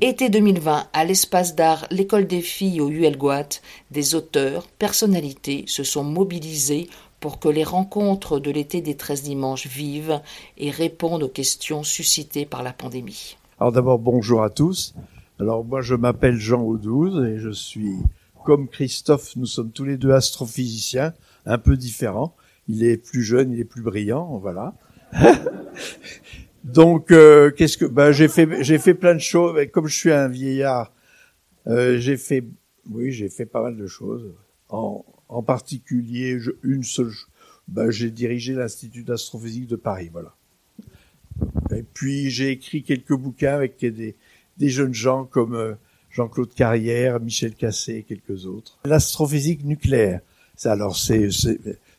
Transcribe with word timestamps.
Été 0.00 0.28
2020, 0.28 0.86
à 0.92 1.04
l'espace 1.04 1.54
d'art 1.54 1.86
L'école 1.90 2.26
des 2.26 2.40
filles 2.40 2.80
au 2.80 2.88
ULGOAT, 2.88 3.60
des 3.90 4.14
auteurs, 4.14 4.66
personnalités 4.78 5.64
se 5.66 5.82
sont 5.84 6.04
mobilisés 6.04 6.88
pour 7.20 7.38
que 7.38 7.48
les 7.48 7.64
rencontres 7.64 8.38
de 8.38 8.50
l'été 8.50 8.80
des 8.80 8.96
13 8.96 9.22
dimanches 9.22 9.66
vivent 9.66 10.20
et 10.58 10.70
répondent 10.70 11.22
aux 11.22 11.28
questions 11.28 11.82
suscitées 11.82 12.46
par 12.46 12.62
la 12.62 12.72
pandémie. 12.72 13.36
Alors 13.58 13.72
d'abord, 13.72 13.98
bonjour 13.98 14.42
à 14.42 14.50
tous. 14.50 14.94
Alors 15.40 15.64
moi, 15.64 15.80
je 15.80 15.94
m'appelle 15.94 16.36
Jean 16.36 16.62
Audouze 16.62 17.24
et 17.24 17.38
je 17.38 17.50
suis, 17.50 17.96
comme 18.44 18.68
Christophe, 18.68 19.36
nous 19.36 19.46
sommes 19.46 19.70
tous 19.70 19.84
les 19.84 19.96
deux 19.96 20.12
astrophysiciens, 20.12 21.14
un 21.46 21.58
peu 21.58 21.76
différents. 21.76 22.34
Il 22.68 22.84
est 22.84 22.96
plus 22.96 23.22
jeune, 23.22 23.52
il 23.52 23.60
est 23.60 23.64
plus 23.64 23.82
brillant, 23.82 24.38
voilà. 24.38 24.74
Donc, 26.64 27.12
euh, 27.12 27.50
qu'est-ce 27.50 27.76
que, 27.76 27.84
ben, 27.84 28.10
j'ai 28.10 28.28
fait, 28.28 28.62
j'ai 28.62 28.78
fait 28.78 28.94
plein 28.94 29.14
de 29.14 29.20
choses. 29.20 29.54
Comme 29.70 29.86
je 29.86 29.96
suis 29.96 30.10
un 30.10 30.28
vieillard, 30.28 30.92
euh, 31.66 31.98
j'ai 31.98 32.16
fait, 32.16 32.42
oui, 32.90 33.12
j'ai 33.12 33.28
fait 33.28 33.46
pas 33.46 33.62
mal 33.62 33.76
de 33.76 33.86
choses. 33.86 34.32
En, 34.70 35.04
en 35.28 35.42
particulier, 35.42 36.38
une 36.62 36.82
seule, 36.82 37.12
ben, 37.68 37.90
j'ai 37.90 38.10
dirigé 38.10 38.54
l'Institut 38.54 39.04
d'astrophysique 39.04 39.66
de 39.66 39.76
Paris, 39.76 40.08
voilà. 40.10 40.34
Et 41.74 41.82
puis 41.82 42.30
j'ai 42.30 42.50
écrit 42.50 42.82
quelques 42.82 43.14
bouquins 43.14 43.54
avec 43.54 43.78
des, 43.80 44.14
des 44.56 44.68
jeunes 44.68 44.94
gens 44.94 45.24
comme 45.24 45.54
euh, 45.54 45.74
Jean-Claude 46.10 46.54
Carrière, 46.54 47.20
Michel 47.20 47.54
Cassé 47.54 47.96
et 47.96 48.02
quelques 48.04 48.46
autres. 48.46 48.78
L'astrophysique 48.84 49.64
nucléaire, 49.64 50.20
alors 50.64 50.96
c'est 50.96 51.28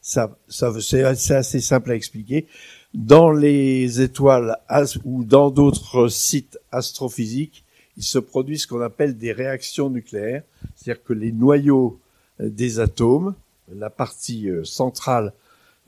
ça, 0.01 0.37
ça 0.47 0.79
c'est 0.79 1.03
assez 1.03 1.59
simple 1.59 1.91
à 1.91 1.95
expliquer. 1.95 2.47
Dans 2.95 3.29
les 3.29 3.99
étoiles 4.01 4.57
ou 5.03 5.25
dans 5.25 5.51
d'autres 5.51 6.07
sites 6.07 6.57
astrophysiques, 6.71 7.65
il 7.97 8.03
se 8.03 8.19
produit 8.19 8.57
ce 8.57 8.67
qu'on 8.67 8.79
appelle 8.79 9.17
des 9.17 9.33
réactions 9.33 9.89
nucléaires, 9.89 10.43
c'est-à-dire 10.75 11.03
que 11.03 11.11
les 11.11 11.33
noyaux 11.33 11.99
des 12.39 12.79
atomes, 12.79 13.35
la 13.73 13.89
partie 13.89 14.49
euh, 14.49 14.63
centrale 14.63 15.33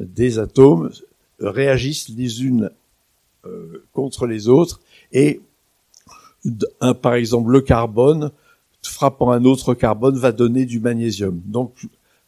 des 0.02 0.38
atomes, 0.38 0.92
réagissent 1.40 2.10
les 2.10 2.44
unes 2.44 2.72
euh, 3.46 3.86
contre 3.94 4.26
les 4.26 4.50
autres 4.50 4.82
et 5.14 5.40
un, 6.82 6.94
par 6.94 7.14
exemple 7.14 7.52
le 7.52 7.62
carbone 7.62 8.32
frappant 8.84 9.32
un 9.32 9.46
autre 9.46 9.74
carbone 9.74 10.18
va 10.18 10.32
donner 10.32 10.66
du 10.66 10.80
magnésium. 10.80 11.42
Donc 11.46 11.74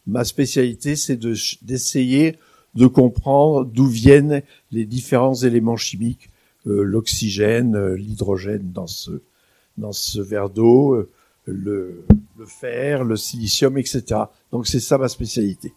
ma 0.06 0.24
spécialité 0.24 0.96
c'est 0.96 1.16
d'essayer 1.16 2.32
de, 2.32 2.38
comprendre 2.86 3.64
d'où 3.64 3.86
viennent 3.86 4.42
les 4.70 4.84
différents 4.84 5.34
éléments 5.34 5.76
chimiques, 5.76 6.30
euh, 6.66 6.82
l'oxygène, 6.82 7.94
l'hydrogène 7.94 8.72
dans 8.72 8.86
ce 8.86 9.22
dans 9.78 9.92
ce 9.92 10.20
verre 10.20 10.50
d'eau, 10.50 11.08
le, 11.46 12.04
le 12.38 12.44
fer, 12.44 13.02
le 13.04 13.16
silicium, 13.16 13.78
etc. 13.78 14.04
Donc 14.52 14.66
c'est 14.66 14.80
ça 14.80 14.98
ma 14.98 15.08
spécialité. 15.08 15.72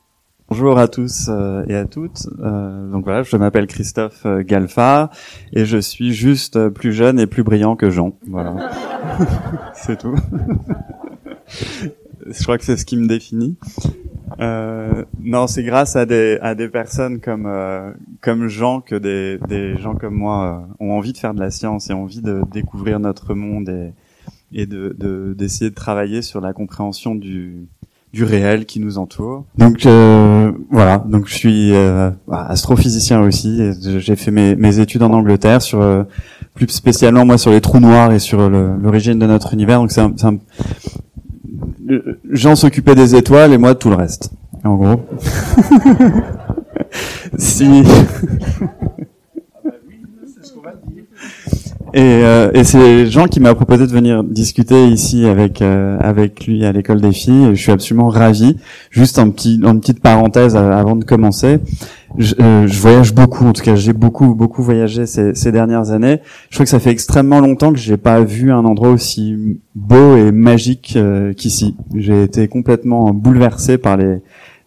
Bonjour 0.49 0.77
à 0.77 0.87
tous 0.87 1.29
euh, 1.29 1.63
et 1.67 1.75
à 1.75 1.85
toutes. 1.85 2.27
Euh, 2.39 2.91
donc 2.91 3.05
voilà, 3.05 3.23
je 3.23 3.35
m'appelle 3.37 3.65
Christophe 3.65 4.25
euh, 4.25 4.43
Galfa 4.43 5.09
et 5.53 5.65
je 5.65 5.77
suis 5.77 6.13
juste 6.13 6.69
plus 6.69 6.93
jeune 6.93 7.19
et 7.19 7.27
plus 7.27 7.43
brillant 7.43 7.75
que 7.75 7.89
Jean. 7.89 8.17
Voilà, 8.27 8.71
c'est 9.73 9.97
tout. 9.97 10.15
je 12.27 12.43
crois 12.43 12.57
que 12.57 12.65
c'est 12.65 12.77
ce 12.77 12.85
qui 12.85 12.97
me 12.97 13.07
définit. 13.07 13.57
Euh, 14.39 15.03
non, 15.21 15.47
c'est 15.47 15.63
grâce 15.63 15.95
à 15.95 16.05
des 16.05 16.37
à 16.41 16.55
des 16.55 16.69
personnes 16.69 17.19
comme 17.19 17.49
comme 18.21 18.47
Jean 18.47 18.81
que 18.81 18.95
des 18.95 19.39
des 19.47 19.77
gens 19.77 19.95
comme 19.95 20.15
moi 20.15 20.67
ont 20.79 20.91
envie 20.93 21.13
de 21.13 21.17
faire 21.17 21.33
de 21.33 21.39
la 21.39 21.51
science 21.51 21.89
et 21.89 21.93
ont 21.93 22.03
envie 22.03 22.21
de 22.21 22.41
découvrir 22.51 22.99
notre 22.99 23.33
monde 23.33 23.69
et 23.69 23.93
et 24.53 24.65
de 24.65 25.35
d'essayer 25.37 25.69
de, 25.69 25.75
travailler 25.75 26.21
sur 26.21 26.41
la 26.41 26.53
compréhension 26.53 27.15
du 27.15 27.67
du 28.13 28.23
réel 28.23 28.65
qui 28.65 28.79
nous 28.79 28.99
entoure. 28.99 29.43
Donc 29.57 29.85
euh, 29.85 30.51
voilà, 30.69 30.99
donc 30.99 31.27
je 31.27 31.33
suis 31.33 31.73
euh, 31.73 32.11
bah, 32.27 32.45
astrophysicien 32.47 33.19
aussi. 33.21 33.59
J'ai 33.81 34.15
fait 34.15 34.29
mes, 34.29 34.55
mes, 34.55 34.79
études 34.79 35.01
en 35.01 35.11
Angleterre 35.11 35.63
sur 35.63 35.81
euh, 35.81 36.03
plus 36.53 36.67
spécialement 36.67 37.25
moi 37.25 37.39
sur 37.39 37.49
les 37.49 37.59
trous 37.59 37.79
noirs 37.79 38.11
et 38.11 38.19
sur 38.19 38.47
l'origine 38.49 39.17
de 39.17 39.25
notre 39.25 39.53
univers. 39.53 39.79
Donc 39.79 39.91
c'est 39.91 40.01
un 40.01 40.37
Jean 42.29 42.55
s'occupait 42.55 42.95
des 42.95 43.15
étoiles 43.15 43.53
et 43.53 43.57
moi 43.57 43.73
de 43.73 43.79
tout 43.79 43.89
le 43.89 43.95
reste. 43.95 44.31
En 44.63 44.75
gros. 44.75 45.01
si 47.37 47.83
Et, 51.95 52.01
euh, 52.01 52.49
et 52.55 52.63
c'est 52.63 53.05
Jean 53.05 53.25
qui 53.25 53.39
m'a 53.39 53.53
proposé 53.53 53.85
de 53.85 53.91
venir 53.91 54.23
discuter 54.23 54.87
ici 54.87 55.27
avec 55.27 55.61
euh, 55.61 55.95
avec 55.99 56.47
lui 56.47 56.65
à 56.65 56.71
l'école 56.71 56.99
des 56.99 57.11
filles. 57.11 57.49
Je 57.51 57.61
suis 57.61 57.71
absolument 57.71 58.07
ravi. 58.07 58.57
Juste 58.89 59.19
un 59.19 59.29
petit, 59.29 59.59
une 59.63 59.79
petite 59.79 59.99
parenthèse 59.99 60.55
euh, 60.55 60.71
avant 60.71 60.95
de 60.95 61.05
commencer. 61.05 61.59
Je, 62.17 62.33
je 62.65 62.79
voyage 62.79 63.13
beaucoup, 63.13 63.45
en 63.45 63.53
tout 63.53 63.61
cas 63.61 63.75
j'ai 63.75 63.93
beaucoup 63.93 64.33
beaucoup 64.33 64.63
voyagé 64.63 65.05
ces, 65.05 65.35
ces 65.35 65.51
dernières 65.51 65.91
années. 65.91 66.19
Je 66.49 66.55
crois 66.55 66.65
que 66.65 66.69
ça 66.71 66.79
fait 66.79 66.91
extrêmement 66.91 67.39
longtemps 67.39 67.71
que 67.71 67.79
j'ai 67.79 67.97
pas 67.97 68.21
vu 68.21 68.51
un 68.51 68.65
endroit 68.65 68.89
aussi 68.89 69.59
beau 69.75 70.17
et 70.17 70.31
magique 70.31 70.97
qu'ici. 71.37 71.75
J'ai 71.95 72.23
été 72.23 72.47
complètement 72.47 73.13
bouleversé 73.13 73.77
par 73.77 73.97
les 73.97 74.17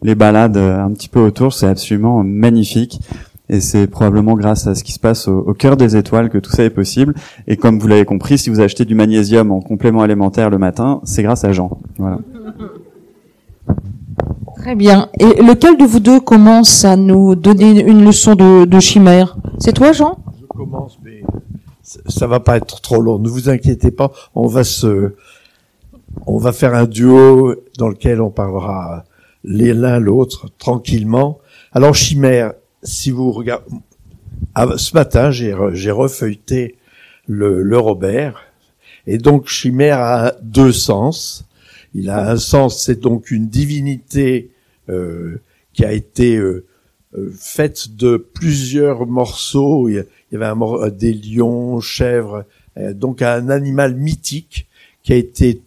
les 0.03 0.15
balades 0.15 0.57
un 0.57 0.91
petit 0.93 1.09
peu 1.09 1.21
autour. 1.21 1.53
C'est 1.55 1.67
absolument 1.67 2.23
magnifique. 2.23 3.01
Et 3.49 3.61
c'est 3.61 3.87
probablement 3.87 4.35
grâce 4.35 4.67
à 4.67 4.75
ce 4.75 4.83
qui 4.83 4.93
se 4.93 4.99
passe 4.99 5.29
au, 5.29 5.55
cœur 5.55 5.77
des 5.77 5.97
étoiles 5.97 6.31
que 6.31 6.39
tout 6.39 6.51
ça 6.51 6.65
est 6.65 6.71
possible. 6.71 7.15
Et 7.47 7.57
comme 7.57 7.79
vous 7.79 7.87
l'avez 7.87 8.05
compris, 8.05 8.39
si 8.39 8.51
vous 8.51 8.61
achetez 8.61 8.85
du 8.85 8.95
magnésium 8.95 9.53
en 9.53 9.61
complément 9.61 10.03
alimentaire 10.03 10.51
le 10.51 10.59
matin, 10.59 11.01
c'est 11.05 11.23
grâce 11.23 11.45
à 11.45 11.53
Jean. 11.53 11.79
Voilà. 11.99 12.19
Très 14.57 14.75
bien. 14.75 15.09
Et 15.21 15.43
lequel 15.43 15.77
de 15.77 15.85
vous 15.85 16.01
deux 16.01 16.19
commence 16.19 16.85
à 16.85 16.97
nous 16.97 17.37
donner 17.37 17.81
une 17.87 18.05
leçon 18.05 18.35
de, 18.35 18.65
de 18.65 18.81
chimère? 18.81 19.37
C'est 19.59 19.73
toi, 19.73 19.93
Jean? 19.93 20.19
Je 20.41 20.47
commence, 20.47 20.99
mais 21.05 21.23
ça 21.83 22.27
va 22.27 22.41
pas 22.41 22.57
être 22.57 22.81
trop 22.81 23.01
long. 23.01 23.19
Ne 23.21 23.29
vous 23.29 23.49
inquiétez 23.49 23.93
pas. 23.93 24.11
On 24.35 24.49
va 24.49 24.65
se, 24.65 25.15
on 26.27 26.39
va 26.39 26.53
faire 26.53 26.75
un 26.75 26.87
duo 26.87 27.55
dans 27.79 27.89
lequel 27.89 28.21
on 28.21 28.31
parlera 28.31 29.05
l'un 29.45 30.01
l'autre 30.01 30.49
tranquillement. 30.59 31.39
Alors 31.73 31.95
chimère, 31.95 32.53
si 32.87 33.11
vous 33.11 33.33
regardez, 33.33 33.65
ah, 34.55 34.79
ce 34.79 34.95
matin, 34.95 35.31
j'ai, 35.31 35.53
refeuilleté 35.91 36.77
le, 37.27 37.79
Robert, 37.79 38.41
et 39.07 39.19
donc 39.19 39.49
Chimère 39.49 40.01
a 40.01 40.33
deux 40.43 40.73
sens. 40.73 41.47
Il 41.95 42.11
a 42.11 42.31
un 42.31 42.37
sens, 42.37 42.83
c'est 42.83 43.01
donc 43.01 43.31
une 43.31 43.49
divinité 43.49 44.51
euh, 44.89 45.41
qui 45.73 45.85
a 45.85 45.93
été 45.93 46.37
euh, 46.37 46.65
euh 47.17 47.33
faite 47.39 47.97
de 47.97 48.17
plusieurs 48.17 49.07
morceaux. 49.07 49.89
Il 49.89 50.05
y 50.33 50.37
avait 50.37 50.91
des 50.91 51.13
lions, 51.13 51.81
chèvres, 51.81 52.45
donc 52.95 53.23
un 53.23 53.49
animal 53.49 53.95
mythique 53.95 54.69
qui 55.03 55.13
a 55.13 55.17
été 55.17 55.63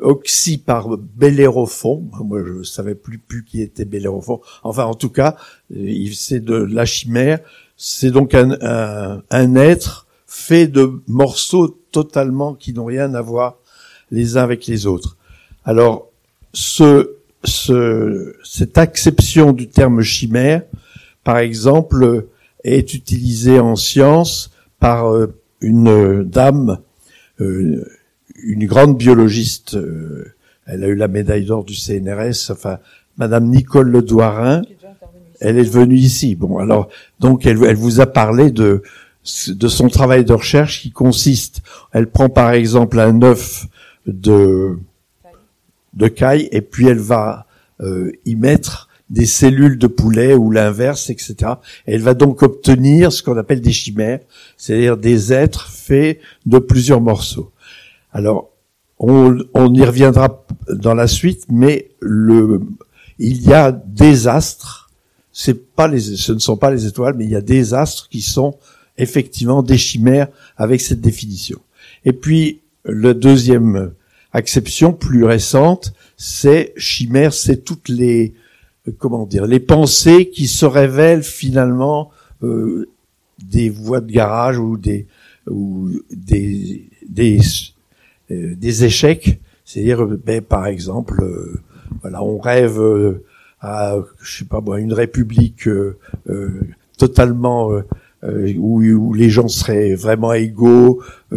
oxy 0.00 0.58
par 0.58 0.96
Bellérophon. 0.96 2.04
Moi, 2.24 2.42
je 2.44 2.62
savais 2.62 2.94
plus 2.94 3.18
plus 3.18 3.44
qui 3.44 3.62
était 3.62 3.84
Bellérophon. 3.84 4.40
Enfin, 4.62 4.84
en 4.84 4.94
tout 4.94 5.10
cas, 5.10 5.36
c'est 6.12 6.44
de 6.44 6.54
la 6.54 6.84
chimère. 6.84 7.40
C'est 7.76 8.10
donc 8.10 8.34
un, 8.34 8.56
un, 9.30 9.54
être 9.56 10.06
fait 10.26 10.66
de 10.66 11.00
morceaux 11.06 11.68
totalement 11.92 12.54
qui 12.54 12.72
n'ont 12.72 12.86
rien 12.86 13.14
à 13.14 13.22
voir 13.22 13.58
les 14.10 14.36
uns 14.36 14.42
avec 14.42 14.66
les 14.66 14.86
autres. 14.86 15.16
Alors, 15.64 16.10
ce, 16.52 17.16
ce, 17.44 18.34
cette 18.42 18.78
acception 18.78 19.52
du 19.52 19.68
terme 19.68 20.02
chimère, 20.02 20.62
par 21.24 21.38
exemple, 21.38 22.26
est 22.64 22.94
utilisée 22.94 23.60
en 23.60 23.76
science 23.76 24.50
par 24.80 25.12
euh, 25.12 25.34
une 25.60 26.24
dame 26.24 26.78
euh, 27.40 27.84
une 28.42 28.66
grande 28.66 28.96
biologiste. 28.96 29.74
Euh, 29.74 30.34
elle 30.66 30.84
a 30.84 30.88
eu 30.88 30.94
la 30.94 31.08
médaille 31.08 31.44
d'or 31.44 31.64
du 31.64 31.74
CNRS. 31.74 32.50
Enfin, 32.50 32.78
Madame 33.16 33.46
Nicole 33.48 33.90
Le 33.90 34.04
Elle 35.40 35.58
est 35.58 35.70
venue 35.70 35.96
ici. 35.96 36.34
Bon, 36.34 36.58
alors 36.58 36.88
donc 37.20 37.46
elle, 37.46 37.62
elle 37.64 37.76
vous 37.76 38.00
a 38.00 38.06
parlé 38.06 38.50
de 38.50 38.82
de 39.48 39.68
son 39.68 39.88
travail 39.88 40.24
de 40.24 40.32
recherche 40.32 40.80
qui 40.82 40.90
consiste. 40.90 41.60
Elle 41.92 42.08
prend 42.08 42.28
par 42.28 42.52
exemple 42.52 42.98
un 42.98 43.22
œuf 43.22 43.66
de 44.06 44.78
de 45.94 46.08
caille 46.08 46.48
et 46.52 46.60
puis 46.60 46.86
elle 46.86 46.98
va 46.98 47.46
euh, 47.80 48.12
y 48.24 48.36
mettre 48.36 48.88
des 49.10 49.26
cellules 49.26 49.78
de 49.78 49.86
poulet 49.86 50.34
ou 50.34 50.50
l'inverse, 50.50 51.08
etc. 51.08 51.52
elle 51.86 52.02
va 52.02 52.14
donc 52.14 52.42
obtenir 52.42 53.10
ce 53.10 53.22
qu'on 53.22 53.38
appelle 53.38 53.62
des 53.62 53.72
chimères, 53.72 54.20
c'est-à-dire 54.56 54.98
des 54.98 55.32
êtres 55.32 55.70
faits 55.70 56.20
de 56.44 56.58
plusieurs 56.58 57.00
morceaux. 57.00 57.50
Alors, 58.18 58.50
on, 58.98 59.38
y 59.74 59.84
reviendra 59.84 60.44
dans 60.68 60.94
la 60.94 61.06
suite, 61.06 61.44
mais 61.48 61.92
le, 62.00 62.60
il 63.20 63.42
y 63.42 63.52
a 63.52 63.70
des 63.70 64.26
astres. 64.26 64.90
C'est 65.32 65.72
pas 65.76 65.86
les, 65.86 66.00
ce 66.00 66.32
ne 66.32 66.40
sont 66.40 66.56
pas 66.56 66.72
les 66.72 66.84
étoiles, 66.84 67.14
mais 67.16 67.26
il 67.26 67.30
y 67.30 67.36
a 67.36 67.40
des 67.40 67.74
astres 67.74 68.08
qui 68.08 68.20
sont 68.20 68.56
effectivement 68.96 69.62
des 69.62 69.78
chimères 69.78 70.26
avec 70.56 70.80
cette 70.80 71.00
définition. 71.00 71.60
Et 72.04 72.12
puis, 72.12 72.58
la 72.84 73.14
deuxième 73.14 73.92
acception 74.32 74.92
plus 74.92 75.22
récente, 75.22 75.92
c'est 76.16 76.72
chimère, 76.76 77.32
c'est 77.32 77.58
toutes 77.58 77.88
les 77.88 78.34
comment 78.98 79.26
dire, 79.26 79.46
les 79.46 79.60
pensées 79.60 80.28
qui 80.30 80.48
se 80.48 80.66
révèlent 80.66 81.22
finalement 81.22 82.10
euh, 82.42 82.88
des 83.40 83.70
voies 83.70 84.00
de 84.00 84.10
garage 84.10 84.58
ou 84.58 84.76
des 84.76 85.06
ou 85.46 85.90
des 86.10 86.88
des, 87.08 87.38
des 88.30 88.84
échecs. 88.84 89.40
C'est-à-dire, 89.64 90.06
ben, 90.06 90.40
par 90.40 90.66
exemple, 90.66 91.22
euh, 91.22 91.60
voilà, 92.00 92.22
on 92.22 92.38
rêve 92.38 92.80
euh, 92.80 93.24
à, 93.60 93.96
je 94.20 94.38
sais 94.38 94.44
pas 94.44 94.60
moi, 94.60 94.80
une 94.80 94.92
république 94.92 95.68
totalement 96.96 97.70
où, 98.22 98.82
où, 98.82 99.14
les 99.14 99.30
gens 99.30 99.48
seraient 99.48 99.94
vraiment 99.94 100.32
égaux, 100.32 101.02
où 101.32 101.36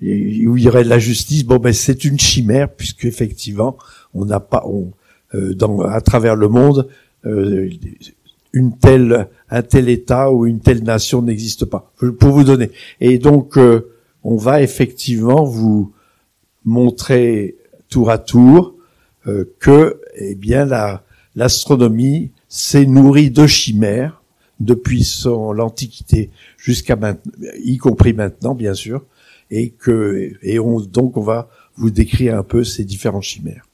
il 0.00 0.58
y 0.58 0.68
aurait 0.68 0.84
de 0.84 0.88
la 0.88 0.98
justice. 0.98 1.44
Bon, 1.44 1.58
ben 1.58 1.72
c'est 1.72 2.04
une 2.04 2.18
chimère 2.18 2.68
puisque 2.68 3.04
effectivement, 3.04 3.76
on 4.14 4.24
n'a 4.24 4.40
pas, 4.40 4.64
on, 4.66 4.90
dans, 5.32 5.80
à 5.82 6.00
travers 6.00 6.34
le 6.34 6.48
monde, 6.48 6.88
une 8.52 8.76
telle, 8.76 9.28
un 9.50 9.62
tel 9.62 9.88
État 9.88 10.32
ou 10.32 10.46
une 10.46 10.60
telle 10.60 10.82
nation 10.82 11.22
n'existe 11.22 11.64
pas. 11.64 11.92
Pour 12.18 12.30
vous 12.30 12.44
donner. 12.44 12.70
Et 13.00 13.18
donc, 13.18 13.56
euh, 13.56 13.92
on 14.24 14.36
va 14.36 14.62
effectivement 14.62 15.44
vous 15.44 15.92
montrer 16.68 17.56
tour 17.88 18.10
à 18.10 18.18
tour 18.18 18.74
euh, 19.26 19.44
que, 19.58 20.00
eh 20.16 20.34
bien, 20.34 20.64
la, 20.64 21.02
l'astronomie 21.34 22.30
s'est 22.48 22.86
nourrie 22.86 23.30
de 23.30 23.46
chimères 23.46 24.22
depuis 24.60 25.04
son 25.04 25.52
l'Antiquité 25.52 26.30
jusqu'à 26.56 26.96
y 27.64 27.76
compris 27.76 28.12
maintenant, 28.12 28.54
bien 28.54 28.74
sûr, 28.74 29.04
et 29.50 29.70
que, 29.70 30.32
et 30.42 30.58
on, 30.58 30.80
donc, 30.80 31.16
on 31.16 31.22
va 31.22 31.48
vous 31.76 31.90
décrire 31.90 32.36
un 32.36 32.42
peu 32.42 32.64
ces 32.64 32.84
différentes 32.84 33.22
chimères. 33.22 33.64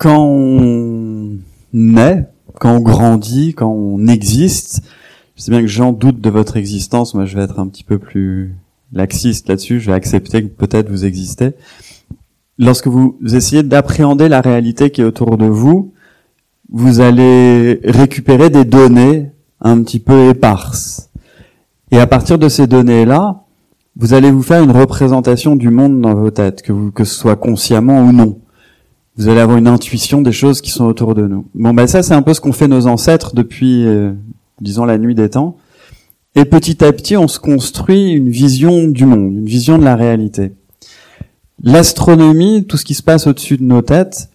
quand 0.00 0.24
on 0.24 1.36
naît, 1.74 2.24
quand 2.58 2.76
on 2.76 2.80
grandit, 2.80 3.52
quand 3.52 3.70
on 3.70 4.06
existe, 4.06 4.80
je 5.40 5.46
sais 5.46 5.52
bien 5.52 5.62
que 5.62 5.68
j'en 5.68 5.92
doute 5.92 6.20
de 6.20 6.28
votre 6.28 6.58
existence, 6.58 7.14
moi 7.14 7.24
je 7.24 7.34
vais 7.34 7.42
être 7.42 7.58
un 7.58 7.66
petit 7.66 7.82
peu 7.82 7.98
plus 7.98 8.56
laxiste 8.92 9.48
là-dessus, 9.48 9.80
je 9.80 9.86
vais 9.86 9.94
accepter 9.96 10.42
que 10.42 10.48
peut-être 10.48 10.90
vous 10.90 11.06
existez. 11.06 11.52
Lorsque 12.58 12.88
vous 12.88 13.16
essayez 13.24 13.62
d'appréhender 13.62 14.28
la 14.28 14.42
réalité 14.42 14.90
qui 14.90 15.00
est 15.00 15.04
autour 15.04 15.38
de 15.38 15.46
vous, 15.46 15.94
vous 16.70 17.00
allez 17.00 17.80
récupérer 17.84 18.50
des 18.50 18.66
données 18.66 19.30
un 19.62 19.82
petit 19.82 19.98
peu 19.98 20.28
éparses. 20.28 21.08
Et 21.90 21.98
à 21.98 22.06
partir 22.06 22.38
de 22.38 22.50
ces 22.50 22.66
données-là, 22.66 23.44
vous 23.96 24.12
allez 24.12 24.30
vous 24.30 24.42
faire 24.42 24.62
une 24.62 24.72
représentation 24.72 25.56
du 25.56 25.70
monde 25.70 26.02
dans 26.02 26.16
vos 26.16 26.30
têtes, 26.30 26.60
que, 26.60 27.04
ce 27.04 27.14
soit 27.14 27.36
consciemment 27.36 28.02
ou 28.02 28.12
non 28.12 28.38
vous 29.16 29.28
allez 29.28 29.40
avoir 29.40 29.58
une 29.58 29.68
intuition 29.68 30.22
des 30.22 30.32
choses 30.32 30.62
qui 30.62 30.70
sont 30.70 30.86
autour 30.86 31.14
de 31.14 31.26
nous. 31.26 31.44
Bon, 31.54 31.74
ben 31.74 31.86
ça, 31.86 32.02
c'est 32.02 32.14
un 32.14 32.22
peu 32.22 32.32
ce 32.32 32.40
qu'ont 32.40 32.52
fait 32.52 32.68
nos 32.68 32.86
ancêtres 32.86 33.34
depuis, 33.34 33.84
euh, 33.86 34.12
disons, 34.60 34.84
la 34.84 34.98
nuit 34.98 35.14
des 35.14 35.30
temps. 35.30 35.56
Et 36.34 36.44
petit 36.44 36.84
à 36.84 36.92
petit, 36.92 37.16
on 37.16 37.28
se 37.28 37.38
construit 37.38 38.12
une 38.12 38.30
vision 38.30 38.86
du 38.86 39.04
monde, 39.04 39.34
une 39.34 39.46
vision 39.46 39.78
de 39.78 39.84
la 39.84 39.96
réalité. 39.96 40.52
L'astronomie, 41.62 42.64
tout 42.66 42.76
ce 42.76 42.84
qui 42.84 42.94
se 42.94 43.02
passe 43.02 43.26
au-dessus 43.26 43.56
de 43.56 43.64
nos 43.64 43.82
têtes, 43.82 44.30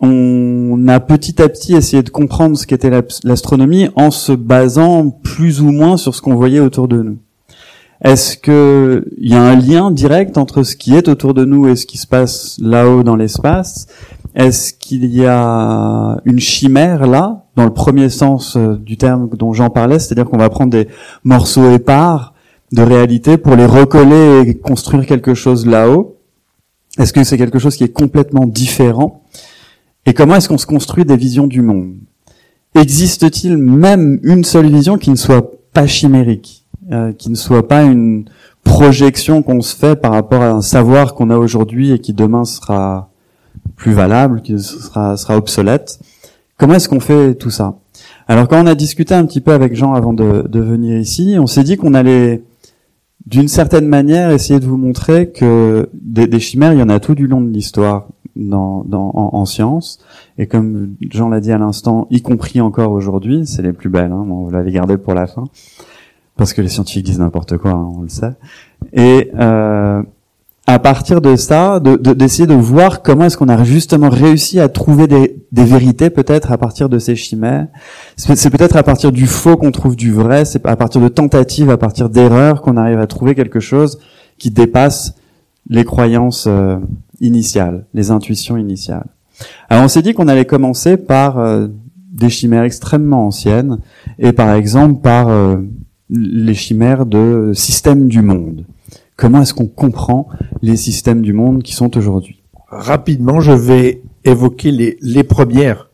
on 0.00 0.86
a 0.86 1.00
petit 1.00 1.42
à 1.42 1.48
petit 1.48 1.74
essayé 1.74 2.02
de 2.02 2.10
comprendre 2.10 2.56
ce 2.56 2.66
qu'était 2.66 2.90
l'astronomie 3.24 3.88
en 3.96 4.10
se 4.10 4.32
basant 4.32 5.10
plus 5.10 5.60
ou 5.60 5.72
moins 5.72 5.96
sur 5.96 6.14
ce 6.14 6.22
qu'on 6.22 6.36
voyait 6.36 6.60
autour 6.60 6.86
de 6.86 7.02
nous. 7.02 7.18
Est-ce 8.04 8.36
que 8.36 9.04
il 9.18 9.32
y 9.32 9.34
a 9.34 9.42
un 9.42 9.56
lien 9.56 9.90
direct 9.90 10.38
entre 10.38 10.62
ce 10.62 10.76
qui 10.76 10.94
est 10.94 11.08
autour 11.08 11.34
de 11.34 11.44
nous 11.44 11.66
et 11.66 11.74
ce 11.74 11.84
qui 11.84 11.98
se 11.98 12.06
passe 12.06 12.56
là-haut 12.60 13.02
dans 13.02 13.16
l'espace? 13.16 13.88
Est-ce 14.38 14.72
qu'il 14.72 15.04
y 15.06 15.26
a 15.26 16.20
une 16.24 16.38
chimère 16.38 17.08
là, 17.08 17.44
dans 17.56 17.64
le 17.64 17.72
premier 17.74 18.08
sens 18.08 18.56
euh, 18.56 18.76
du 18.76 18.96
terme 18.96 19.28
dont 19.30 19.52
j'en 19.52 19.68
parlais, 19.68 19.98
c'est-à-dire 19.98 20.26
qu'on 20.26 20.38
va 20.38 20.48
prendre 20.48 20.70
des 20.70 20.86
morceaux 21.24 21.68
épars 21.72 22.34
de 22.70 22.82
réalité 22.82 23.36
pour 23.36 23.56
les 23.56 23.66
recoller 23.66 24.44
et 24.46 24.54
construire 24.54 25.06
quelque 25.06 25.34
chose 25.34 25.66
là-haut. 25.66 26.18
Est-ce 27.00 27.12
que 27.12 27.24
c'est 27.24 27.36
quelque 27.36 27.58
chose 27.58 27.74
qui 27.76 27.82
est 27.82 27.92
complètement 27.92 28.46
différent? 28.46 29.24
Et 30.06 30.14
comment 30.14 30.36
est-ce 30.36 30.48
qu'on 30.48 30.56
se 30.56 30.66
construit 30.66 31.04
des 31.04 31.16
visions 31.16 31.48
du 31.48 31.60
monde? 31.60 31.96
Existe-t-il 32.76 33.56
même 33.56 34.20
une 34.22 34.44
seule 34.44 34.70
vision 34.70 34.98
qui 34.98 35.10
ne 35.10 35.16
soit 35.16 35.50
pas 35.72 35.88
chimérique, 35.88 36.64
euh, 36.92 37.12
qui 37.12 37.28
ne 37.28 37.34
soit 37.34 37.66
pas 37.66 37.82
une 37.82 38.26
projection 38.62 39.42
qu'on 39.42 39.62
se 39.62 39.74
fait 39.74 39.96
par 39.96 40.12
rapport 40.12 40.42
à 40.42 40.50
un 40.50 40.62
savoir 40.62 41.14
qu'on 41.14 41.30
a 41.30 41.36
aujourd'hui 41.36 41.90
et 41.90 41.98
qui 41.98 42.12
demain 42.12 42.44
sera 42.44 43.10
plus 43.78 43.92
valable, 43.92 44.42
qui 44.42 44.58
sera, 44.58 45.16
sera 45.16 45.38
obsolète. 45.38 45.98
Comment 46.58 46.74
est-ce 46.74 46.88
qu'on 46.88 47.00
fait 47.00 47.34
tout 47.36 47.50
ça? 47.50 47.78
Alors 48.26 48.48
quand 48.48 48.62
on 48.62 48.66
a 48.66 48.74
discuté 48.74 49.14
un 49.14 49.24
petit 49.24 49.40
peu 49.40 49.52
avec 49.52 49.74
Jean 49.74 49.94
avant 49.94 50.12
de, 50.12 50.46
de 50.46 50.60
venir 50.60 50.98
ici, 50.98 51.36
on 51.38 51.46
s'est 51.46 51.62
dit 51.62 51.76
qu'on 51.78 51.94
allait 51.94 52.42
d'une 53.26 53.48
certaine 53.48 53.86
manière 53.86 54.30
essayer 54.30 54.58
de 54.60 54.66
vous 54.66 54.76
montrer 54.76 55.30
que 55.30 55.88
des, 55.94 56.26
des, 56.26 56.40
chimères, 56.40 56.72
il 56.72 56.78
y 56.78 56.82
en 56.82 56.88
a 56.88 56.98
tout 56.98 57.14
du 57.14 57.26
long 57.26 57.40
de 57.40 57.50
l'histoire 57.50 58.08
dans, 58.36 58.84
dans, 58.84 59.10
en, 59.14 59.36
en 59.38 59.44
sciences. 59.44 59.98
Et 60.38 60.46
comme 60.46 60.94
Jean 61.10 61.28
l'a 61.28 61.40
dit 61.40 61.52
à 61.52 61.58
l'instant, 61.58 62.06
y 62.10 62.22
compris 62.22 62.60
encore 62.60 62.92
aujourd'hui, 62.92 63.46
c'est 63.46 63.62
les 63.62 63.72
plus 63.72 63.88
belles, 63.88 64.12
hein, 64.12 64.26
on 64.28 64.50
l'avait 64.50 64.72
gardé 64.72 64.96
pour 64.96 65.14
la 65.14 65.26
fin, 65.26 65.44
parce 66.36 66.52
que 66.52 66.62
les 66.62 66.68
scientifiques 66.68 67.04
disent 67.06 67.18
n'importe 67.20 67.56
quoi, 67.58 67.72
hein, 67.72 67.88
on 67.96 68.02
le 68.02 68.08
sait. 68.08 68.34
Et 68.92 69.30
euh, 69.38 70.02
à 70.68 70.78
partir 70.78 71.22
de 71.22 71.34
ça, 71.34 71.80
d'essayer 71.80 72.46
de, 72.46 72.52
voir 72.52 73.00
comment 73.00 73.24
est-ce 73.24 73.38
qu'on 73.38 73.48
a 73.48 73.64
justement 73.64 74.10
réussi 74.10 74.60
à 74.60 74.68
trouver 74.68 75.06
des, 75.06 75.42
des 75.50 75.64
vérités 75.64 76.10
peut-être 76.10 76.52
à 76.52 76.58
partir 76.58 76.90
de 76.90 76.98
ces 76.98 77.16
chimères. 77.16 77.68
C'est 78.18 78.50
peut-être 78.50 78.76
à 78.76 78.82
partir 78.82 79.10
du 79.10 79.26
faux 79.26 79.56
qu'on 79.56 79.70
trouve 79.70 79.96
du 79.96 80.12
vrai, 80.12 80.44
c'est 80.44 80.66
à 80.66 80.76
partir 80.76 81.00
de 81.00 81.08
tentatives, 81.08 81.70
à 81.70 81.78
partir 81.78 82.10
d'erreurs 82.10 82.60
qu'on 82.60 82.76
arrive 82.76 82.98
à 82.98 83.06
trouver 83.06 83.34
quelque 83.34 83.60
chose 83.60 83.98
qui 84.36 84.50
dépasse 84.50 85.14
les 85.70 85.84
croyances 85.84 86.44
euh, 86.46 86.76
initiales, 87.22 87.86
les 87.94 88.10
intuitions 88.10 88.58
initiales. 88.58 89.06
Alors 89.70 89.84
on 89.84 89.88
s'est 89.88 90.02
dit 90.02 90.12
qu'on 90.12 90.28
allait 90.28 90.44
commencer 90.44 90.98
par 90.98 91.38
euh, 91.38 91.68
des 92.12 92.28
chimères 92.28 92.64
extrêmement 92.64 93.26
anciennes 93.26 93.78
et 94.18 94.32
par 94.32 94.52
exemple 94.52 95.00
par 95.00 95.28
euh, 95.28 95.56
les 96.10 96.54
chimères 96.54 97.06
de 97.06 97.52
système 97.54 98.06
du 98.06 98.20
monde. 98.20 98.66
Comment 99.18 99.42
est-ce 99.42 99.52
qu'on 99.52 99.66
comprend 99.66 100.28
les 100.62 100.76
systèmes 100.76 101.22
du 101.22 101.32
monde 101.32 101.64
qui 101.64 101.72
sont 101.72 101.96
aujourd'hui? 101.96 102.40
Rapidement, 102.68 103.40
je 103.40 103.50
vais 103.50 104.00
évoquer 104.24 104.70
les, 104.70 104.96
les 105.00 105.24
premières. 105.24 105.90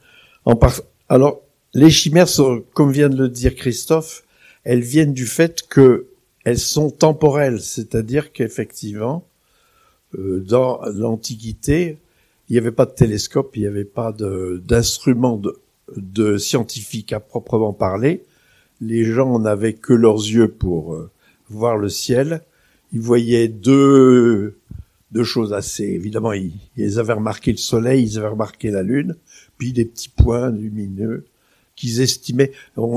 Alors, 1.09 1.40
les 1.73 1.88
chimères, 1.88 2.28
comme 2.75 2.93
vient 2.93 3.09
de 3.09 3.16
le 3.16 3.31
dire 3.31 3.54
Christophe, 3.54 4.25
elles 4.62 4.83
viennent 4.83 5.14
du 5.14 5.25
fait 5.25 5.66
que 5.66 6.09
elles 6.45 6.59
sont 6.59 6.90
temporelles, 6.90 7.62
c'est-à-dire 7.62 8.31
qu'effectivement, 8.31 9.25
euh, 10.19 10.45
dans 10.47 10.83
l'Antiquité, 10.93 11.97
il 12.50 12.52
n'y 12.52 12.59
avait 12.59 12.73
pas 12.73 12.85
de 12.85 12.93
télescope, 12.93 13.57
il 13.57 13.62
n'y 13.62 13.66
avait 13.66 13.85
pas 13.85 14.12
d'instruments 14.12 15.40
de, 15.97 16.37
scientifiques 16.37 17.14
à 17.14 17.21
proprement 17.21 17.73
parler. 17.73 18.23
Les 18.83 19.07
gens 19.07 19.38
n'avaient 19.38 19.73
que 19.73 19.95
leurs 19.95 20.19
yeux 20.19 20.49
pour 20.49 20.93
euh, 20.93 21.11
voir 21.49 21.78
le 21.78 21.88
ciel 21.88 22.43
il 22.94 23.00
voyait 23.00 23.48
deux, 23.48 24.56
deux 25.10 25.24
choses 25.24 25.52
assez. 25.52 25.84
Évidemment, 25.84 26.32
ils, 26.32 26.98
avaient 26.98 27.12
remarqué 27.12 27.50
le 27.50 27.58
soleil, 27.58 28.04
ils 28.04 28.18
avaient 28.18 28.28
remarqué 28.28 28.70
la 28.70 28.84
lune, 28.84 29.16
puis 29.58 29.72
des 29.72 29.84
petits 29.84 30.08
points 30.08 30.50
lumineux 30.50 31.26
qu'ils 31.74 32.00
estimaient. 32.00 32.52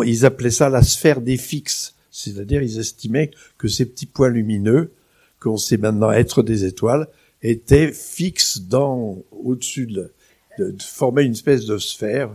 ils 0.06 0.26
appelaient 0.26 0.52
ça 0.52 0.70
la 0.70 0.84
sphère 0.84 1.20
des 1.20 1.36
fixes, 1.36 1.96
c'est-à-dire 2.12 2.62
ils 2.62 2.78
estimaient 2.78 3.32
que 3.58 3.68
ces 3.68 3.88
petits 3.88 4.06
points 4.06 4.30
lumineux, 4.30 4.92
qu'on 5.40 5.58
sait 5.58 5.78
maintenant 5.78 6.12
être 6.12 6.44
des 6.44 6.64
étoiles, 6.64 7.08
étaient 7.42 7.92
fixes 7.92 8.60
dans 8.62 9.18
au-dessus 9.32 9.88
de, 9.88 10.12
de, 10.60 10.76
former 10.80 11.24
une 11.24 11.32
espèce 11.32 11.66
de 11.66 11.80
sphère. 11.80 12.30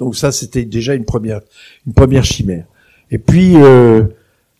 Donc 0.00 0.16
ça, 0.16 0.32
c'était 0.32 0.64
déjà 0.64 0.94
une 0.94 1.04
première 1.04 1.40
une 1.86 1.94
première 1.94 2.24
chimère. 2.24 2.66
Et 3.12 3.18
puis 3.18 3.54
euh, 3.56 4.02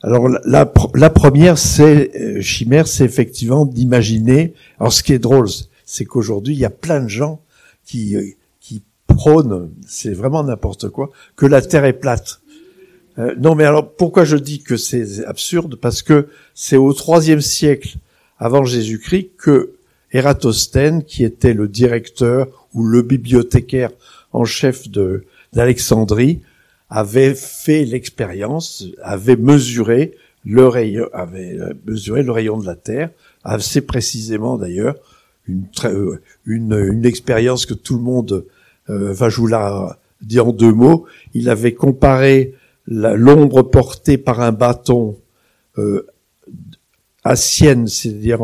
alors 0.03 0.29
la, 0.29 1.11
première, 1.11 1.59
c'est 1.59 2.11
euh, 2.15 2.41
chimère, 2.41 2.87
c'est 2.87 3.05
effectivement 3.05 3.65
d'imaginer. 3.65 4.53
Alors 4.79 4.93
ce 4.93 5.03
qui 5.03 5.13
est 5.13 5.19
drôle, 5.19 5.49
c'est 5.85 6.05
qu'aujourd'hui 6.05 6.55
il 6.55 6.61
y 6.61 6.65
a 6.65 6.71
plein 6.71 7.01
de 7.01 7.09
gens 7.09 7.41
qui 7.85 8.17
euh, 8.17 8.25
qui 8.61 8.83
prônent, 9.07 9.71
c'est 9.87 10.13
vraiment 10.13 10.45
n'importe 10.45 10.91
quoi, 10.91 11.11
que 11.35 11.47
la 11.47 11.63
Terre 11.63 11.87
est 11.87 11.95
plate. 11.95 12.41
Euh, 13.19 13.35
non, 13.39 13.55
mais 13.55 13.65
alors 13.65 13.91
pourquoi 13.95 14.25
je 14.25 14.37
dis 14.37 14.63
que 14.63 14.77
c'est 14.77 15.25
absurde? 15.25 15.77
Parce 15.77 16.03
que 16.03 16.29
c'est 16.55 16.77
au 16.77 16.93
troisième 16.93 17.41
siècle 17.41 17.97
avant 18.39 18.65
Jésus-Christ 18.65 19.31
que 19.39 19.73
Ératosthène, 20.13 21.05
qui 21.05 21.25
était 21.25 21.55
le 21.55 21.69
directeur 21.69 22.69
ou 22.75 22.85
le 22.85 23.01
bibliothécaire 23.03 23.91
en 24.33 24.45
chef 24.45 24.89
de 24.91 25.25
d'Alexandrie, 25.55 26.43
avait 26.89 27.35
fait 27.35 27.85
l'expérience, 27.85 28.85
avait 29.03 29.37
mesuré 29.37 30.15
le 30.45 30.69
rayon, 30.69 31.09
avait 31.13 31.59
mesuré 31.87 32.23
le 32.23 32.31
rayon 32.31 32.59
de 32.59 32.67
la 32.67 32.77
Terre, 32.77 33.11
assez 33.45 33.81
précisément 33.81 34.57
d'ailleurs, 34.57 34.97
une, 35.49 36.73
euh, 36.73 37.03
expérience 37.05 37.67
que 37.67 37.75
tout 37.75 37.97
le 37.97 38.03
monde, 38.03 38.47
euh, 38.89 39.13
enfin 39.13 39.29
je 39.29 39.41
vous 39.41 39.47
la 39.47 39.99
dis 40.23 40.41
en 40.41 40.53
deux 40.53 40.73
mots, 40.73 41.07
il 41.35 41.49
avait 41.49 41.75
comparé 41.75 42.55
l'ombre 42.87 43.63
portée 43.63 44.19
par 44.19 44.41
un 44.41 44.53
bâton 44.53 45.19
euh, 45.79 46.07
à 47.25 47.37
Sienne, 47.37 47.89
c'est-à-dire 47.89 48.41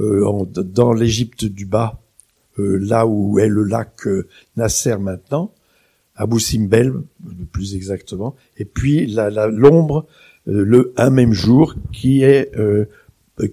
euh, 0.00 0.44
dans 0.46 0.92
l'Égypte 0.92 1.44
du 1.44 1.66
bas, 1.66 2.00
euh, 2.58 2.78
là 2.80 3.06
où 3.06 3.38
est 3.38 3.48
le 3.48 3.64
lac 3.64 4.08
Nasser 4.56 4.96
maintenant, 4.96 5.52
à 6.14 6.26
Boussimbel, 6.26 6.92
plus 7.52 7.74
exactement, 7.74 8.34
et 8.58 8.64
puis 8.64 9.06
l'ombre 9.06 10.06
le 10.46 10.92
un 10.96 11.10
même 11.10 11.32
jour 11.32 11.74
qui 11.92 12.22
est 12.22 12.52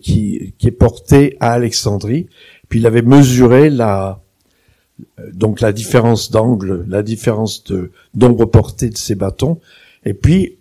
qui, 0.01 0.53
qui 0.57 0.67
est 0.67 0.71
porté 0.71 1.37
à 1.39 1.53
Alexandrie. 1.53 2.27
Puis 2.67 2.79
il 2.79 2.87
avait 2.87 3.01
mesuré 3.01 3.69
la 3.69 4.21
donc 5.33 5.61
la 5.61 5.71
différence 5.71 6.31
d'angle, 6.31 6.85
la 6.87 7.03
différence 7.03 7.63
de 7.63 7.91
d'ombre 8.13 8.45
portée 8.45 8.89
de 8.89 8.97
ces 8.97 9.15
bâtons. 9.15 9.59
Et 10.05 10.13
puis 10.13 10.57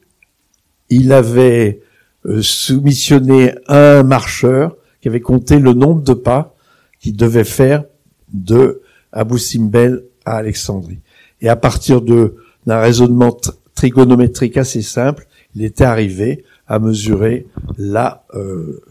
il 0.91 1.13
avait 1.13 1.81
euh, 2.27 2.43
soumissionné 2.43 3.55
un 3.69 4.03
marcheur 4.03 4.77
qui 5.01 5.09
avait 5.09 5.21
compté 5.21 5.59
le 5.59 5.73
nombre 5.73 6.03
de 6.03 6.15
pas 6.15 6.57
qu'il 7.01 7.17
devait 7.17 7.45
faire 7.45 7.85
de 8.33 8.83
Abu 9.13 9.39
Simbel 9.39 10.05
à 10.25 10.37
Alexandrie. 10.37 11.01
Et 11.41 11.49
à 11.49 11.57
partir 11.57 12.01
de 12.01 12.37
d'un 12.67 12.81
raisonnement 12.81 13.37
trigonométrique 13.75 14.57
assez 14.57 14.83
simple, 14.83 15.27
il 15.55 15.65
était 15.65 15.85
arrivé 15.85 16.45
à 16.67 16.79
mesurer 16.79 17.47
la 17.79 18.25
euh, 18.35 18.83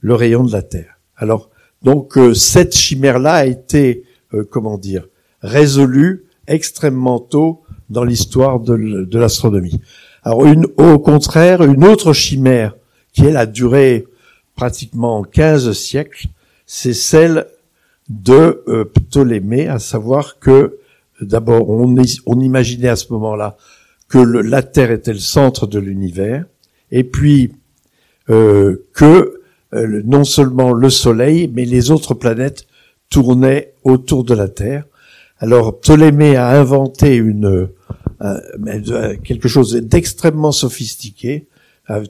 le 0.00 0.14
rayon 0.14 0.44
de 0.44 0.52
la 0.52 0.62
Terre. 0.62 0.98
Alors 1.16 1.50
donc 1.82 2.18
euh, 2.18 2.34
cette 2.34 2.74
chimère-là 2.74 3.34
a 3.34 3.44
été 3.46 4.04
comment 4.50 4.78
dire 4.78 5.08
résolue 5.42 6.24
extrêmement 6.46 7.18
tôt 7.18 7.62
dans 7.90 8.04
l'histoire 8.04 8.60
de, 8.60 9.18
l'astronomie. 9.18 9.80
Alors 10.22 10.46
une, 10.46 10.66
au 10.76 10.98
contraire, 10.98 11.62
une 11.62 11.84
autre 11.84 12.12
chimère 12.12 12.74
qui 13.12 13.26
elle 13.26 13.36
a 13.36 13.46
duré 13.46 14.06
pratiquement 14.56 15.22
15 15.22 15.72
siècles, 15.72 16.26
c'est 16.66 16.94
celle 16.94 17.46
de 18.08 18.62
euh, 18.68 18.84
Ptolémée, 18.84 19.68
à 19.68 19.78
savoir 19.78 20.38
que 20.38 20.78
d'abord 21.24 21.68
on, 21.68 22.40
imaginait 22.40 22.88
à 22.88 22.96
ce 22.96 23.12
moment-là 23.12 23.56
que 24.08 24.18
la 24.18 24.62
Terre 24.62 24.90
était 24.90 25.12
le 25.12 25.18
centre 25.18 25.66
de 25.66 25.78
l'univers, 25.78 26.44
et 26.90 27.04
puis 27.04 27.52
euh, 28.30 28.86
que 28.94 29.40
euh, 29.74 30.02
non 30.04 30.24
seulement 30.24 30.72
le 30.72 30.90
Soleil, 30.90 31.50
mais 31.52 31.64
les 31.64 31.90
autres 31.90 32.14
planètes 32.14 32.66
tournaient 33.08 33.72
autour 33.84 34.24
de 34.24 34.34
la 34.34 34.48
Terre. 34.48 34.84
Alors 35.38 35.80
Ptolémée 35.80 36.36
a 36.36 36.50
inventé 36.50 37.20
euh, 37.20 37.66
quelque 39.24 39.48
chose 39.48 39.74
d'extrêmement 39.74 40.52
sophistiqué, 40.52 41.48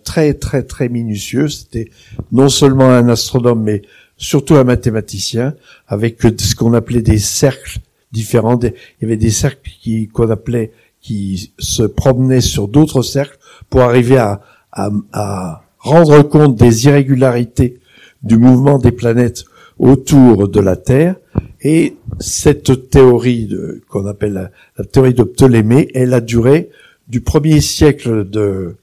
très 0.04 0.34
très 0.34 0.64
très 0.64 0.88
minutieux. 0.88 1.48
C'était 1.48 1.90
non 2.30 2.48
seulement 2.48 2.90
un 2.90 3.08
astronome, 3.08 3.62
mais 3.62 3.82
surtout 4.16 4.56
un 4.56 4.64
mathématicien, 4.64 5.54
avec 5.86 6.20
ce 6.20 6.54
qu'on 6.54 6.74
appelait 6.74 7.02
des 7.02 7.18
cercles 7.18 7.78
différents. 8.12 8.58
Il 8.62 8.72
y 9.02 9.04
avait 9.04 9.16
des 9.16 9.30
cercles 9.30 9.70
qui 9.80 10.08
qu'on 10.08 10.30
appelait 10.30 10.72
qui 11.00 11.52
se 11.58 11.82
promenaient 11.82 12.40
sur 12.40 12.68
d'autres 12.68 13.02
cercles 13.02 13.38
pour 13.68 13.80
arriver 13.80 14.18
à, 14.18 14.40
à, 14.72 15.62
rendre 15.78 16.22
compte 16.22 16.54
des 16.54 16.86
irrégularités 16.86 17.80
du 18.22 18.38
mouvement 18.38 18.78
des 18.78 18.92
planètes 18.92 19.44
autour 19.78 20.48
de 20.48 20.60
la 20.60 20.76
Terre. 20.76 21.16
Et 21.60 21.96
cette 22.20 22.88
théorie 22.88 23.50
qu'on 23.88 24.06
appelle 24.06 24.50
la, 24.76 24.84
théorie 24.84 25.14
de 25.14 25.24
Ptolémée, 25.24 25.88
elle 25.94 26.14
a 26.14 26.20
duré 26.20 26.70
du 27.08 27.20
premier 27.20 27.60
siècle 27.60 28.28
de, 28.28 28.76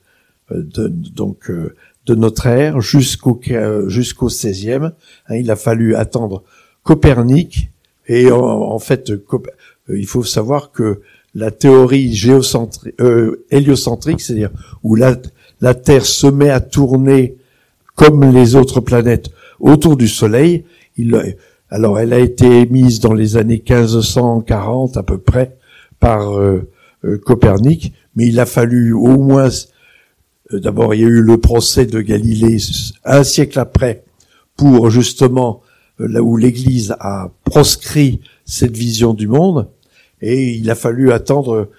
de 0.52 0.88
donc 0.88 1.50
euh, 1.50 1.76
de 2.06 2.16
notre 2.16 2.48
ère 2.48 2.82
jusqu'au 2.82 3.40
jusqu'au 3.88 4.30
16e. 4.30 4.92
Hein, 5.28 5.36
il 5.36 5.50
a 5.52 5.56
fallu 5.56 5.96
attendre 5.96 6.44
Copernic 6.84 7.70
et 8.10 8.30
en, 8.32 8.80
fait 8.80 9.12
il 9.88 10.06
faut 10.06 10.24
savoir 10.24 10.72
que 10.72 11.02
la 11.36 11.52
théorie 11.52 12.14
géocentrique, 12.14 12.96
euh, 13.00 13.46
héliocentrique, 13.52 14.20
c'est-à-dire 14.20 14.52
où 14.84 14.96
la, 14.96 15.16
Terre 15.76 16.06
se 16.06 16.28
met 16.28 16.50
à 16.50 16.60
tourner 16.60 17.38
comme 17.96 18.34
les 18.34 18.56
autres 18.56 18.82
planètes 18.82 19.30
autour 19.60 19.96
du 19.96 20.08
Soleil, 20.08 20.66
il, 20.98 21.16
alors, 21.72 22.00
elle 22.00 22.14
a 22.14 22.20
été 22.20 22.62
émise 22.62 23.00
dans 23.00 23.14
les 23.14 23.38
années 23.38 23.64
1540 23.68 24.98
à 24.98 25.04
peu 25.04 25.20
près 25.20 25.58
par 26.00 26.38
euh, 26.38 26.68
euh, 27.06 27.18
Copernic, 27.20 27.94
mais 28.16 28.28
il 28.28 28.40
a 28.40 28.48
fallu 28.48 28.94
au 28.94 29.20
moins, 29.20 29.50
d'abord 30.52 30.96
il 30.96 31.02
y 31.02 31.04
a 31.04 31.08
eu 31.08 31.22
le 31.22 31.38
procès 31.38 31.86
de 31.86 32.02
Galilée 32.02 32.58
un 33.06 33.24
siècle 33.24 33.60
après, 33.60 34.04
pour 34.56 34.90
justement 34.90 35.62
là 36.00 36.22
où 36.22 36.38
l'Église 36.38 36.96
a 37.00 37.32
proscrit 37.44 38.22
cette 38.46 38.76
vision 38.76 39.14
du 39.14 39.28
monde, 39.28 39.68
et 40.22 40.52
il 40.52 40.70
a 40.70 40.76
fallu 40.76 41.12
attendre 41.12 41.70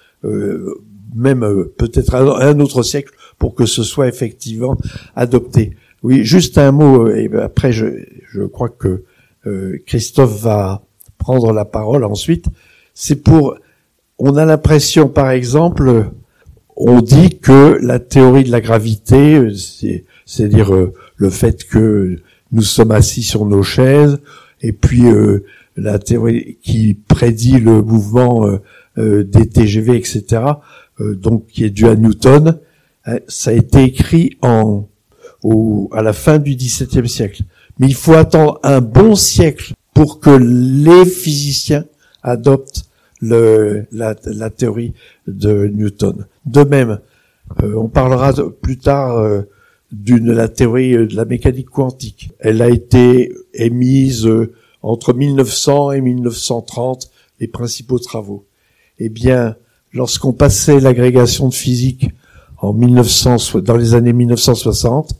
même 1.15 1.67
peut-être 1.77 2.15
un, 2.15 2.61
autre 2.61 2.83
siècle 2.83 3.15
pour 3.39 3.55
que 3.55 3.67
ce 3.67 3.83
soit 3.83 4.09
effectivement 4.09 4.77
adopté. 5.17 5.77
Oui, 6.03 6.25
juste 6.25 6.59
un 6.59 6.73
mot, 6.73 7.09
et 7.09 7.31
après 7.41 7.73
je, 7.73 7.87
je 8.33 8.43
crois 8.43 8.69
que 8.69 9.05
euh, 9.47 9.79
Christophe 9.87 10.43
va 10.43 10.83
prendre 11.19 11.53
la 11.53 11.65
parole 11.65 12.05
ensuite, 12.05 12.47
c'est 12.95 13.23
pour, 13.23 13.57
on 14.19 14.37
a 14.37 14.45
l'impression 14.45 15.09
par 15.09 15.31
exemple, 15.31 16.11
on 16.77 17.01
dit 17.01 17.39
que 17.39 17.79
la 17.83 17.99
théorie 17.99 18.45
de 18.45 18.51
la 18.51 18.61
gravité, 18.61 19.49
c'est-à-dire 20.25 20.75
euh, 20.75 20.95
le 21.17 21.31
fait 21.31 21.65
que 21.65 22.17
nous 22.53 22.63
sommes 22.63 22.91
assis 22.91 23.23
sur 23.23 23.45
nos 23.47 23.63
chaises, 23.63 24.21
et 24.61 24.73
puis 24.73 25.07
euh, 25.07 25.45
la 25.77 25.99
théorie 25.99 26.59
qui 26.63 26.95
prédit 26.95 27.59
le 27.59 27.83
mouvement 27.83 28.47
des 28.97 29.49
TGV, 29.49 29.97
etc., 29.97 30.43
donc 30.99 31.47
qui 31.47 31.65
est 31.65 31.71
dû 31.71 31.87
à 31.87 31.95
Newton, 31.95 32.59
ça 33.29 33.51
a 33.51 33.55
été 33.55 33.85
écrit 33.85 34.37
en, 34.43 34.89
au, 35.43 35.89
à 35.93 36.03
la 36.03 36.13
fin 36.13 36.39
du 36.39 36.55
XVIIe 36.55 37.09
siècle 37.09 37.45
mais 37.81 37.89
il 37.89 37.95
faut 37.95 38.13
attendre 38.13 38.61
un 38.63 38.83
bon 38.83 39.15
siècle 39.15 39.73
pour 39.95 40.21
que 40.21 40.31
les 40.31 41.07
physiciens 41.07 41.87
adoptent 42.23 42.85
le, 43.23 43.87
la, 43.91 44.15
la, 44.27 44.51
théorie 44.51 44.93
de 45.27 45.67
Newton. 45.67 46.27
De 46.45 46.63
même, 46.63 47.01
euh, 47.63 47.75
on 47.75 47.89
parlera 47.89 48.35
plus 48.63 48.77
tard 48.77 49.17
euh, 49.19 49.43
d'une 49.93 50.33
la 50.33 50.49
théorie 50.49 50.93
de 50.93 51.17
la 51.17 51.25
mécanique 51.25 51.71
quantique. 51.71 52.31
Elle 52.39 52.63
a 52.63 52.69
été 52.69 53.33
émise 53.55 54.27
euh, 54.27 54.55
entre 54.83 55.13
1900 55.13 55.93
et 55.93 56.01
1930, 56.01 57.11
les 57.41 57.49
principaux 57.49 57.99
travaux. 57.99 58.47
Eh 58.99 59.09
bien, 59.09 59.57
lorsqu'on 59.93 60.33
passait 60.33 60.81
l'agrégation 60.81 61.49
de 61.49 61.55
physique 61.55 62.11
en 62.59 62.73
1900, 62.73 63.61
dans 63.61 63.77
les 63.77 63.95
années 63.95 64.13
1960, 64.13 65.15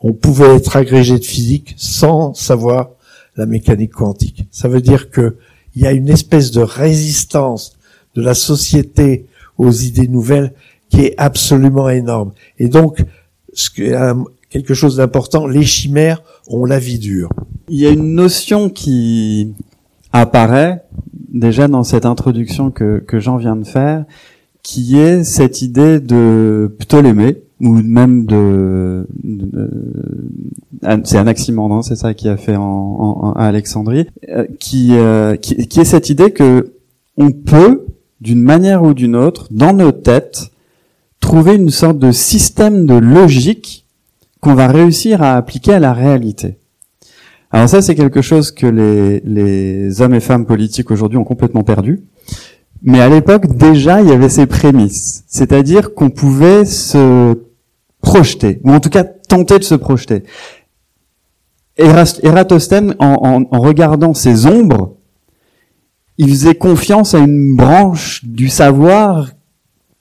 on 0.00 0.12
pouvait 0.12 0.56
être 0.56 0.76
agrégé 0.76 1.18
de 1.18 1.24
physique 1.24 1.74
sans 1.76 2.34
savoir 2.34 2.90
la 3.36 3.46
mécanique 3.46 3.92
quantique. 3.92 4.46
Ça 4.50 4.68
veut 4.68 4.80
dire 4.80 5.10
que 5.10 5.36
il 5.74 5.82
y 5.82 5.86
a 5.86 5.92
une 5.92 6.08
espèce 6.08 6.50
de 6.50 6.60
résistance 6.60 7.78
de 8.14 8.20
la 8.20 8.34
société 8.34 9.26
aux 9.56 9.70
idées 9.70 10.08
nouvelles 10.08 10.52
qui 10.90 11.00
est 11.00 11.14
absolument 11.16 11.88
énorme. 11.88 12.32
Et 12.58 12.68
donc, 12.68 13.02
quelque 14.50 14.74
chose 14.74 14.96
d'important, 14.96 15.46
les 15.46 15.62
chimères 15.62 16.22
ont 16.46 16.64
la 16.64 16.78
vie 16.78 16.98
dure. 16.98 17.30
Il 17.68 17.78
y 17.78 17.86
a 17.86 17.90
une 17.90 18.14
notion 18.14 18.68
qui 18.68 19.52
apparaît 20.12 20.82
déjà 21.32 21.68
dans 21.68 21.84
cette 21.84 22.04
introduction 22.04 22.70
que, 22.70 22.98
que 22.98 23.18
Jean 23.18 23.36
vient 23.36 23.56
de 23.56 23.64
faire, 23.64 24.04
qui 24.62 24.98
est 24.98 25.24
cette 25.24 25.62
idée 25.62 26.00
de 26.00 26.74
Ptolémée, 26.78 27.42
ou 27.60 27.74
même 27.74 28.26
de, 28.26 29.06
c'est 31.04 31.18
Anaximandre, 31.18 31.84
c'est 31.84 31.96
ça 31.96 32.12
qui 32.12 32.28
a 32.28 32.36
fait 32.36 32.56
en, 32.56 32.62
en, 32.62 33.32
à 33.32 33.44
Alexandrie, 33.44 34.06
euh, 34.28 34.46
qui, 34.58 34.90
euh, 34.92 35.36
qui 35.36 35.80
est 35.80 35.84
cette 35.84 36.10
idée 36.10 36.32
que 36.32 36.72
on 37.16 37.30
peut, 37.30 37.86
d'une 38.20 38.42
manière 38.42 38.82
ou 38.82 38.94
d'une 38.94 39.16
autre, 39.16 39.48
dans 39.50 39.72
nos 39.72 39.92
têtes, 39.92 40.50
trouver 41.22 41.54
une 41.54 41.70
sorte 41.70 41.98
de 41.98 42.12
système 42.12 42.84
de 42.84 42.94
logique 42.94 43.86
qu'on 44.40 44.54
va 44.54 44.66
réussir 44.66 45.22
à 45.22 45.36
appliquer 45.36 45.72
à 45.72 45.78
la 45.78 45.94
réalité. 45.94 46.58
Alors 47.50 47.68
ça, 47.68 47.80
c'est 47.80 47.94
quelque 47.94 48.20
chose 48.20 48.50
que 48.50 48.66
les, 48.66 49.20
les 49.20 50.02
hommes 50.02 50.14
et 50.14 50.20
femmes 50.20 50.44
politiques 50.44 50.90
aujourd'hui 50.90 51.16
ont 51.16 51.24
complètement 51.24 51.62
perdu. 51.62 52.02
Mais 52.82 53.00
à 53.00 53.08
l'époque, 53.08 53.46
déjà, 53.56 54.02
il 54.02 54.08
y 54.08 54.12
avait 54.12 54.28
ces 54.28 54.46
prémices. 54.46 55.24
C'est-à-dire 55.28 55.94
qu'on 55.94 56.10
pouvait 56.10 56.64
se 56.64 57.38
projeter, 58.02 58.60
ou 58.64 58.72
en 58.72 58.80
tout 58.80 58.90
cas 58.90 59.04
tenter 59.04 59.58
de 59.58 59.64
se 59.64 59.76
projeter. 59.76 60.24
Eratosthène, 61.78 62.96
en, 62.98 63.46
en, 63.50 63.60
regardant 63.60 64.12
ces 64.12 64.46
ombres, 64.46 64.96
il 66.18 66.28
faisait 66.28 66.56
confiance 66.56 67.14
à 67.14 67.18
une 67.18 67.54
branche 67.56 68.24
du 68.24 68.48
savoir 68.48 69.30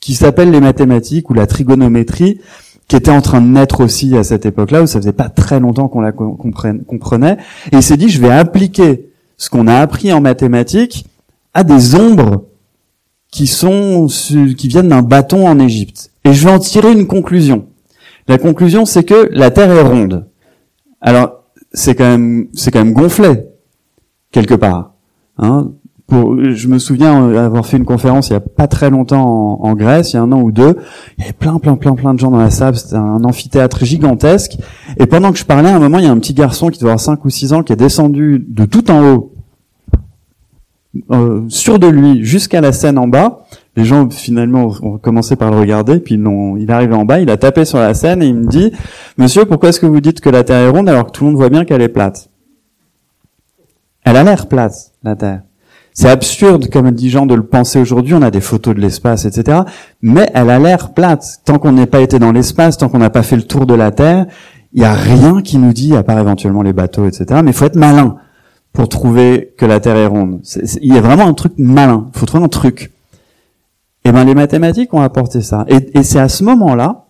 qui 0.02 0.16
s'appelle 0.16 0.52
les 0.52 0.60
mathématiques 0.60 1.30
ou 1.30 1.34
la 1.34 1.48
trigonométrie, 1.48 2.42
qui 2.88 2.96
était 2.98 3.12
en 3.12 3.22
train 3.22 3.40
de 3.40 3.48
naître 3.48 3.82
aussi 3.82 4.18
à 4.18 4.24
cette 4.24 4.46
époque-là, 4.46 4.84
où 4.84 4.88
ça 4.88 5.00
faisait 5.00 5.14
pas 5.14 5.30
très 5.30 5.62
longtemps 5.62 5.88
qu'on 5.88 6.02
la 6.02 6.12
comprenait. 6.12 7.38
Et 7.72 7.78
il 7.78 7.84
s'est 7.84 7.96
dit, 7.96 8.10
je 8.10 8.20
vais 8.20 8.32
appliquer 8.32 9.10
ce 9.38 9.50
qu'on 9.50 9.68
a 9.68 9.76
appris 9.76 10.12
en 10.12 10.20
mathématiques 10.20 11.06
à 11.54 11.64
des 11.64 11.96
ombres 11.96 12.48
qui 13.32 13.48
sont 13.48 14.08
qui 14.58 14.68
viennent 14.68 14.90
d'un 14.90 15.04
bâton 15.04 15.48
en 15.48 15.58
Égypte. 15.60 16.12
Et 16.26 16.34
je 16.34 16.46
vais 16.46 16.54
en 16.54 16.60
tirer 16.60 16.92
une 16.92 17.08
conclusion. 17.08 17.68
La 18.28 18.38
conclusion, 18.38 18.86
c'est 18.86 19.04
que 19.04 19.30
la 19.32 19.52
Terre 19.52 19.72
est 19.72 19.82
ronde. 19.82 20.28
Alors, 21.00 21.44
c'est 21.74 21.96
quand 21.96 22.10
même, 22.10 22.48
c'est 22.54 22.72
quand 22.72 22.84
même 22.84 22.94
gonflé 22.94 23.46
quelque 24.32 24.56
part. 24.56 24.94
Hein 25.38 25.72
je 26.12 26.68
me 26.68 26.78
souviens 26.80 27.34
avoir 27.38 27.66
fait 27.66 27.78
une 27.78 27.86
conférence 27.86 28.30
il 28.30 28.34
y 28.34 28.36
a 28.36 28.42
pas 28.42 28.68
très 28.68 28.90
longtemps 28.90 29.60
en, 29.62 29.74
Grèce, 29.76 30.14
il 30.14 30.18
y 30.18 30.20
a 30.20 30.22
un 30.22 30.32
an 30.32 30.42
ou 30.42 30.52
deux. 30.52 30.76
Il 31.18 31.22
y 31.22 31.24
avait 31.24 31.34
plein, 31.34 31.58
plein, 31.58 31.76
plein, 31.76 31.96
plein 31.96 32.14
de 32.14 32.20
gens 32.20 32.32
dans 32.32 32.40
la 32.40 32.50
salle. 32.50 32.76
C'était 32.76 32.96
un 32.96 33.24
amphithéâtre 33.24 33.86
gigantesque. 33.86 34.58
Et 34.98 35.06
pendant 35.06 35.32
que 35.32 35.38
je 35.38 35.46
parlais, 35.46 35.70
à 35.70 35.76
un 35.76 35.80
moment, 35.80 36.00
il 36.00 36.06
y 36.06 36.08
a 36.08 36.12
un 36.12 36.20
petit 36.20 36.34
garçon 36.34 36.68
qui 36.68 36.80
doit 36.80 36.92
avoir 36.92 37.00
5 37.00 37.24
ou 37.24 37.30
6 37.30 37.54
ans 37.54 37.64
qui 37.64 37.74
est 37.74 37.78
descendu 37.78 38.46
de 38.48 38.66
tout 38.66 38.92
en 38.92 39.14
haut, 39.14 39.34
euh, 41.12 41.44
sur 41.48 41.80
de 41.80 41.88
lui, 41.88 42.26
jusqu'à 42.26 42.60
la 42.60 42.74
scène 42.74 42.98
en 42.98 43.08
bas. 43.08 43.46
Les 43.78 43.86
gens, 43.86 44.10
finalement, 44.10 44.74
ont 44.82 44.98
commencé 44.98 45.38
par 45.38 45.50
le 45.50 45.58
regarder, 45.58 46.00
puis 46.00 46.16
ils 46.16 46.58
il 46.60 46.70
est 46.70 46.74
arrivé 46.74 46.94
en 46.94 47.06
bas, 47.06 47.22
il 47.22 47.30
a 47.30 47.38
tapé 47.38 47.64
sur 47.64 47.78
la 47.78 47.94
scène 47.94 48.22
et 48.22 48.28
il 48.28 48.36
me 48.36 48.46
dit, 48.46 48.74
Monsieur, 49.18 49.46
pourquoi 49.46 49.70
est-ce 49.70 49.80
que 49.80 49.86
vous 49.86 50.02
dites 50.02 50.20
que 50.20 50.30
la 50.30 50.44
Terre 50.44 50.68
est 50.68 50.70
ronde 50.70 50.90
alors 50.90 51.06
que 51.06 51.12
tout 51.12 51.24
le 51.24 51.32
monde 51.32 51.38
voit 51.38 51.50
bien 51.50 51.64
qu'elle 51.64 51.82
est 51.82 51.90
plate? 51.90 52.30
Elle 54.04 54.18
a 54.18 54.24
l'air 54.24 54.48
plate, 54.48 54.92
la 55.04 55.16
Terre. 55.16 55.44
C'est 55.94 56.10
absurde, 56.10 56.70
comme 56.70 56.90
dit 56.92 57.10
Jean, 57.10 57.26
de 57.26 57.36
le 57.36 57.44
penser 57.44 57.80
aujourd'hui. 57.80 58.14
On 58.14 58.22
a 58.22 58.32
des 58.32 58.42
photos 58.42 58.76
de 58.76 58.80
l'espace, 58.80 59.26
etc. 59.26 59.60
Mais 60.02 60.30
elle 60.34 60.50
a 60.50 60.60
l'air 60.60 60.94
plate. 60.94 61.42
Tant 61.44 61.60
qu'on 61.60 61.74
n'est 61.74 61.86
pas 61.86 62.00
été 62.00 62.18
dans 62.18 62.32
l'espace, 62.32 62.78
tant 62.78 62.90
qu'on 62.90 63.00
n'a 63.00 63.10
pas 63.10 63.24
fait 63.24 63.36
le 63.36 63.44
tour 63.44 63.66
de 63.66 63.74
la 63.74 63.92
Terre, 63.92 64.26
il 64.74 64.80
n'y 64.80 64.86
a 64.86 64.94
rien 64.94 65.42
qui 65.42 65.58
nous 65.58 65.74
dit, 65.74 65.96
à 65.96 66.04
part 66.04 66.18
éventuellement 66.18 66.62
les 66.62 66.74
bateaux, 66.74 67.08
etc. 67.08 67.42
Mais 67.44 67.52
il 67.52 67.54
faut 67.54 67.66
être 67.66 67.76
malin 67.76 68.16
pour 68.72 68.88
trouver 68.88 69.54
que 69.58 69.66
la 69.66 69.82
Terre 69.82 69.98
est 69.98 70.08
ronde. 70.08 70.42
il 70.82 70.94
y 70.94 70.98
a 70.98 71.02
vraiment 71.02 71.28
un 71.28 71.34
truc 71.34 71.54
malin. 71.58 72.10
Il 72.16 72.20
faut 72.20 72.26
trouver 72.26 72.46
un 72.46 72.50
truc. 72.50 72.92
Et 74.04 74.10
eh 74.10 74.12
ben 74.14 74.24
les 74.24 74.34
mathématiques 74.34 74.94
ont 74.96 75.02
apporté 75.02 75.42
ça. 75.42 75.66
Et, 75.68 76.00
et 76.00 76.02
c'est 76.02 76.20
à 76.20 76.28
ce 76.28 76.44
moment-là, 76.44 77.06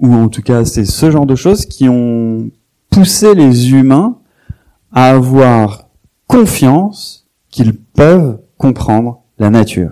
ou 0.00 0.12
en 0.12 0.28
tout 0.28 0.42
cas 0.42 0.64
c'est 0.64 0.84
ce 0.84 1.10
genre 1.10 1.26
de 1.26 1.36
choses 1.36 1.66
qui 1.66 1.88
ont 1.88 2.50
poussé 2.90 3.34
les 3.34 3.70
humains 3.70 4.16
à 4.92 5.10
avoir 5.10 5.86
confiance 6.26 7.27
qu'ils 7.58 7.74
peuvent 7.74 8.38
comprendre 8.56 9.22
la 9.40 9.50
nature. 9.50 9.90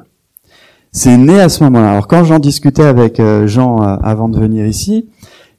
C'est 0.93 1.17
né 1.17 1.41
à 1.41 1.49
ce 1.49 1.65
moment-là. 1.65 1.91
Alors 1.91 2.07
quand 2.07 2.23
j'en 2.23 2.39
discutais 2.39 2.85
avec 2.85 3.19
euh, 3.19 3.49
Jean 3.49 3.83
euh, 3.83 3.97
avant 4.05 4.29
de 4.29 4.39
venir 4.39 4.65
ici, 4.67 5.09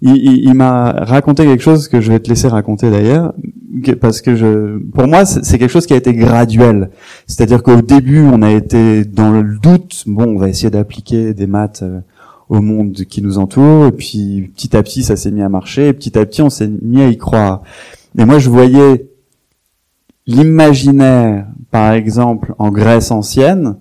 il, 0.02 0.54
m'a 0.54 0.92
raconté 0.92 1.44
quelque 1.44 1.64
chose 1.64 1.88
que 1.88 2.00
je 2.02 2.12
vais 2.12 2.20
te 2.20 2.30
laisser 2.30 2.48
raconter 2.48 2.92
d'ailleurs, 2.92 3.34
parce 4.00 4.22
que 4.22 4.80
pour 4.94 5.08
moi, 5.08 5.26
c'est 5.26 5.58
quelque 5.58 5.72
chose 5.72 5.88
qui 5.88 5.94
a 5.94 5.98
été 5.98 6.14
graduel. 6.14 6.92
C'est-à-dire 7.26 7.64
qu'au 7.64 7.82
début, 7.82 8.22
on 8.22 8.44
a 8.44 8.52
été 8.52 9.06
dans 9.06 9.32
le 9.32 9.58
doute. 9.58 10.04
Bon, 10.06 10.36
on 10.36 10.38
va 10.38 10.50
essayer 10.50 10.70
d'appliquer 10.70 11.34
des 11.34 11.48
maths 11.48 11.82
euh, 11.82 12.00
au 12.48 12.62
monde 12.62 12.94
qui 13.10 13.24
nous 13.24 13.40
entoure, 13.40 13.88
et 13.88 13.92
puis 13.92 14.52
petit 14.56 14.78
à 14.78 14.84
petit, 14.84 15.04
ça 15.04 15.16
s'est 15.16 15.32
mis 15.32 15.42
à 15.42 15.50
marcher, 15.50 15.90
et 15.90 15.94
petit 15.94 16.18
à 16.18 16.26
petit, 16.26 16.44
on 16.44 16.52
s'est 16.52 16.70
mis 16.82 17.02
à 17.02 17.10
y 17.10 17.18
croire. 17.18 17.64
Et 18.18 18.24
moi, 18.24 18.38
je 18.38 18.50
voyais 18.50 19.10
l'imaginaire, 20.28 21.48
par 21.72 21.94
exemple, 21.94 22.54
en 22.60 22.70
Grèce 22.70 23.12
ancienne, 23.12 23.78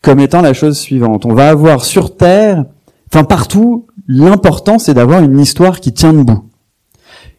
comme 0.00 0.20
étant 0.20 0.40
la 0.40 0.54
chose 0.54 0.78
suivante. 0.78 1.26
On 1.26 1.34
va 1.34 1.48
avoir 1.48 1.84
sur 1.84 2.16
Terre, 2.16 2.64
enfin 3.12 3.24
partout, 3.24 3.86
l'important 4.06 4.78
c'est 4.78 4.94
d'avoir 4.94 5.22
une 5.22 5.38
histoire 5.38 5.80
qui 5.80 5.92
tient 5.92 6.12
debout. 6.12 6.44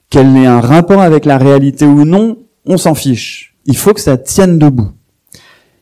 Qu'elle 0.10 0.36
ait 0.38 0.46
un 0.46 0.60
rapport 0.60 1.02
avec 1.02 1.26
la 1.26 1.38
réalité 1.38 1.86
ou 1.86 2.04
non, 2.04 2.38
on 2.66 2.78
s'en 2.78 2.96
fiche. 2.96 3.56
Il 3.66 3.78
faut 3.78 3.94
que 3.94 4.02
ça 4.02 4.18
tienne 4.18 4.60
debout. 4.60 4.90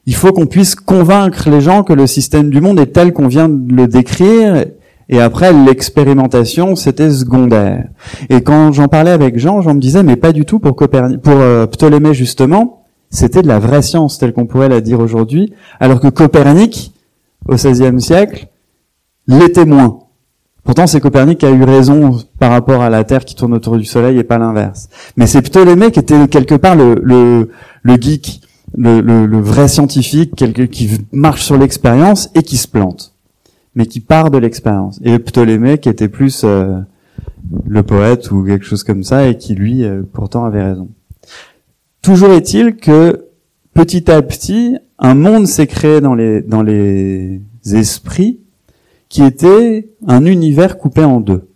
Il 0.05 0.15
faut 0.15 0.31
qu'on 0.31 0.45
puisse 0.45 0.75
convaincre 0.75 1.49
les 1.49 1.61
gens 1.61 1.83
que 1.83 1.93
le 1.93 2.07
système 2.07 2.49
du 2.49 2.61
monde 2.61 2.79
est 2.79 2.93
tel 2.93 3.13
qu'on 3.13 3.27
vient 3.27 3.49
de 3.49 3.73
le 3.73 3.87
décrire 3.87 4.65
et 5.09 5.21
après, 5.21 5.53
l'expérimentation, 5.53 6.75
c'était 6.75 7.09
secondaire. 7.09 7.87
Et 8.29 8.41
quand 8.41 8.73
j'en 8.73 8.87
parlais 8.87 9.11
avec 9.11 9.39
Jean, 9.39 9.61
Jean 9.61 9.73
me 9.73 9.79
disait, 9.79 10.03
mais 10.03 10.17
pas 10.17 10.33
du 10.33 10.43
tout 10.43 10.59
pour, 10.59 10.75
Copernic, 10.75 11.21
pour 11.21 11.35
euh, 11.37 11.65
Ptolémée, 11.65 12.13
justement, 12.13 12.83
c'était 13.09 13.41
de 13.41 13.47
la 13.47 13.59
vraie 13.59 13.81
science, 13.81 14.17
telle 14.17 14.33
qu'on 14.33 14.47
pourrait 14.47 14.67
la 14.67 14.81
dire 14.81 14.99
aujourd'hui, 14.99 15.53
alors 15.79 16.01
que 16.01 16.09
Copernic, 16.09 16.91
au 17.47 17.55
XVIe 17.55 18.01
siècle, 18.01 18.47
l'était 19.27 19.65
moins. 19.65 19.99
Pourtant, 20.65 20.87
c'est 20.87 20.99
Copernic 20.99 21.37
qui 21.37 21.45
a 21.45 21.51
eu 21.51 21.63
raison 21.63 22.19
par 22.37 22.51
rapport 22.51 22.81
à 22.81 22.89
la 22.89 23.05
Terre 23.05 23.23
qui 23.23 23.35
tourne 23.35 23.53
autour 23.53 23.77
du 23.77 23.85
Soleil 23.85 24.19
et 24.19 24.23
pas 24.23 24.37
l'inverse. 24.37 24.89
Mais 25.15 25.25
c'est 25.25 25.41
Ptolémée 25.41 25.91
qui 25.91 25.99
était 25.99 26.27
quelque 26.27 26.55
part 26.55 26.75
le, 26.75 26.99
le, 27.01 27.49
le 27.83 27.95
geek, 27.95 28.41
le, 28.75 28.99
le, 28.99 29.25
le 29.25 29.39
vrai 29.39 29.69
scientifique, 29.69 30.35
quelqu'un 30.35 30.67
qui 30.67 30.89
marche 31.13 31.43
sur 31.43 31.57
l'expérience 31.57 32.29
et 32.35 32.43
qui 32.43 32.57
se 32.57 32.67
plante 32.67 33.13
mais 33.77 33.85
qui 33.85 33.99
part 33.99 34.31
de 34.31 34.39
l'expérience. 34.39 34.99
Et 35.03 35.19
Ptolémée, 35.19 35.77
qui 35.77 35.87
était 35.87 36.09
plus 36.09 36.43
euh, 36.43 36.79
le 37.67 37.83
poète 37.83 38.31
ou 38.31 38.43
quelque 38.43 38.65
chose 38.65 38.83
comme 38.83 39.03
ça, 39.03 39.27
et 39.27 39.37
qui 39.37 39.53
lui, 39.53 39.85
euh, 39.85 40.01
pourtant, 40.11 40.45
avait 40.45 40.63
raison. 40.63 40.89
Toujours 42.01 42.31
est-il 42.31 42.77
que 42.77 43.27
petit 43.75 44.09
à 44.09 44.23
petit, 44.23 44.77
un 44.97 45.13
monde 45.13 45.45
s'est 45.45 45.67
créé 45.67 46.01
dans 46.01 46.15
les 46.15 46.41
dans 46.41 46.63
les 46.63 47.39
esprits 47.71 48.39
qui 49.09 49.21
était 49.21 49.89
un 50.07 50.25
univers 50.25 50.79
coupé 50.79 51.03
en 51.03 51.19
deux. 51.19 51.47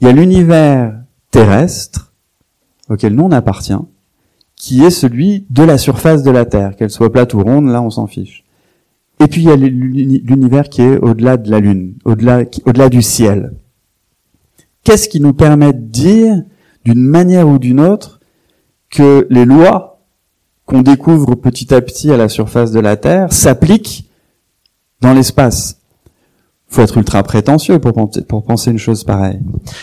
Il 0.00 0.06
y 0.06 0.10
a 0.10 0.12
l'univers 0.14 1.02
terrestre 1.30 2.14
auquel 2.88 3.14
nous 3.14 3.24
on 3.24 3.30
appartient, 3.30 3.84
qui 4.56 4.82
est 4.84 4.90
celui 4.90 5.44
de 5.50 5.64
la 5.64 5.76
surface 5.76 6.22
de 6.22 6.30
la 6.30 6.46
Terre, 6.46 6.76
qu'elle 6.76 6.90
soit 6.90 7.12
plate 7.12 7.34
ou 7.34 7.42
ronde, 7.42 7.66
là 7.66 7.82
on 7.82 7.90
s'en 7.90 8.06
fiche. 8.06 8.42
Et 9.22 9.28
puis 9.28 9.42
il 9.42 9.48
y 9.48 9.52
a 9.52 9.56
l'univers 9.56 10.68
qui 10.68 10.82
est 10.82 10.98
au-delà 10.98 11.36
de 11.36 11.48
la 11.48 11.60
Lune, 11.60 11.94
au-delà 12.04 12.88
du 12.88 13.02
ciel. 13.02 13.52
Qu'est-ce 14.82 15.08
qui 15.08 15.20
nous 15.20 15.32
permet 15.32 15.72
de 15.72 15.78
dire, 15.78 16.42
d'une 16.84 17.04
manière 17.04 17.46
ou 17.46 17.58
d'une 17.60 17.78
autre, 17.78 18.18
que 18.90 19.26
les 19.30 19.44
lois 19.44 20.00
qu'on 20.66 20.82
découvre 20.82 21.36
petit 21.36 21.72
à 21.72 21.80
petit 21.80 22.10
à 22.10 22.16
la 22.16 22.28
surface 22.28 22.72
de 22.72 22.80
la 22.80 22.96
Terre 22.96 23.32
s'appliquent 23.32 24.10
dans 25.00 25.12
l'espace? 25.12 25.78
Faut 26.66 26.82
être 26.82 26.96
ultra 26.96 27.22
prétentieux 27.22 27.78
pour, 27.78 27.92
penser 28.44 28.72
une 28.72 28.78
chose 28.78 29.04
pareille. 29.04 29.38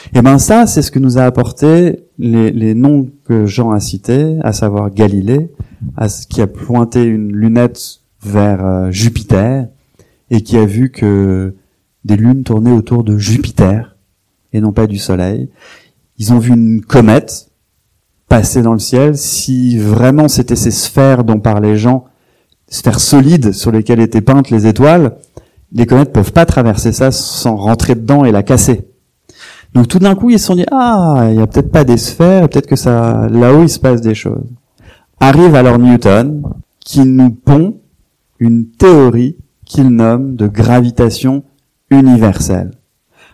Et 0.08 0.17
eh 0.17 0.21
ben 0.21 0.38
ça, 0.38 0.65
c'est 0.65 0.82
ce 0.82 0.91
que 0.91 0.99
nous 0.99 1.17
a 1.17 1.23
apporté 1.23 2.04
les, 2.17 2.73
noms 2.73 3.08
que 3.25 3.45
Jean 3.45 3.71
a 3.71 3.80
cités, 3.80 4.38
à 4.41 4.52
savoir 4.52 4.89
Galilée, 4.89 5.49
qui 6.30 6.41
a 6.41 6.47
pointé 6.47 7.04
une 7.04 7.32
lunette 7.32 8.02
vers 8.21 8.65
euh, 8.65 8.91
Jupiter 8.91 9.67
et 10.29 10.41
qui 10.41 10.58
a 10.58 10.65
vu 10.65 10.91
que 10.91 11.55
des 12.05 12.17
lunes 12.17 12.43
tournaient 12.43 12.71
autour 12.71 13.03
de 13.03 13.17
Jupiter 13.17 13.95
et 14.53 14.62
non 14.62 14.71
pas 14.71 14.88
du 14.88 14.97
Soleil. 14.97 15.49
Ils 16.17 16.34
ont 16.34 16.39
vu 16.39 16.53
une 16.53 16.82
comète 16.82 17.49
passer 18.27 18.62
dans 18.62 18.73
le 18.73 18.79
ciel. 18.79 19.17
Si 19.17 19.77
vraiment 19.77 20.27
c'était 20.27 20.55
ces 20.55 20.71
sphères 20.71 21.23
dont 21.23 21.39
parlaient 21.39 21.77
Jean, 21.77 22.05
sphères 22.67 22.99
solides 22.99 23.51
sur 23.51 23.71
lesquelles 23.71 23.99
étaient 23.99 24.21
peintes 24.21 24.49
les 24.49 24.67
étoiles, 24.67 25.17
les 25.71 25.86
comètes 25.86 26.13
peuvent 26.13 26.32
pas 26.32 26.45
traverser 26.45 26.91
ça 26.91 27.12
sans 27.12 27.55
rentrer 27.55 27.95
dedans 27.95 28.25
et 28.25 28.32
la 28.32 28.43
casser. 28.43 28.88
Donc 29.73 29.88
tout 29.88 29.99
d'un 29.99 30.15
coup, 30.15 30.29
ils 30.29 30.39
se 30.39 30.47
sont 30.47 30.55
dit 30.55 30.65
ah, 30.71 31.27
il 31.29 31.36
y 31.36 31.41
a 31.41 31.47
peut-être 31.47 31.71
pas 31.71 31.84
des 31.84 31.97
sphères, 31.97 32.49
peut-être 32.49 32.67
que 32.67 32.75
ça 32.75 33.27
là-haut 33.29 33.63
il 33.63 33.69
se 33.69 33.79
passe 33.79 34.01
des 34.01 34.15
choses. 34.15 34.45
Arrive 35.19 35.55
alors 35.55 35.79
Newton 35.79 36.43
qui 36.79 37.01
nous 37.01 37.32
pond 37.32 37.79
une 38.39 38.67
théorie 38.67 39.36
qu'il 39.65 39.89
nomme 39.89 40.36
de 40.36 40.47
gravitation 40.47 41.43
universelle. 41.91 42.71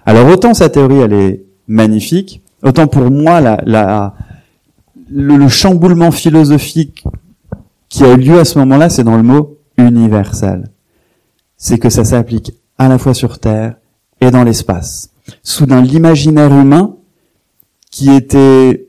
Alors 0.05 0.27
autant 0.27 0.53
sa 0.53 0.69
théorie 0.69 0.99
elle 0.99 1.13
est 1.13 1.45
magnifique, 1.67 2.41
autant 2.61 2.87
pour 2.87 3.09
moi 3.09 3.41
la, 3.41 4.13
le, 5.09 5.47
chamboulement 5.47 6.11
philosophique 6.11 7.03
qui 7.89 8.03
a 8.03 8.13
eu 8.13 8.17
lieu 8.17 8.39
à 8.39 8.45
ce 8.45 8.59
moment-là, 8.59 8.89
c'est 8.89 9.03
dans 9.03 9.17
le 9.17 9.23
mot 9.23 9.57
universel. 9.77 10.69
C'est 11.57 11.77
que 11.77 11.89
ça 11.89 12.03
s'applique 12.03 12.53
à 12.77 12.87
la 12.87 12.97
fois 12.97 13.13
sur 13.13 13.39
Terre 13.39 13.75
et 14.19 14.31
dans 14.31 14.43
l'espace. 14.43 15.11
Soudain, 15.43 15.81
l'imaginaire 15.81 16.53
humain, 16.53 16.97
qui 17.91 18.11
était 18.11 18.87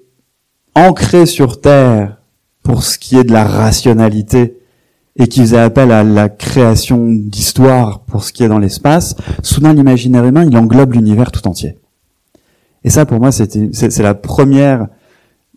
ancré 0.74 1.26
sur 1.26 1.60
Terre 1.60 2.18
pour 2.62 2.82
ce 2.82 2.98
qui 2.98 3.16
est 3.16 3.24
de 3.24 3.32
la 3.32 3.44
rationalité 3.44 4.55
et 5.18 5.28
qui 5.28 5.40
faisait 5.40 5.58
appel 5.58 5.90
à 5.92 6.04
la 6.04 6.28
création 6.28 7.06
d'histoires 7.08 8.00
pour 8.00 8.22
ce 8.22 8.32
qui 8.32 8.42
est 8.42 8.48
dans 8.48 8.58
l'espace, 8.58 9.16
soudain 9.42 9.72
l'imaginaire 9.72 10.24
humain, 10.24 10.44
il 10.44 10.56
englobe 10.56 10.92
l'univers 10.92 11.32
tout 11.32 11.46
entier. 11.48 11.78
Et 12.84 12.90
ça, 12.90 13.06
pour 13.06 13.18
moi, 13.18 13.32
c'est 13.32 13.98
la 13.98 14.14
première 14.14 14.88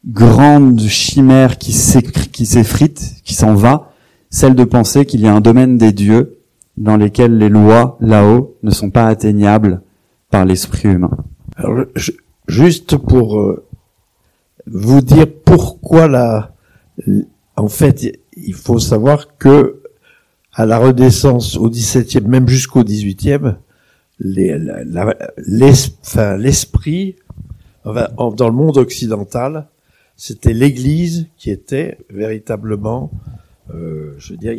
grande 0.07 0.79
chimère 0.79 1.57
qui 1.57 1.73
s'effrite, 1.73 3.15
qui 3.23 3.33
s'en 3.33 3.53
va, 3.53 3.91
celle 4.29 4.55
de 4.55 4.63
penser 4.63 5.05
qu'il 5.05 5.21
y 5.21 5.27
a 5.27 5.33
un 5.33 5.41
domaine 5.41 5.77
des 5.77 5.91
dieux 5.91 6.37
dans 6.77 6.95
lesquels 6.95 7.37
les 7.37 7.49
lois 7.49 7.97
là-haut 7.99 8.55
ne 8.63 8.71
sont 8.71 8.89
pas 8.89 9.07
atteignables 9.07 9.81
par 10.31 10.45
l'esprit 10.45 10.89
humain. 10.89 11.11
Juste 12.47 12.95
pour 12.97 13.39
euh, 13.39 13.65
vous 14.65 15.01
dire 15.01 15.27
pourquoi 15.45 16.07
la, 16.07 16.53
en 17.55 17.67
fait, 17.67 18.19
il 18.45 18.55
faut 18.55 18.79
savoir 18.79 19.37
que 19.37 19.81
à 20.53 20.65
la 20.65 20.77
Renaissance, 20.77 21.55
au 21.57 21.69
XVIIe, 21.69 22.27
même 22.27 22.47
jusqu'au 22.47 22.83
XVIIIe, 22.83 23.55
l'esprit, 26.37 27.15
dans 27.85 28.47
le 28.47 28.51
monde 28.51 28.77
occidental, 28.77 29.67
c'était 30.17 30.53
l'Église 30.53 31.27
qui 31.37 31.49
était 31.49 31.97
véritablement, 32.09 33.09
euh, 33.73 34.15
je 34.17 34.33
veux 34.33 34.37
dire, 34.37 34.53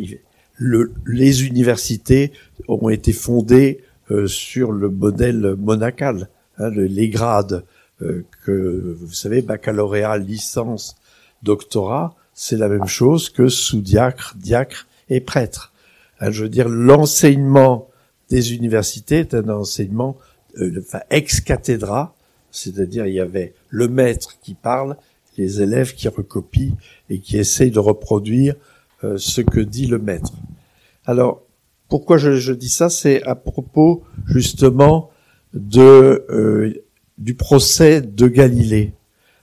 le, 0.57 0.91
les 1.05 1.45
universités 1.45 2.31
ont 2.67 2.89
été 2.89 3.13
fondées 3.13 3.83
euh, 4.09 4.27
sur 4.27 4.71
le 4.71 4.89
modèle 4.89 5.55
monacal, 5.59 6.29
hein, 6.57 6.71
les 6.71 7.09
grades 7.09 7.63
euh, 8.01 8.25
que 8.43 8.97
vous 8.99 9.13
savez, 9.13 9.43
baccalauréat, 9.43 10.17
licence, 10.17 10.95
doctorat, 11.43 12.15
c'est 12.43 12.57
la 12.57 12.69
même 12.69 12.87
chose 12.87 13.29
que 13.29 13.49
sous-diacre, 13.49 14.33
diacre 14.35 14.87
et 15.09 15.21
prêtre. 15.21 15.73
Hein, 16.19 16.31
je 16.31 16.41
veux 16.41 16.49
dire, 16.49 16.67
l'enseignement 16.69 17.87
des 18.31 18.55
universités 18.55 19.19
est 19.19 19.35
un 19.35 19.47
enseignement 19.49 20.17
euh, 20.57 20.79
enfin, 20.79 21.01
ex 21.11 21.39
cathedra, 21.39 22.15
c'est-à-dire 22.49 23.05
il 23.05 23.13
y 23.13 23.19
avait 23.19 23.53
le 23.69 23.87
maître 23.87 24.39
qui 24.41 24.55
parle, 24.55 24.97
les 25.37 25.61
élèves 25.61 25.93
qui 25.93 26.07
recopient 26.07 26.75
et 27.11 27.19
qui 27.19 27.37
essayent 27.37 27.69
de 27.69 27.77
reproduire 27.77 28.55
euh, 29.03 29.19
ce 29.19 29.41
que 29.41 29.59
dit 29.59 29.85
le 29.85 29.99
maître. 29.99 30.33
Alors, 31.05 31.43
pourquoi 31.89 32.17
je, 32.17 32.37
je 32.37 32.53
dis 32.53 32.69
ça? 32.69 32.89
C'est 32.89 33.21
à 33.21 33.35
propos 33.35 34.03
justement 34.25 35.11
de 35.53 36.25
euh, 36.31 36.73
du 37.19 37.35
procès 37.35 38.01
de 38.01 38.27
Galilée. 38.27 38.93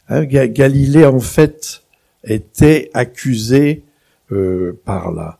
Hein, 0.09 0.25
Galilée 0.25 1.07
en 1.07 1.21
fait 1.21 1.85
était 2.25 2.91
accusé 2.95 3.85
euh, 4.33 4.79
par 4.85 5.13
la 5.13 5.39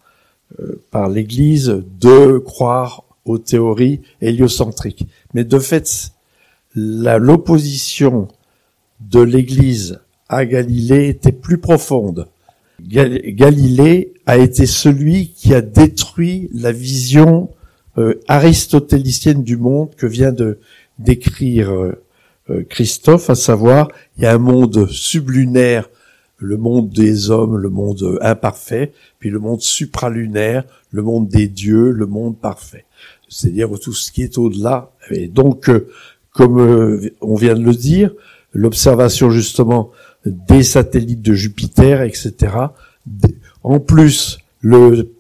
euh, 0.61 0.83
par 0.91 1.11
l'Église 1.11 1.85
de 2.01 2.39
croire 2.39 3.05
aux 3.27 3.37
théories 3.37 4.01
héliocentriques. 4.23 5.07
Mais 5.35 5.45
de 5.45 5.59
fait, 5.59 6.11
l'opposition 6.75 8.29
de 9.01 9.21
l'Église 9.21 10.01
à 10.31 10.47
Galilée 10.47 11.09
était 11.09 11.33
plus 11.33 11.59
profonde. 11.59 12.29
Galilée 12.81 14.15
a 14.25 14.39
été 14.39 14.65
celui 14.65 15.33
qui 15.33 15.53
a 15.53 15.61
détruit 15.61 16.49
la 16.55 16.73
vision 16.73 17.51
euh, 17.99 18.15
aristotélicienne 18.27 19.43
du 19.43 19.59
monde 19.59 19.95
que 19.97 20.07
vient 20.07 20.33
de 20.33 20.61
décrire 20.99 21.71
euh, 21.71 22.65
Christophe, 22.71 23.29
à 23.29 23.35
savoir 23.35 23.89
il 24.17 24.23
y 24.23 24.27
a 24.27 24.33
un 24.33 24.39
monde 24.39 24.89
sublunaire, 24.89 25.91
le 26.39 26.57
monde 26.57 26.89
des 26.91 27.31
hommes, 27.31 27.57
le 27.57 27.69
monde 27.69 28.19
imparfait, 28.21 28.93
puis 29.19 29.31
le 29.31 29.39
monde 29.39 29.61
supralunaire, 29.61 30.65
le 30.93 31.03
monde 31.03 31.29
des 31.29 31.49
dieux, 31.49 31.91
le 31.91 32.07
monde 32.07 32.39
parfait. 32.39 32.85
C'est-à-dire 33.29 33.69
tout 33.81 33.93
ce 33.93 34.11
qui 34.11 34.23
est 34.23 34.39
au-delà. 34.39 34.93
Et 35.11 35.29
donc, 35.29 35.71
comme 36.33 37.01
on 37.21 37.35
vient 37.35 37.55
de 37.55 37.65
le 37.65 37.75
dire, 37.75 38.13
l'observation 38.53 39.31
justement 39.31 39.91
des 40.25 40.63
satellites 40.63 41.23
de 41.23 41.35
Jupiter, 41.35 42.03
etc. 42.03 42.57
En 43.63 43.81
plus, 43.81 44.39
le, 44.61 45.13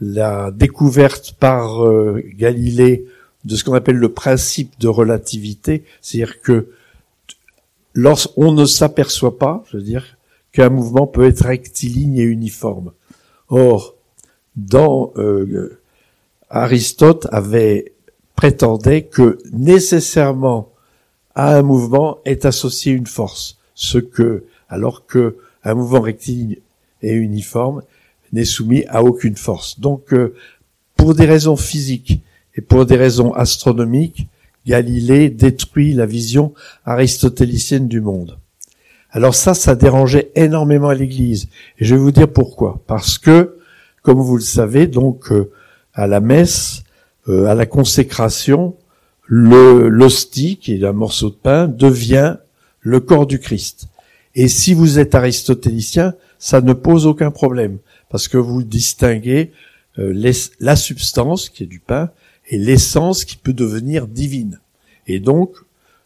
la 0.00 0.50
découverte 0.50 1.34
par 1.38 1.84
euh, 1.84 2.22
Galilée 2.36 3.06
de 3.44 3.56
ce 3.56 3.64
qu'on 3.64 3.74
appelle 3.74 3.96
le 3.96 4.12
principe 4.12 4.78
de 4.80 4.88
relativité, 4.88 5.84
c'est-à-dire 6.00 6.40
que 6.42 6.68
lorsqu'on 7.94 8.52
ne 8.52 8.64
s'aperçoit 8.64 9.38
pas, 9.38 9.64
je 9.70 9.78
veux 9.78 9.82
dire, 9.82 10.04
qu'un 10.52 10.70
mouvement 10.70 11.06
peut 11.06 11.26
être 11.26 11.44
rectiligne 11.44 12.16
et 12.18 12.22
uniforme. 12.22 12.92
Or, 13.48 13.94
dans 14.56 15.12
euh, 15.16 15.80
Aristote 16.48 17.26
avait 17.30 17.92
prétendait 18.34 19.02
que 19.02 19.38
nécessairement 19.52 20.72
à 21.34 21.56
un 21.56 21.62
mouvement 21.62 22.18
est 22.24 22.44
associée 22.44 22.92
une 22.92 23.06
force 23.06 23.58
ce 23.80 23.98
que, 23.98 24.44
alors 24.68 25.06
que 25.06 25.36
un 25.64 25.74
mouvement 25.74 26.02
rectiligne 26.02 26.56
et 27.02 27.12
uniforme 27.12 27.82
n'est 28.32 28.44
soumis 28.44 28.84
à 28.88 29.02
aucune 29.02 29.36
force. 29.36 29.80
Donc, 29.80 30.12
euh, 30.12 30.34
pour 30.96 31.14
des 31.14 31.24
raisons 31.24 31.56
physiques 31.56 32.20
et 32.56 32.60
pour 32.60 32.84
des 32.84 32.96
raisons 32.96 33.32
astronomiques, 33.32 34.26
Galilée 34.66 35.30
détruit 35.30 35.94
la 35.94 36.04
vision 36.04 36.52
aristotélicienne 36.84 37.88
du 37.88 38.02
monde. 38.02 38.38
Alors 39.12 39.34
ça, 39.34 39.54
ça 39.54 39.74
dérangeait 39.74 40.30
énormément 40.34 40.92
l'Église. 40.92 41.48
Et 41.78 41.84
je 41.84 41.94
vais 41.94 42.00
vous 42.00 42.12
dire 42.12 42.28
pourquoi. 42.28 42.80
Parce 42.86 43.18
que, 43.18 43.56
comme 44.02 44.20
vous 44.20 44.36
le 44.36 44.42
savez, 44.42 44.86
donc 44.86 45.32
euh, 45.32 45.50
à 45.94 46.06
la 46.06 46.20
messe, 46.20 46.84
euh, 47.28 47.46
à 47.46 47.54
la 47.54 47.66
consécration, 47.66 48.76
le 49.26 49.88
l'hostie, 49.88 50.56
qui 50.56 50.74
est 50.74 50.84
un 50.84 50.92
morceau 50.92 51.30
de 51.30 51.34
pain, 51.34 51.68
devient 51.68 52.36
le 52.80 53.00
corps 53.00 53.26
du 53.26 53.38
Christ. 53.38 53.88
Et 54.34 54.48
si 54.48 54.74
vous 54.74 54.98
êtes 54.98 55.14
aristotélicien, 55.14 56.14
ça 56.38 56.60
ne 56.60 56.72
pose 56.72 57.06
aucun 57.06 57.30
problème, 57.30 57.78
parce 58.08 58.28
que 58.28 58.38
vous 58.38 58.62
distinguez 58.62 59.52
euh, 59.98 60.32
la 60.60 60.76
substance, 60.76 61.48
qui 61.48 61.64
est 61.64 61.66
du 61.66 61.80
pain, 61.80 62.10
et 62.48 62.58
l'essence 62.58 63.24
qui 63.24 63.36
peut 63.36 63.52
devenir 63.52 64.06
divine. 64.06 64.60
Et 65.06 65.20
donc, 65.20 65.54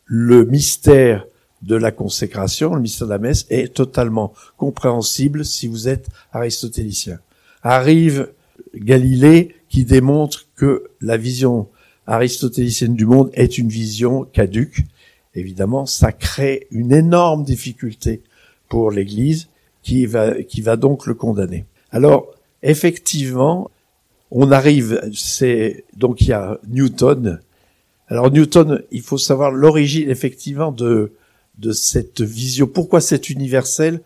le 0.07 0.45
mystère 0.45 1.27
de 1.67 1.77
la 1.77 1.91
consécration, 1.91 2.75
le 2.75 2.81
mystère 2.81 3.07
de 3.07 3.13
la 3.13 3.19
messe, 3.19 3.47
est 3.51 3.75
totalement 3.75 4.33
compréhensible 4.57 5.45
si 5.45 5.67
vous 5.67 5.89
êtes 5.89 6.09
aristotélicien. 6.33 7.19
Arrive 7.63 8.31
Galilée 8.75 9.57
qui 9.69 9.85
démontre 9.85 10.47
que 10.57 10.85
la 11.01 11.17
vision 11.17 11.69
aristotélicienne 12.07 12.95
du 12.95 13.07
monde 13.07 13.31
est 13.35 13.59
une 13.59 13.69
vision 13.69 14.25
caduque 14.25 14.85
évidemment, 15.35 15.87
ça 15.87 16.13
crée 16.13 16.67
une 16.71 16.93
énorme 16.93 17.45
difficulté 17.45 18.23
pour 18.69 18.91
l'Église 18.91 19.49
qui 19.83 20.07
va, 20.07 20.43
qui 20.43 20.61
va 20.61 20.77
donc 20.77 21.07
le 21.07 21.15
condamner. 21.15 21.67
Alors, 21.91 22.33
effectivement, 22.63 23.71
on 24.31 24.51
arrive, 24.51 25.01
c'est, 25.15 25.85
donc 25.97 26.21
il 26.23 26.29
y 26.29 26.33
a 26.33 26.59
Newton. 26.69 27.41
Alors 28.09 28.31
Newton, 28.31 28.83
il 28.91 29.03
faut 29.03 29.19
savoir 29.19 29.51
l'origine 29.51 30.11
effectivement 30.11 30.73
de, 30.73 31.13
de 31.59 31.73
cette 31.73 32.21
vision. 32.21 32.67
Pourquoi 32.67 33.01
c'est 33.01 33.31
universel? 33.31 34.01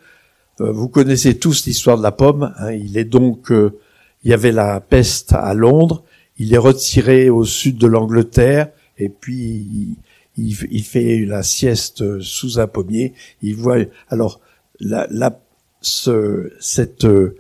Euh, 0.61 0.73
Vous 0.73 0.89
connaissez 0.89 1.39
tous 1.39 1.67
l'histoire 1.67 1.99
de 1.99 2.03
la 2.03 2.13
pomme. 2.13 2.55
Hein. 2.59 2.73
il 2.73 2.97
est 2.99 3.05
donc, 3.05 3.51
euh, 3.51 3.79
il 4.25 4.31
y 4.31 4.35
avait 4.35 4.53
la 4.53 4.81
peste 4.81 5.33
à 5.33 5.55
Londres. 5.55 6.05
Il 6.39 6.55
est 6.55 6.59
retiré 6.59 7.31
au 7.31 7.45
sud 7.45 7.79
de 7.79 7.87
l'Angleterre 7.87 8.69
et 8.99 9.09
puis 9.09 9.97
il, 10.37 10.85
fait 10.85 11.25
la 11.25 11.43
sieste 11.43 12.21
sous 12.21 12.61
un 12.61 12.67
pommier, 12.67 13.13
il 13.43 13.57
voit 13.57 13.79
alors 14.09 14.41
la, 14.81 15.07
la 15.11 15.41
ce, 15.81 16.53
cette 16.61 17.05
euh, 17.05 17.35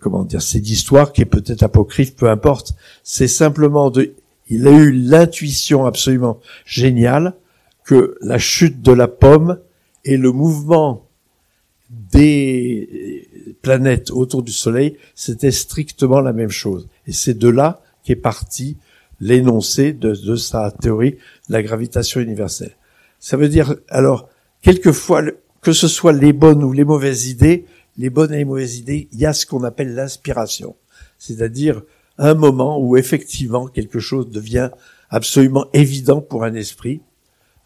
comment 0.00 0.24
dire 0.24 0.42
cette 0.42 0.68
histoire 0.68 1.12
qui 1.12 1.22
est 1.22 1.26
peut-être 1.26 1.62
apocryphe, 1.62 2.14
peu 2.14 2.28
importe, 2.28 2.74
c'est 3.02 3.28
simplement 3.28 3.90
de 3.90 4.12
il 4.48 4.66
a 4.68 4.70
eu 4.70 4.92
l'intuition 4.92 5.86
absolument 5.86 6.40
géniale 6.64 7.34
que 7.86 8.18
la 8.20 8.38
chute 8.38 8.82
de 8.82 8.92
la 8.92 9.08
pomme 9.08 9.60
et 10.04 10.16
le 10.16 10.32
mouvement 10.32 11.08
des 11.88 13.56
planètes 13.62 14.10
autour 14.10 14.42
du 14.42 14.52
Soleil, 14.52 14.96
c'était 15.14 15.52
strictement 15.52 16.20
la 16.20 16.32
même 16.32 16.50
chose. 16.50 16.88
Et 17.06 17.12
c'est 17.12 17.38
de 17.38 17.48
là 17.48 17.80
qu'est 18.02 18.16
parti 18.16 18.76
l'énoncé 19.20 19.92
de, 19.92 20.36
sa 20.36 20.70
théorie 20.72 21.12
de 21.48 21.52
la 21.52 21.62
gravitation 21.62 22.20
universelle. 22.20 22.76
Ça 23.20 23.36
veut 23.36 23.48
dire, 23.48 23.76
alors, 23.88 24.28
quelquefois, 24.62 25.22
que 25.62 25.72
ce 25.72 25.88
soit 25.88 26.12
les 26.12 26.32
bonnes 26.32 26.64
ou 26.64 26.72
les 26.72 26.84
mauvaises 26.84 27.28
idées, 27.28 27.66
les 27.96 28.10
bonnes 28.10 28.32
et 28.32 28.38
les 28.38 28.44
mauvaises 28.44 28.78
idées, 28.78 29.08
il 29.12 29.20
y 29.20 29.26
a 29.26 29.32
ce 29.32 29.46
qu'on 29.46 29.64
appelle 29.64 29.94
l'inspiration. 29.94 30.76
C'est-à-dire 31.18 31.82
un 32.18 32.34
moment 32.34 32.78
où 32.78 32.96
effectivement 32.96 33.68
quelque 33.68 34.00
chose 34.00 34.28
devient 34.28 34.70
absolument 35.08 35.66
évident 35.72 36.20
pour 36.20 36.44
un 36.44 36.54
esprit. 36.54 37.00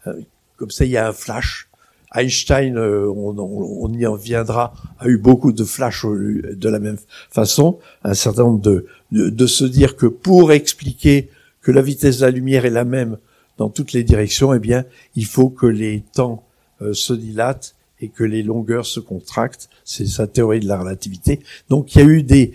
Euh, 0.07 0.13
comme 0.57 0.71
ça, 0.71 0.85
il 0.85 0.91
y 0.91 0.97
a 0.97 1.07
un 1.07 1.13
flash. 1.13 1.67
Einstein, 2.13 2.77
euh, 2.77 3.07
on, 3.07 3.93
y 3.93 4.05
en 4.05 4.15
viendra, 4.15 4.73
a 4.99 5.07
eu 5.07 5.17
beaucoup 5.17 5.53
de 5.53 5.63
flashs 5.63 6.05
de 6.05 6.69
la 6.69 6.79
même 6.79 6.97
façon. 7.31 7.79
Un 8.03 8.13
certain 8.13 8.43
nombre 8.43 8.61
de, 8.61 8.85
de, 9.11 9.47
se 9.47 9.63
dire 9.63 9.95
que 9.95 10.07
pour 10.07 10.51
expliquer 10.51 11.29
que 11.61 11.71
la 11.71 11.81
vitesse 11.81 12.19
de 12.19 12.25
la 12.25 12.31
lumière 12.31 12.65
est 12.65 12.71
la 12.71 12.83
même 12.83 13.17
dans 13.57 13.69
toutes 13.69 13.93
les 13.93 14.03
directions, 14.03 14.53
eh 14.53 14.59
bien, 14.59 14.83
il 15.15 15.25
faut 15.25 15.49
que 15.49 15.67
les 15.67 16.03
temps 16.13 16.43
euh, 16.81 16.93
se 16.93 17.13
dilatent 17.13 17.75
et 18.01 18.09
que 18.09 18.23
les 18.23 18.43
longueurs 18.43 18.85
se 18.85 18.99
contractent. 18.99 19.69
C'est 19.85 20.07
sa 20.07 20.27
théorie 20.27 20.59
de 20.59 20.67
la 20.67 20.79
relativité. 20.79 21.39
Donc, 21.69 21.95
il 21.95 21.99
y 21.99 22.01
a 22.01 22.05
eu 22.05 22.23
des, 22.23 22.53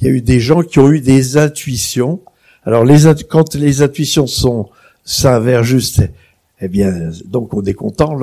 il 0.00 0.06
y 0.06 0.10
a 0.10 0.12
eu 0.12 0.20
des 0.20 0.40
gens 0.40 0.62
qui 0.62 0.80
ont 0.80 0.90
eu 0.90 1.00
des 1.00 1.36
intuitions. 1.36 2.20
Alors, 2.64 2.84
les, 2.84 3.02
quand 3.28 3.54
les 3.54 3.82
intuitions 3.82 4.26
sont 4.26 4.68
s'avèrent 5.04 5.62
justes, 5.62 6.02
eh 6.60 6.68
bien, 6.68 7.10
donc 7.26 7.54
on 7.54 7.62
est 7.62 7.74
content. 7.74 8.18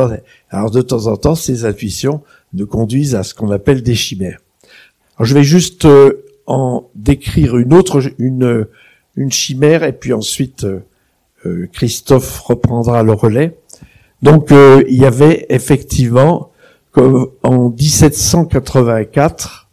Alors, 0.49 0.71
de 0.71 0.81
temps 0.81 1.07
en 1.07 1.17
temps, 1.17 1.35
ces 1.35 1.65
intuitions 1.65 2.21
nous 2.53 2.65
conduisent 2.65 3.15
à 3.15 3.23
ce 3.23 3.33
qu'on 3.33 3.51
appelle 3.51 3.83
des 3.83 3.95
chimères. 3.95 4.39
Je 5.19 5.33
vais 5.33 5.43
juste 5.43 5.85
euh, 5.85 6.23
en 6.47 6.89
décrire 6.95 7.57
une 7.57 7.73
autre, 7.73 8.01
une, 8.17 8.67
chimère, 9.29 9.83
et 9.83 9.93
puis 9.93 10.13
ensuite 10.13 10.63
euh, 10.63 10.79
euh, 11.45 11.67
Christophe 11.71 12.39
reprendra 12.39 13.03
le 13.03 13.13
relais. 13.13 13.59
Donc 14.23 14.51
il 14.51 14.95
y 14.95 15.05
avait 15.05 15.45
effectivement, 15.49 16.51
comme 16.91 17.27
en 17.43 17.69
1784, 17.69 19.67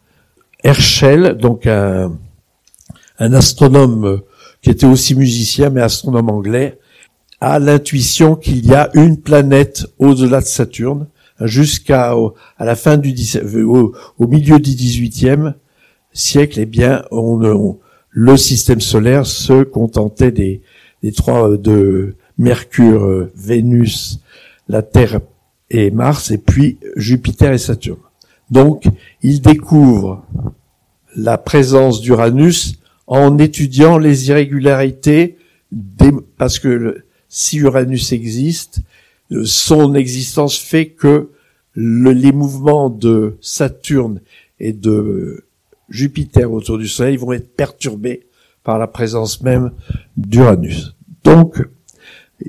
Herschel, 0.64 1.37
donc 1.37 1.68
un, 1.68 2.12
un 3.20 3.33
astronome 3.33 4.23
qui 4.61 4.70
était 4.70 4.87
aussi 4.87 5.14
musicien 5.14 5.70
mais 5.70 5.83
astronome 5.83 6.31
anglais, 6.31 6.80
a 7.40 7.59
l'intuition 7.59 8.37
qu'il 8.37 8.66
y 8.66 8.74
a 8.74 8.90
une 8.94 9.18
planète 9.18 9.87
au-delà 9.98 10.40
de 10.40 10.46
Saturne 10.46 11.07
jusqu'à 11.40 12.14
à 12.59 12.64
la 12.64 12.76
fin 12.76 12.98
du 12.98 13.14
au, 13.64 13.94
au 14.18 14.26
milieu 14.26 14.59
du 14.59 14.70
18e 14.70 15.55
siècle, 16.12 16.61
eh 16.61 16.66
bien, 16.66 17.05
on, 17.11 17.79
le 18.11 18.37
système 18.37 18.81
solaire 18.81 19.26
se 19.26 19.62
contentait 19.62 20.33
des, 20.33 20.61
des 21.03 21.12
trois 21.12 21.50
euh, 21.50 21.57
de 21.57 22.16
Mercure, 22.38 23.05
euh, 23.05 23.33
Vénus, 23.37 24.20
la 24.68 24.83
Terre 24.83 25.20
et 25.70 25.90
Mars, 25.90 26.31
et 26.31 26.38
puis 26.38 26.79
Jupiter 26.96 27.53
et 27.53 27.59
Saturne. 27.59 27.98
Donc, 28.50 28.85
il 29.22 29.40
découvre 29.40 30.24
la 31.16 31.38
présence 31.38 32.00
d'Uranus 32.00 32.74
en 33.07 33.38
étudiant 33.38 33.98
les 33.98 34.29
irrégularités, 34.29 35.37
parce 36.37 36.59
que 36.59 37.05
si 37.31 37.57
Uranus 37.59 38.12
existe, 38.12 38.83
euh, 39.33 39.45
son 39.47 39.95
existence 39.95 40.59
fait 40.59 40.90
que 40.90 41.31
les 41.77 42.33
mouvements 42.33 42.90
de 42.90 43.38
Saturne 43.40 44.21
et 44.59 44.75
de 44.75 45.45
Jupiter 45.88 46.53
autour 46.53 46.77
du 46.77 46.88
Soleil 46.88 47.16
vont 47.16 47.33
être 47.33 47.57
perturbés 47.57 48.27
par 48.64 48.79
la 48.79 48.87
présence 48.87 49.40
même 49.40 49.71
d'Uranus. 50.16 50.95
Donc, 51.25 51.57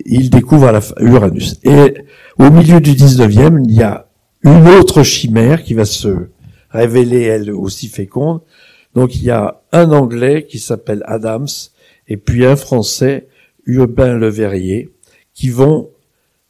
il 0.05 0.29
découvre 0.29 0.81
Uranus. 0.99 1.59
Et 1.63 1.93
au 2.37 2.49
milieu 2.49 2.81
du 2.81 2.91
19e, 2.91 3.63
il 3.63 3.73
y 3.73 3.83
a 3.83 4.07
une 4.43 4.67
autre 4.67 5.03
chimère 5.03 5.63
qui 5.63 5.75
va 5.75 5.85
se 5.85 6.29
révéler 6.69 7.21
elle 7.21 7.51
aussi 7.51 7.87
féconde. 7.87 8.41
Donc 8.95 9.15
il 9.15 9.23
y 9.23 9.31
a 9.31 9.61
un 9.71 9.91
Anglais 9.91 10.45
qui 10.49 10.59
s'appelle 10.59 11.03
Adams 11.05 11.47
et 12.07 12.17
puis 12.17 12.45
un 12.45 12.55
Français, 12.55 13.27
Urbain 13.65 14.17
Le 14.17 14.29
Verrier, 14.29 14.89
qui 15.33 15.49
vont 15.49 15.89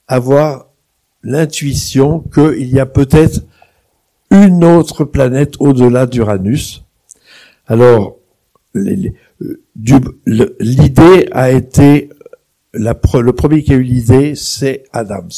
avoir 0.08 0.68
l'intuition 1.24 2.20
qu'il 2.34 2.70
y 2.70 2.80
a 2.80 2.86
peut-être 2.86 3.42
une 4.32 4.64
autre 4.64 5.04
planète 5.04 5.56
au-delà 5.60 6.06
d'Uranus. 6.06 6.84
Alors, 7.68 8.18
l'idée 9.76 11.28
a 11.32 11.52
été, 11.52 12.10
le 12.74 13.32
premier 13.32 13.64
qui 13.64 13.74
a 13.74 13.76
eu 13.76 13.84
l'idée, 13.84 14.36
c'est 14.36 14.84
Adams. 14.94 15.30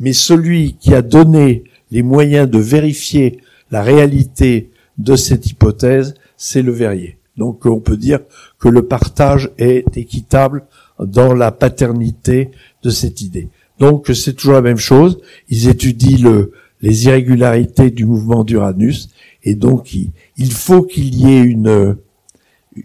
Mais 0.00 0.12
celui 0.12 0.74
qui 0.74 0.94
a 0.94 1.02
donné 1.02 1.64
les 1.90 2.02
moyens 2.02 2.50
de 2.50 2.58
vérifier 2.58 3.38
la 3.70 3.82
réalité 3.82 4.70
de 4.98 5.16
cette 5.16 5.46
hypothèse, 5.46 6.14
c'est 6.36 6.62
le 6.62 6.72
verrier. 6.72 7.18
Donc 7.36 7.66
on 7.66 7.80
peut 7.80 7.96
dire 7.96 8.20
que 8.58 8.68
le 8.68 8.86
partage 8.86 9.50
est 9.58 9.96
équitable 9.96 10.64
dans 10.98 11.34
la 11.34 11.50
paternité 11.50 12.50
de 12.82 12.90
cette 12.90 13.20
idée. 13.20 13.48
Donc 13.78 14.10
c'est 14.14 14.34
toujours 14.34 14.54
la 14.54 14.62
même 14.62 14.78
chose. 14.78 15.20
Ils 15.48 15.68
étudient 15.68 16.18
le, 16.18 16.52
les 16.80 17.06
irrégularités 17.06 17.90
du 17.90 18.04
mouvement 18.04 18.44
d'Uranus, 18.44 19.10
et 19.42 19.54
donc 19.54 19.94
il, 19.94 20.52
faut 20.52 20.82
qu'il 20.82 21.14
y 21.14 21.32
ait 21.32 21.42
une, 21.42 21.96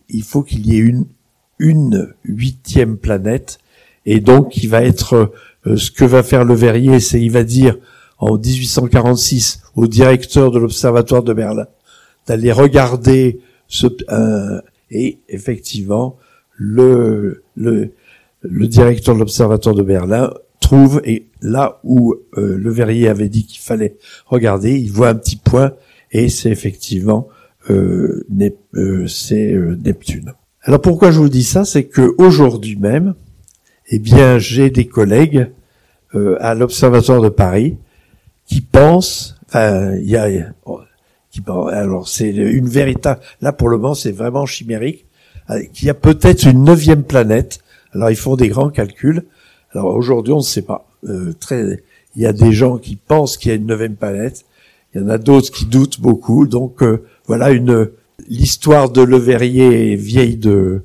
il 0.10 0.24
faut 0.24 0.44
qu'il 0.44 0.66
y 0.68 0.76
ait 0.76 0.80
une, 0.80 1.06
une 1.60 2.14
huitième 2.24 2.98
planète, 2.98 3.60
et 4.06 4.20
donc 4.20 4.58
il 4.58 4.70
va 4.70 4.84
être 4.84 5.34
euh, 5.68 5.76
ce 5.76 5.92
que 5.92 6.06
va 6.06 6.24
faire 6.24 6.46
le 6.46 6.54
Verrier, 6.54 7.00
c'est 7.00 7.22
il 7.22 7.32
va 7.32 7.44
dire 7.44 7.78
en 8.18 8.38
1846 8.38 9.62
au 9.76 9.88
directeur 9.88 10.52
de 10.52 10.60
l'observatoire 10.60 11.24
de 11.24 11.34
Berlin 11.34 11.68
d'aller 12.28 12.52
regarder 12.52 13.40
ce 13.68 13.88
euh, 14.10 14.62
et 14.92 15.20
effectivement 15.30 16.18
le 16.56 17.44
le 17.56 17.92
le 18.42 18.68
directeur 18.68 19.16
de 19.16 19.20
l'observatoire 19.20 19.76
de 19.76 19.84
Berlin 19.84 20.32
trouve 20.60 21.02
et 21.04 21.28
là 21.42 21.80
où 21.84 22.16
euh, 22.38 22.58
le 22.58 22.72
verrier 22.72 23.08
avait 23.08 23.30
dit 23.30 23.46
qu'il 23.46 23.62
fallait 23.62 23.96
regarder, 24.26 24.78
il 24.78 24.92
voit 24.92 25.10
un 25.10 25.16
petit 25.16 25.38
point 25.38 25.74
et 26.12 26.30
c'est 26.30 26.50
effectivement 26.50 27.28
euh, 27.70 28.26
euh 28.76 29.08
c'est 29.08 29.54
euh, 29.54 29.78
Neptune. 29.84 30.34
Alors 30.64 30.82
pourquoi 30.82 31.12
je 31.12 31.20
vous 31.20 31.30
dis 31.30 31.44
ça, 31.44 31.66
c'est 31.66 31.86
que 31.86 32.14
aujourd'hui 32.18 32.76
même, 32.76 33.16
eh 33.88 34.00
bien 34.00 34.38
j'ai 34.38 34.70
des 34.70 34.86
collègues 34.86 35.52
à 36.40 36.56
l'Observatoire 36.56 37.22
de 37.22 37.30
Paris 37.30 37.78
qui 38.46 38.62
pensent, 38.62 39.38
il 39.54 40.10
y 40.10 40.16
a, 40.16 40.28
alors 41.72 42.08
c'est 42.08 42.30
une 42.30 42.68
véritable, 42.68 43.22
là 43.42 43.54
pour 43.54 43.70
le 43.70 43.78
moment 43.78 43.94
c'est 43.94 44.12
vraiment 44.12 44.48
chimérique, 44.48 45.06
qu'il 45.74 45.88
y 45.88 45.90
a 45.90 45.94
peut-être 45.94 46.46
une 46.46 46.64
neuvième 46.64 47.04
planète. 47.04 47.60
Alors 47.94 48.10
ils 48.12 48.16
font 48.16 48.36
des 48.36 48.50
grands 48.50 48.70
calculs 48.70 49.26
alors 49.72 49.96
aujourd'hui, 49.96 50.34
on 50.34 50.38
ne 50.38 50.44
sait 50.44 50.64
pas. 50.64 50.88
Euh, 51.08 51.34
très, 51.40 51.84
il 52.16 52.22
y 52.22 52.26
a 52.26 52.34
des 52.34 52.52
gens 52.52 52.78
qui 52.78 52.96
pensent 52.96 53.38
qu'il 53.38 53.50
y 53.50 53.52
a 53.52 53.56
une 53.56 53.68
neuvième 53.68 53.96
planète. 53.96 54.46
Il 54.94 55.02
y 55.02 55.04
en 55.04 55.10
a 55.10 55.18
d'autres 55.18 55.52
qui 55.52 55.66
doutent 55.66 56.02
beaucoup. 56.02 56.48
Donc 56.48 56.82
euh, 56.82 57.06
voilà 57.28 57.52
une 57.52 57.92
l'histoire 58.28 58.90
de 58.90 59.02
Le 59.02 59.18
Verrier 59.18 59.94
est 59.94 59.96
vieille 59.96 60.38
de 60.38 60.82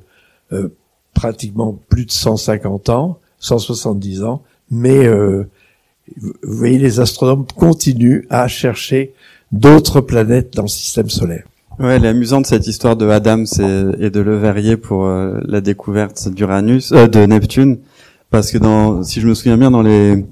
euh, 0.53 0.69
pratiquement 1.13 1.77
plus 1.89 2.05
de 2.05 2.11
150 2.11 2.89
ans, 2.89 3.19
170 3.39 4.23
ans, 4.23 4.43
mais 4.71 5.07
vous 5.07 6.33
voyez, 6.43 6.77
les 6.77 6.99
astronomes 6.99 7.45
continuent 7.55 8.25
à 8.29 8.47
chercher 8.47 9.13
d'autres 9.51 10.01
planètes 10.01 10.53
dans 10.53 10.63
le 10.63 10.67
système 10.67 11.09
solaire. 11.09 11.45
Ouais, 11.79 11.95
elle 11.95 12.05
est 12.05 12.09
amusante 12.09 12.45
cette 12.45 12.67
histoire 12.67 12.95
de 12.95 13.07
Adams 13.07 13.45
et, 13.99 14.09
de 14.09 14.19
Le 14.19 14.37
Verrier 14.37 14.77
pour 14.77 15.05
la 15.07 15.61
découverte 15.61 16.29
d'Uranus, 16.29 16.91
de 16.91 17.25
Neptune 17.25 17.79
parce 18.35 18.51
que 18.51 18.57
dans, 18.57 19.03
si 19.03 19.21
je 19.21 19.27
me 19.27 19.33
souviens 19.33 19.57
bien, 19.57 19.71
dans 19.71 19.81
les, 19.81 20.25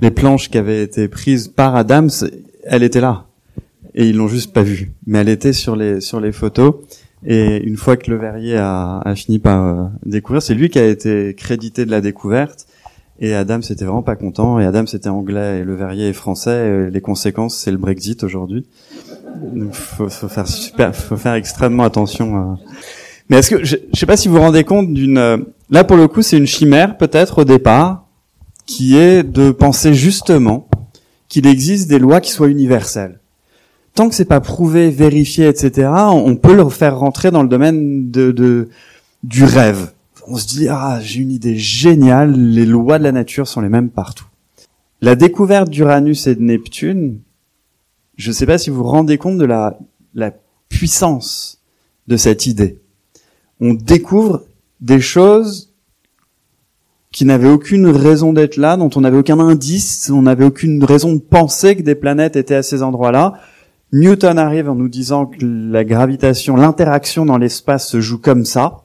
les 0.00 0.10
planches 0.10 0.48
qui 0.48 0.58
avaient 0.58 0.82
été 0.82 1.08
prises 1.08 1.48
par 1.48 1.74
Adams, 1.74 2.10
elle 2.64 2.82
était 2.82 3.00
là. 3.00 3.26
Et 3.94 4.08
ils 4.08 4.16
l'ont 4.16 4.28
juste 4.28 4.52
pas 4.52 4.62
vue. 4.62 4.92
Mais 5.06 5.18
elle 5.18 5.28
était 5.28 5.52
sur 5.52 5.74
les, 5.74 6.00
sur 6.00 6.20
les 6.20 6.30
photos. 6.32 6.74
Et 7.26 7.56
une 7.64 7.76
fois 7.76 7.96
que 7.96 8.10
Le 8.10 8.16
Verrier 8.16 8.56
a, 8.56 9.00
a 9.00 9.14
fini 9.16 9.40
par 9.40 9.64
euh, 9.64 9.86
découvrir, 10.06 10.40
c'est 10.40 10.54
lui 10.54 10.68
qui 10.68 10.78
a 10.78 10.86
été 10.86 11.34
crédité 11.34 11.84
de 11.84 11.90
la 11.90 12.00
découverte. 12.00 12.66
Et 13.18 13.34
Adams 13.34 13.62
était 13.68 13.84
vraiment 13.84 14.04
pas 14.04 14.14
content. 14.14 14.60
Et 14.60 14.64
Adams 14.64 14.86
était 14.92 15.08
anglais 15.08 15.58
et 15.58 15.64
Le 15.64 15.74
Verrier 15.74 16.08
est 16.08 16.12
français. 16.12 16.68
Et 16.68 16.90
les 16.92 17.00
conséquences, 17.00 17.56
c'est 17.56 17.72
le 17.72 17.78
Brexit 17.78 18.22
aujourd'hui. 18.22 18.66
Faut, 19.72 20.08
faut 20.08 20.28
faire 20.28 20.46
super, 20.46 20.94
faut 20.94 21.16
faire 21.16 21.34
extrêmement 21.34 21.84
attention. 21.84 22.58
Mais 23.28 23.38
est-ce 23.38 23.50
que 23.50 23.64
je, 23.64 23.76
je 23.92 23.98
sais 23.98 24.06
pas 24.06 24.16
si 24.16 24.28
vous 24.28 24.34
vous 24.34 24.40
rendez 24.40 24.64
compte 24.64 24.92
d'une 24.92 25.18
euh, 25.18 25.36
là 25.70 25.84
pour 25.84 25.96
le 25.96 26.08
coup 26.08 26.22
c'est 26.22 26.38
une 26.38 26.46
chimère 26.46 26.96
peut-être 26.96 27.40
au 27.40 27.44
départ 27.44 28.06
qui 28.66 28.96
est 28.96 29.22
de 29.22 29.50
penser 29.50 29.94
justement 29.94 30.68
qu'il 31.28 31.46
existe 31.46 31.88
des 31.88 31.98
lois 31.98 32.20
qui 32.20 32.30
soient 32.30 32.48
universelles. 32.48 33.20
Tant 33.94 34.08
que 34.08 34.14
c'est 34.14 34.24
pas 34.24 34.40
prouvé, 34.40 34.90
vérifié, 34.90 35.48
etc., 35.48 35.90
on 36.10 36.36
peut 36.36 36.54
le 36.54 36.68
faire 36.68 36.98
rentrer 36.98 37.30
dans 37.30 37.42
le 37.42 37.48
domaine 37.48 38.10
de, 38.10 38.30
de 38.30 38.68
du 39.24 39.44
rêve. 39.44 39.92
On 40.26 40.36
se 40.36 40.46
dit 40.46 40.68
ah 40.68 41.00
j'ai 41.02 41.20
une 41.20 41.32
idée 41.32 41.56
géniale, 41.56 42.32
les 42.32 42.66
lois 42.66 42.98
de 42.98 43.04
la 43.04 43.12
nature 43.12 43.48
sont 43.48 43.60
les 43.60 43.68
mêmes 43.68 43.90
partout. 43.90 44.26
La 45.00 45.16
découverte 45.16 45.70
d'Uranus 45.70 46.26
et 46.26 46.34
de 46.34 46.42
Neptune, 46.42 47.20
je 48.18 48.28
ne 48.28 48.34
sais 48.34 48.44
pas 48.44 48.58
si 48.58 48.68
vous 48.68 48.76
vous 48.76 48.84
rendez 48.84 49.16
compte 49.16 49.38
de 49.38 49.46
la, 49.46 49.78
la 50.12 50.32
puissance 50.68 51.62
de 52.06 52.18
cette 52.18 52.44
idée 52.44 52.82
on 53.60 53.74
découvre 53.74 54.44
des 54.80 55.00
choses 55.00 55.72
qui 57.10 57.24
n'avaient 57.24 57.48
aucune 57.48 57.86
raison 57.88 58.32
d'être 58.32 58.56
là, 58.56 58.76
dont 58.76 58.90
on 58.94 59.00
n'avait 59.00 59.18
aucun 59.18 59.40
indice, 59.40 60.10
on 60.12 60.22
n'avait 60.22 60.44
aucune 60.44 60.84
raison 60.84 61.14
de 61.14 61.18
penser 61.18 61.74
que 61.74 61.82
des 61.82 61.94
planètes 61.94 62.36
étaient 62.36 62.54
à 62.54 62.62
ces 62.62 62.82
endroits-là. 62.82 63.34
Newton 63.92 64.38
arrive 64.38 64.68
en 64.68 64.74
nous 64.74 64.88
disant 64.88 65.26
que 65.26 65.38
la 65.42 65.84
gravitation, 65.84 66.56
l'interaction 66.56 67.24
dans 67.24 67.38
l'espace 67.38 67.88
se 67.88 68.00
joue 68.00 68.18
comme 68.18 68.44
ça. 68.44 68.82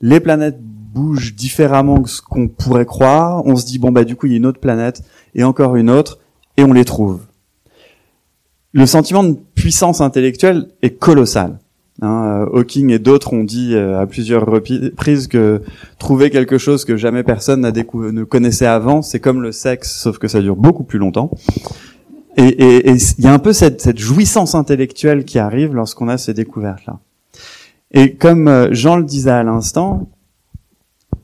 Les 0.00 0.20
planètes 0.20 0.60
bouge 0.60 1.34
différemment 1.34 2.00
que 2.00 2.08
ce 2.08 2.22
qu'on 2.22 2.48
pourrait 2.48 2.86
croire. 2.86 3.44
On 3.44 3.56
se 3.56 3.66
dit 3.66 3.78
bon 3.78 3.92
bah 3.92 4.04
du 4.04 4.16
coup 4.16 4.26
il 4.26 4.32
y 4.32 4.34
a 4.34 4.38
une 4.38 4.46
autre 4.46 4.60
planète 4.60 5.02
et 5.34 5.44
encore 5.44 5.76
une 5.76 5.90
autre 5.90 6.20
et 6.56 6.64
on 6.64 6.72
les 6.72 6.84
trouve. 6.84 7.20
Le 8.72 8.86
sentiment 8.86 9.24
de 9.24 9.36
puissance 9.54 10.00
intellectuelle 10.00 10.68
est 10.82 10.98
colossal. 10.98 11.58
Hein, 12.02 12.46
euh, 12.46 12.58
Hawking 12.58 12.90
et 12.90 12.98
d'autres 12.98 13.32
ont 13.32 13.44
dit 13.44 13.74
euh, 13.74 14.00
à 14.00 14.06
plusieurs 14.06 14.46
reprises 14.46 15.26
que 15.26 15.60
trouver 15.98 16.30
quelque 16.30 16.56
chose 16.56 16.84
que 16.84 16.96
jamais 16.96 17.22
personne 17.22 17.60
ne 17.60 18.24
connaissait 18.24 18.66
avant, 18.66 19.02
c'est 19.02 19.20
comme 19.20 19.42
le 19.42 19.52
sexe, 19.52 20.00
sauf 20.00 20.18
que 20.18 20.28
ça 20.28 20.40
dure 20.40 20.56
beaucoup 20.56 20.84
plus 20.84 20.98
longtemps. 20.98 21.30
Et 22.36 22.88
il 22.88 23.24
y 23.24 23.26
a 23.26 23.34
un 23.34 23.38
peu 23.38 23.52
cette, 23.52 23.82
cette 23.82 23.98
jouissance 23.98 24.54
intellectuelle 24.54 25.24
qui 25.24 25.38
arrive 25.38 25.74
lorsqu'on 25.74 26.08
a 26.08 26.16
ces 26.16 26.32
découvertes-là. 26.32 27.00
Et 27.92 28.14
comme 28.14 28.48
euh, 28.48 28.68
Jean 28.72 28.96
le 28.96 29.04
disait 29.04 29.30
à 29.30 29.42
l'instant, 29.42 30.08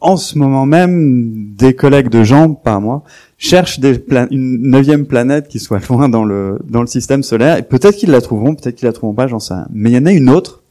en 0.00 0.16
ce 0.16 0.36
moment 0.36 0.66
même, 0.66 1.54
des 1.54 1.74
collègues 1.74 2.08
de 2.08 2.22
Jean, 2.22 2.54
pas 2.54 2.80
moi, 2.80 3.02
cherchent 3.38 3.80
des 3.80 4.02
une 4.30 4.70
neuvième 4.70 5.06
planète 5.06 5.48
qui 5.48 5.58
soit 5.58 5.86
loin 5.88 6.08
dans 6.08 6.24
le 6.24 6.58
dans 6.64 6.80
le 6.80 6.86
système 6.86 7.22
solaire. 7.22 7.58
Et 7.58 7.62
peut-être 7.62 7.96
qu'ils 7.96 8.10
la 8.10 8.20
trouveront, 8.20 8.54
peut-être 8.54 8.76
qu'ils 8.76 8.86
la 8.86 8.92
trouveront 8.92 9.14
pas, 9.14 9.26
j'en 9.26 9.40
sais 9.40 9.54
rien. 9.54 9.68
Mais 9.70 9.90
il 9.90 9.94
y 9.94 9.98
en 9.98 10.06
a 10.06 10.12
une 10.12 10.30
autre 10.30 10.62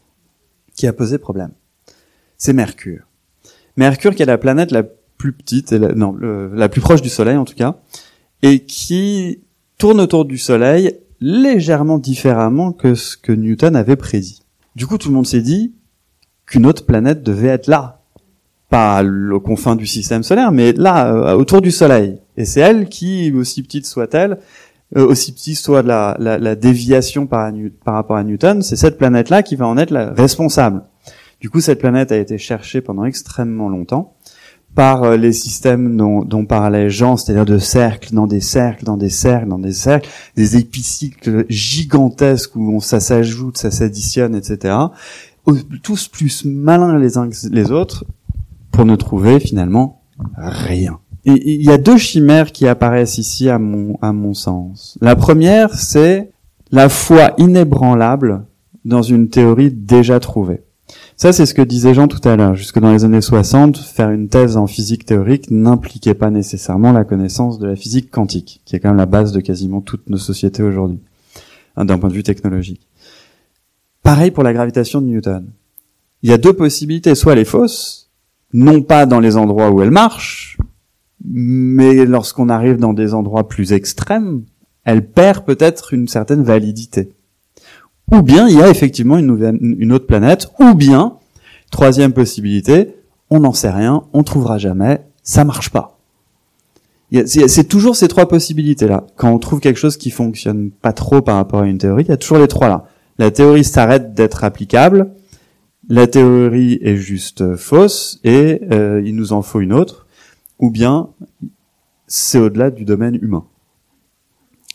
qui 0.75 0.87
a 0.87 0.93
posé 0.93 1.17
problème. 1.17 1.51
C'est 2.37 2.53
Mercure. 2.53 3.03
Mercure 3.77 4.15
qui 4.15 4.23
est 4.23 4.25
la 4.25 4.37
planète 4.37 4.71
la 4.71 4.83
plus 5.17 5.33
petite, 5.33 5.71
et 5.71 5.79
la, 5.79 5.93
non, 5.93 6.15
la 6.19 6.69
plus 6.69 6.81
proche 6.81 7.01
du 7.01 7.09
Soleil 7.09 7.37
en 7.37 7.45
tout 7.45 7.55
cas, 7.55 7.77
et 8.41 8.59
qui 8.65 9.39
tourne 9.77 9.99
autour 10.01 10.25
du 10.25 10.37
Soleil 10.37 10.97
légèrement 11.21 11.97
différemment 11.97 12.71
que 12.71 12.95
ce 12.95 13.17
que 13.17 13.31
Newton 13.31 13.75
avait 13.75 13.95
prédit. 13.95 14.43
Du 14.75 14.87
coup, 14.87 14.97
tout 14.97 15.09
le 15.09 15.15
monde 15.15 15.27
s'est 15.27 15.41
dit 15.41 15.73
qu'une 16.45 16.65
autre 16.65 16.85
planète 16.85 17.23
devait 17.23 17.47
être 17.47 17.67
là, 17.67 18.01
pas 18.69 19.03
aux 19.03 19.39
confins 19.39 19.75
du 19.75 19.87
système 19.87 20.23
solaire, 20.23 20.51
mais 20.51 20.73
là, 20.73 21.13
euh, 21.13 21.33
autour 21.35 21.61
du 21.61 21.71
Soleil. 21.71 22.19
Et 22.37 22.45
c'est 22.45 22.59
elle 22.59 22.89
qui, 22.89 23.31
aussi 23.31 23.63
petite 23.63 23.85
soit-elle, 23.85 24.37
euh, 24.95 25.05
aussi 25.05 25.33
petite 25.33 25.57
soit 25.57 25.81
la, 25.81 26.15
la, 26.19 26.37
la 26.37 26.55
déviation 26.55 27.27
par, 27.27 27.51
rapport 27.85 28.17
à 28.17 28.23
Newton, 28.23 28.61
c'est 28.61 28.75
cette 28.75 28.97
planète-là 28.97 29.43
qui 29.43 29.55
va 29.55 29.67
en 29.67 29.77
être 29.77 29.91
la 29.91 30.11
responsable. 30.11 30.83
Du 31.39 31.49
coup, 31.49 31.59
cette 31.59 31.79
planète 31.79 32.11
a 32.11 32.17
été 32.17 32.37
cherchée 32.37 32.81
pendant 32.81 33.05
extrêmement 33.05 33.69
longtemps 33.69 34.15
par 34.75 35.03
euh, 35.03 35.17
les 35.17 35.31
systèmes 35.31 35.95
dont, 35.95 36.23
dont 36.23 36.45
parlait 36.45 36.89
Jean, 36.89 37.17
c'est-à-dire 37.17 37.45
de 37.45 37.57
cercles 37.57 38.13
dans 38.13 38.27
des 38.27 38.41
cercles, 38.41 38.83
dans 38.83 38.97
des 38.97 39.09
cercles, 39.09 39.47
dans 39.47 39.57
des 39.57 39.73
cercles, 39.73 40.09
des 40.35 40.57
épicycles 40.57 41.45
gigantesques 41.49 42.55
où 42.55 42.79
ça 42.81 42.99
s'ajoute, 42.99 43.57
ça 43.57 43.71
s'additionne, 43.71 44.35
etc. 44.35 44.75
Tous 45.81 46.07
plus 46.07 46.43
malins 46.45 46.97
les 46.97 47.17
uns 47.17 47.29
que 47.29 47.35
les 47.51 47.71
autres 47.71 48.05
pour 48.71 48.85
ne 48.85 48.95
trouver 48.95 49.39
finalement 49.39 50.01
rien. 50.37 50.99
Il 51.25 51.63
y 51.63 51.71
a 51.71 51.79
deux 51.79 51.97
chimères 51.97 52.51
qui 52.51 52.67
apparaissent 52.67 53.17
ici 53.17 53.49
à 53.49 53.57
mon, 53.57 53.97
à 54.01 54.13
mon 54.13 54.35
sens. 54.35 54.97
La 55.01 55.15
première, 55.15 55.73
c'est 55.73 56.31
la 56.71 56.87
foi 56.87 57.33
inébranlable 57.39 58.45
dans 58.85 59.01
une 59.01 59.29
théorie 59.29 59.71
déjà 59.71 60.19
trouvée. 60.19 60.61
Ça, 61.17 61.33
c'est 61.33 61.45
ce 61.45 61.53
que 61.53 61.61
disait 61.61 61.93
Jean 61.93 62.07
tout 62.07 62.27
à 62.27 62.35
l'heure. 62.35 62.55
Jusque 62.55 62.79
dans 62.79 62.91
les 62.91 63.05
années 63.05 63.21
60, 63.21 63.77
faire 63.77 64.11
une 64.11 64.27
thèse 64.27 64.57
en 64.57 64.67
physique 64.67 65.05
théorique 65.05 65.49
n'impliquait 65.49 66.13
pas 66.13 66.29
nécessairement 66.29 66.91
la 66.91 67.05
connaissance 67.05 67.57
de 67.57 67.67
la 67.67 67.75
physique 67.75 68.11
quantique, 68.11 68.61
qui 68.65 68.75
est 68.75 68.79
quand 68.79 68.89
même 68.89 68.97
la 68.97 69.05
base 69.05 69.31
de 69.31 69.39
quasiment 69.39 69.81
toutes 69.81 70.09
nos 70.09 70.17
sociétés 70.17 70.61
aujourd'hui, 70.61 70.99
hein, 71.75 71.85
d'un 71.85 71.97
point 71.97 72.09
de 72.09 72.13
vue 72.13 72.23
technologique. 72.23 72.87
Pareil 74.03 74.29
pour 74.29 74.43
la 74.43 74.53
gravitation 74.53 75.01
de 75.01 75.07
Newton. 75.07 75.47
Il 76.21 76.29
y 76.29 76.33
a 76.33 76.37
deux 76.37 76.53
possibilités. 76.53 77.15
Soit 77.15 77.33
elle 77.33 77.39
est 77.39 77.45
fausse, 77.45 78.11
non 78.53 78.81
pas 78.81 79.05
dans 79.05 79.19
les 79.19 79.37
endroits 79.37 79.71
où 79.71 79.81
elle 79.81 79.91
marche, 79.91 80.57
mais 81.27 82.05
lorsqu'on 82.05 82.49
arrive 82.49 82.77
dans 82.77 82.93
des 82.93 83.13
endroits 83.13 83.47
plus 83.47 83.73
extrêmes, 83.73 84.43
elle 84.83 85.07
perd 85.07 85.45
peut-être 85.45 85.93
une 85.93 86.07
certaine 86.07 86.43
validité. 86.43 87.09
Ou 88.11 88.21
bien 88.21 88.47
il 88.47 88.57
y 88.57 88.61
a 88.61 88.69
effectivement 88.69 89.17
une, 89.17 89.25
nouvelle, 89.25 89.57
une 89.61 89.91
autre 89.91 90.05
planète, 90.05 90.51
ou 90.59 90.75
bien, 90.75 91.17
troisième 91.71 92.13
possibilité, 92.13 92.95
on 93.29 93.39
n'en 93.39 93.53
sait 93.53 93.71
rien, 93.71 94.03
on 94.13 94.23
trouvera 94.23 94.57
jamais, 94.57 95.01
ça 95.23 95.43
marche 95.43 95.71
pas. 95.71 95.97
C'est 97.25 97.67
toujours 97.67 97.95
ces 97.95 98.07
trois 98.07 98.27
possibilités-là. 98.27 99.05
Quand 99.15 99.31
on 99.31 99.39
trouve 99.39 99.59
quelque 99.59 99.79
chose 99.79 99.95
qui 99.95 100.11
fonctionne 100.11 100.71
pas 100.71 100.91
trop 100.91 101.21
par 101.21 101.35
rapport 101.35 101.61
à 101.61 101.67
une 101.67 101.77
théorie, 101.77 102.03
il 102.03 102.09
y 102.09 102.13
a 102.13 102.17
toujours 102.17 102.39
les 102.39 102.47
trois 102.47 102.67
là. 102.67 102.85
La 103.17 103.31
théorie 103.31 103.63
s'arrête 103.63 104.13
d'être 104.13 104.43
applicable, 104.43 105.11
la 105.87 106.07
théorie 106.07 106.77
est 106.81 106.97
juste 106.97 107.55
fausse, 107.55 108.19
et 108.23 108.61
euh, 108.71 109.01
il 109.05 109.15
nous 109.15 109.31
en 109.31 109.41
faut 109.41 109.61
une 109.61 109.71
autre, 109.71 110.04
ou 110.59 110.69
bien 110.69 111.09
c'est 112.07 112.39
au-delà 112.39 112.71
du 112.71 112.85
domaine 112.85 113.17
humain. 113.21 113.45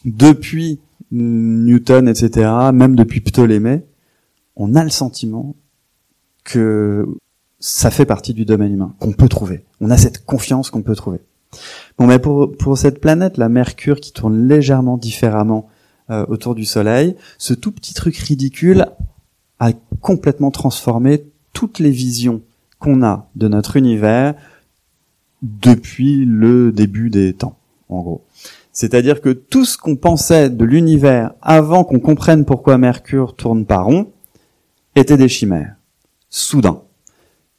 Depuis 0.04 0.80
Newton, 1.10 2.08
etc., 2.08 2.50
même 2.72 2.96
depuis 2.96 3.20
Ptolémée, 3.20 3.82
on 4.56 4.74
a 4.74 4.84
le 4.84 4.90
sentiment 4.90 5.54
que 6.44 7.06
ça 7.58 7.90
fait 7.90 8.06
partie 8.06 8.34
du 8.34 8.44
domaine 8.44 8.72
humain, 8.72 8.94
qu'on 8.98 9.12
peut 9.12 9.28
trouver. 9.28 9.64
On 9.80 9.90
a 9.90 9.96
cette 9.96 10.24
confiance 10.24 10.70
qu'on 10.70 10.82
peut 10.82 10.94
trouver. 10.94 11.20
Bon, 11.98 12.06
mais 12.06 12.18
pour, 12.18 12.56
pour 12.56 12.78
cette 12.78 13.00
planète, 13.00 13.36
la 13.36 13.48
Mercure, 13.48 14.00
qui 14.00 14.12
tourne 14.12 14.48
légèrement 14.48 14.96
différemment 14.96 15.68
euh, 16.10 16.24
autour 16.28 16.54
du 16.54 16.64
Soleil, 16.64 17.16
ce 17.38 17.54
tout 17.54 17.72
petit 17.72 17.94
truc 17.94 18.16
ridicule 18.16 18.86
a 19.58 19.72
complètement 20.00 20.50
transformé 20.50 21.24
toutes 21.52 21.78
les 21.78 21.90
visions 21.90 22.40
qu'on 22.78 23.02
a 23.02 23.28
de 23.36 23.48
notre 23.48 23.76
univers 23.76 24.34
depuis 25.42 26.24
le 26.24 26.72
début 26.72 27.10
des 27.10 27.32
temps, 27.32 27.56
en 27.88 28.02
gros. 28.02 28.24
C'est-à-dire 28.72 29.20
que 29.20 29.30
tout 29.30 29.64
ce 29.64 29.76
qu'on 29.76 29.96
pensait 29.96 30.50
de 30.50 30.64
l'univers 30.64 31.32
avant 31.42 31.84
qu'on 31.84 32.00
comprenne 32.00 32.44
pourquoi 32.44 32.78
Mercure 32.78 33.34
tourne 33.34 33.66
par 33.66 33.86
rond 33.86 34.12
était 34.96 35.16
des 35.16 35.28
chimères, 35.28 35.76
soudain, 36.28 36.82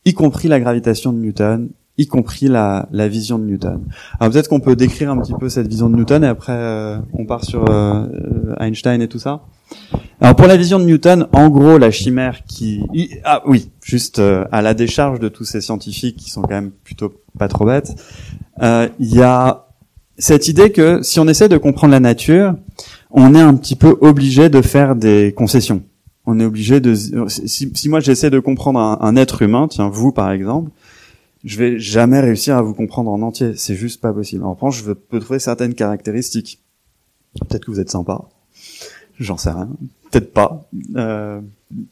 y 0.05 0.13
compris 0.13 0.47
la 0.47 0.59
gravitation 0.59 1.13
de 1.13 1.19
Newton, 1.19 1.69
y 1.97 2.07
compris 2.07 2.47
la, 2.47 2.87
vision 2.91 3.37
de 3.37 3.45
Newton. 3.45 3.83
Alors 4.19 4.31
peut-être 4.31 4.47
qu'on 4.47 4.59
peut 4.59 4.75
décrire 4.75 5.11
un 5.11 5.17
petit 5.17 5.33
peu 5.33 5.49
cette 5.49 5.67
vision 5.67 5.89
de 5.89 5.95
Newton 5.95 6.23
et 6.23 6.27
après 6.27 6.53
euh, 6.53 6.97
on 7.13 7.25
part 7.25 7.43
sur 7.43 7.69
euh, 7.69 8.07
Einstein 8.59 9.01
et 9.01 9.07
tout 9.07 9.19
ça. 9.19 9.41
Alors 10.19 10.35
pour 10.35 10.47
la 10.47 10.57
vision 10.57 10.79
de 10.79 10.85
Newton, 10.85 11.27
en 11.33 11.49
gros 11.49 11.77
la 11.77 11.91
chimère 11.91 12.43
qui 12.45 12.83
ah 13.23 13.41
oui 13.45 13.71
juste 13.83 14.19
euh, 14.19 14.45
à 14.51 14.61
la 14.61 14.73
décharge 14.73 15.19
de 15.19 15.29
tous 15.29 15.45
ces 15.45 15.61
scientifiques 15.61 16.17
qui 16.17 16.29
sont 16.29 16.41
quand 16.41 16.49
même 16.49 16.71
plutôt 16.71 17.13
pas 17.37 17.47
trop 17.47 17.65
bêtes, 17.65 17.95
il 18.61 19.13
y 19.13 19.21
a 19.21 19.67
cette 20.17 20.47
idée 20.47 20.71
que 20.71 21.01
si 21.01 21.19
on 21.19 21.27
essaie 21.27 21.49
de 21.49 21.57
comprendre 21.57 21.91
la 21.91 21.99
nature, 21.99 22.53
on 23.09 23.33
est 23.33 23.41
un 23.41 23.55
petit 23.55 23.75
peu 23.75 23.97
obligé 24.01 24.49
de 24.49 24.61
faire 24.61 24.95
des 24.95 25.33
concessions. 25.35 25.83
On 26.25 26.39
est 26.39 26.45
obligé 26.45 26.79
de 26.79 26.93
si, 26.93 27.71
si 27.73 27.89
moi 27.89 27.99
j'essaie 27.99 28.29
de 28.29 28.39
comprendre 28.39 28.79
un, 28.79 29.15
être 29.15 29.41
humain, 29.41 29.67
tiens 29.67 29.89
vous 29.89 30.11
par 30.11 30.31
exemple, 30.31 30.69
je 31.43 31.57
vais 31.57 31.79
jamais 31.79 32.19
réussir 32.19 32.57
à 32.57 32.61
vous 32.61 32.73
comprendre 32.73 33.11
en 33.11 33.21
entier. 33.21 33.55
C'est 33.55 33.75
juste 33.75 34.01
pas 34.01 34.13
possible. 34.13 34.43
En 34.43 34.53
revanche, 34.53 34.83
je 34.83 34.91
peux 34.91 35.19
trouver 35.19 35.39
certaines 35.39 35.73
caractéristiques. 35.73 36.61
Peut-être 37.39 37.65
que 37.65 37.71
vous 37.71 37.79
êtes 37.79 37.89
sympa. 37.89 38.21
J'en 39.19 39.37
sais 39.37 39.51
rien. 39.51 39.69
Peut-être 40.11 40.33
pas. 40.33 40.67
Euh, 40.95 41.39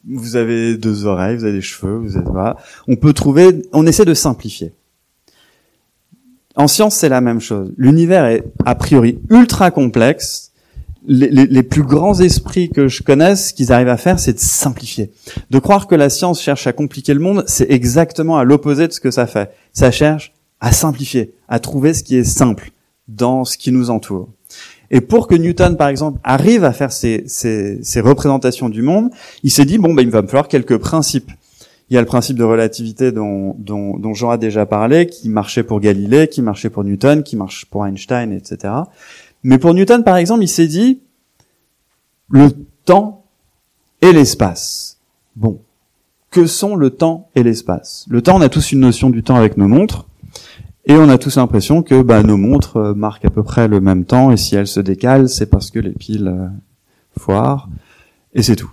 vous 0.07 0.35
avez 0.35 0.77
deux 0.77 1.05
oreilles, 1.05 1.37
vous 1.37 1.45
avez 1.45 1.53
des 1.53 1.61
cheveux, 1.61 1.97
vous 1.97 2.17
êtes 2.17 2.25
voilà. 2.25 2.57
On 2.87 2.95
peut 2.95 3.13
trouver. 3.13 3.63
On 3.71 3.85
essaie 3.87 4.05
de 4.05 4.13
simplifier. 4.13 4.73
En 6.55 6.67
science, 6.67 6.95
c'est 6.95 7.09
la 7.09 7.21
même 7.21 7.39
chose. 7.39 7.73
L'univers 7.77 8.25
est 8.25 8.43
a 8.65 8.75
priori 8.75 9.19
ultra 9.29 9.71
complexe. 9.71 10.48
Les, 11.07 11.63
plus 11.63 11.83
grands 11.83 12.19
esprits 12.19 12.69
que 12.69 12.87
je 12.87 13.03
connaisse, 13.03 13.49
ce 13.49 13.53
qu'ils 13.53 13.71
arrivent 13.71 13.87
à 13.87 13.97
faire, 13.97 14.19
c'est 14.19 14.33
de 14.33 14.39
simplifier. 14.39 15.11
De 15.49 15.59
croire 15.59 15.87
que 15.87 15.95
la 15.95 16.09
science 16.09 16.41
cherche 16.41 16.67
à 16.67 16.73
compliquer 16.73 17.13
le 17.13 17.19
monde, 17.19 17.43
c'est 17.47 17.71
exactement 17.71 18.37
à 18.37 18.43
l'opposé 18.43 18.87
de 18.87 18.91
ce 18.91 18.99
que 18.99 19.11
ça 19.11 19.25
fait. 19.25 19.51
Ça 19.71 19.91
cherche 19.91 20.33
à 20.59 20.71
simplifier, 20.71 21.33
à 21.47 21.59
trouver 21.59 21.93
ce 21.93 22.03
qui 22.03 22.17
est 22.17 22.23
simple 22.23 22.71
dans 23.07 23.45
ce 23.45 23.57
qui 23.57 23.71
nous 23.71 23.89
entoure. 23.89 24.29
Et 24.91 25.01
pour 25.01 25.27
que 25.27 25.35
Newton, 25.35 25.77
par 25.77 25.87
exemple, 25.87 26.19
arrive 26.23 26.63
à 26.63 26.73
faire 26.73 26.91
ces 26.91 28.01
représentations 28.03 28.69
du 28.69 28.81
monde, 28.81 29.09
il 29.43 29.51
s'est 29.51 29.65
dit, 29.65 29.77
bon, 29.77 29.93
ben, 29.93 30.01
il 30.01 30.09
va 30.09 30.21
me 30.21 30.27
falloir 30.27 30.47
quelques 30.47 30.77
principes. 30.77 31.31
Il 31.89 31.95
y 31.95 31.97
a 31.97 32.01
le 32.01 32.07
principe 32.07 32.37
de 32.37 32.43
relativité 32.43 33.11
dont, 33.11 33.55
dont, 33.57 33.97
dont 33.97 34.13
Jean 34.13 34.29
a 34.29 34.37
déjà 34.37 34.67
parlé, 34.67 35.07
qui 35.07 35.27
marchait 35.27 35.63
pour 35.63 35.79
Galilée, 35.79 36.27
qui 36.27 36.43
marchait 36.43 36.69
pour 36.69 36.83
Newton, 36.83 37.23
qui 37.23 37.35
marche 37.35 37.65
pour 37.65 37.85
Einstein, 37.85 38.31
etc. 38.31 38.73
Mais 39.43 39.57
pour 39.57 39.73
Newton, 39.73 40.03
par 40.03 40.17
exemple, 40.17 40.43
il 40.43 40.47
s'est 40.49 40.67
dit 40.67 41.01
le 42.29 42.51
temps 42.85 43.25
et 44.01 44.11
l'espace. 44.11 44.99
Bon, 45.35 45.61
que 46.31 46.45
sont 46.45 46.75
le 46.75 46.89
temps 46.89 47.29
et 47.35 47.43
l'espace? 47.43 48.05
Le 48.09 48.21
temps, 48.21 48.37
on 48.37 48.41
a 48.41 48.49
tous 48.49 48.71
une 48.71 48.79
notion 48.79 49.09
du 49.09 49.23
temps 49.23 49.35
avec 49.35 49.57
nos 49.57 49.67
montres, 49.67 50.07
et 50.85 50.93
on 50.93 51.09
a 51.09 51.17
tous 51.17 51.37
l'impression 51.37 51.83
que 51.83 52.01
bah, 52.01 52.23
nos 52.23 52.37
montres 52.37 52.77
euh, 52.77 52.93
marquent 52.93 53.25
à 53.25 53.29
peu 53.29 53.43
près 53.43 53.67
le 53.67 53.79
même 53.79 54.05
temps, 54.05 54.31
et 54.31 54.37
si 54.37 54.55
elles 54.55 54.67
se 54.67 54.79
décalent, 54.79 55.29
c'est 55.29 55.45
parce 55.45 55.71
que 55.71 55.79
les 55.79 55.91
piles 55.91 56.27
euh, 56.27 56.47
foirent, 57.17 57.69
et 58.33 58.41
c'est 58.41 58.55
tout. 58.55 58.71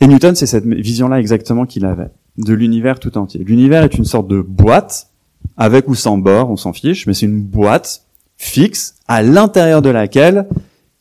Et 0.00 0.06
Newton, 0.06 0.34
c'est 0.34 0.46
cette 0.46 0.64
vision-là 0.64 1.20
exactement 1.20 1.66
qu'il 1.66 1.84
avait. 1.84 2.10
de 2.38 2.54
l'univers 2.54 3.00
tout 3.00 3.18
entier. 3.18 3.42
L'univers 3.44 3.82
est 3.84 3.94
une 3.94 4.04
sorte 4.04 4.28
de 4.28 4.40
boîte, 4.40 5.10
avec 5.56 5.88
ou 5.88 5.94
sans 5.94 6.18
bord, 6.18 6.50
on 6.50 6.56
s'en 6.56 6.72
fiche, 6.72 7.06
mais 7.06 7.14
c'est 7.14 7.26
une 7.26 7.42
boîte 7.42 8.04
fixe 8.38 8.94
à 9.06 9.22
l'intérieur 9.22 9.82
de 9.82 9.90
laquelle 9.90 10.48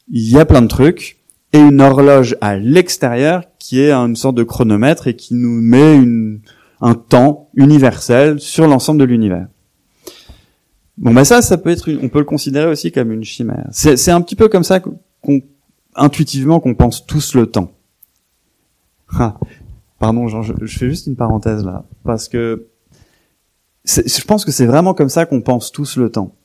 il 0.10 0.30
y 0.30 0.38
a 0.38 0.46
plein 0.46 0.62
de 0.62 0.68
trucs 0.68 1.18
et 1.54 1.60
une 1.60 1.82
horloge 1.82 2.36
à 2.42 2.58
l'extérieur 2.58 3.44
qui 3.60 3.80
est 3.80 3.92
une 3.92 4.16
sorte 4.16 4.36
de 4.36 4.44
chronomètre 4.44 5.08
et 5.08 5.16
qui 5.16 5.34
nous 5.34 5.62
met 5.62 5.96
une, 5.96 6.42
un 6.82 6.96
temps 6.96 7.50
universel 7.56 8.40
sur 8.40 8.68
l'ensemble 8.68 9.00
de 9.00 9.06
l'univers. 9.06 9.48
Bon, 10.98 11.14
ben 11.14 11.24
ça, 11.24 11.42
ça 11.42 11.58
peut 11.58 11.70
être, 11.70 11.90
on 12.02 12.10
peut 12.10 12.20
le 12.20 12.26
considérer 12.26 12.70
aussi 12.70 12.92
comme 12.92 13.12
une 13.12 13.24
chimère. 13.24 13.68
C'est 13.72 14.12
un 14.12 14.22
petit 14.22 14.36
peu 14.36 14.50
comme 14.50 14.64
ça 14.64 14.80
qu'on, 14.80 15.42
intuitivement, 15.96 16.60
qu'on 16.60 16.76
pense 16.76 17.06
tous 17.06 17.36
le 17.36 17.46
temps. 17.46 17.72
Ah, 19.14 19.38
pardon, 20.00 20.28
Jean, 20.28 20.42
je, 20.42 20.54
fais 20.66 20.90
juste 20.90 21.08
une 21.08 21.16
parenthèse 21.16 21.64
là, 21.64 21.86
parce 22.04 22.28
que 22.28 22.68
je 23.86 24.24
pense 24.24 24.44
que 24.44 24.52
c'est 24.52 24.66
vraiment 24.66 24.94
comme 24.94 25.08
ça 25.08 25.26
qu'on 25.26 25.42
pense 25.42 25.72
tous 25.72 25.98
le 25.98 26.10
temps. 26.10 26.36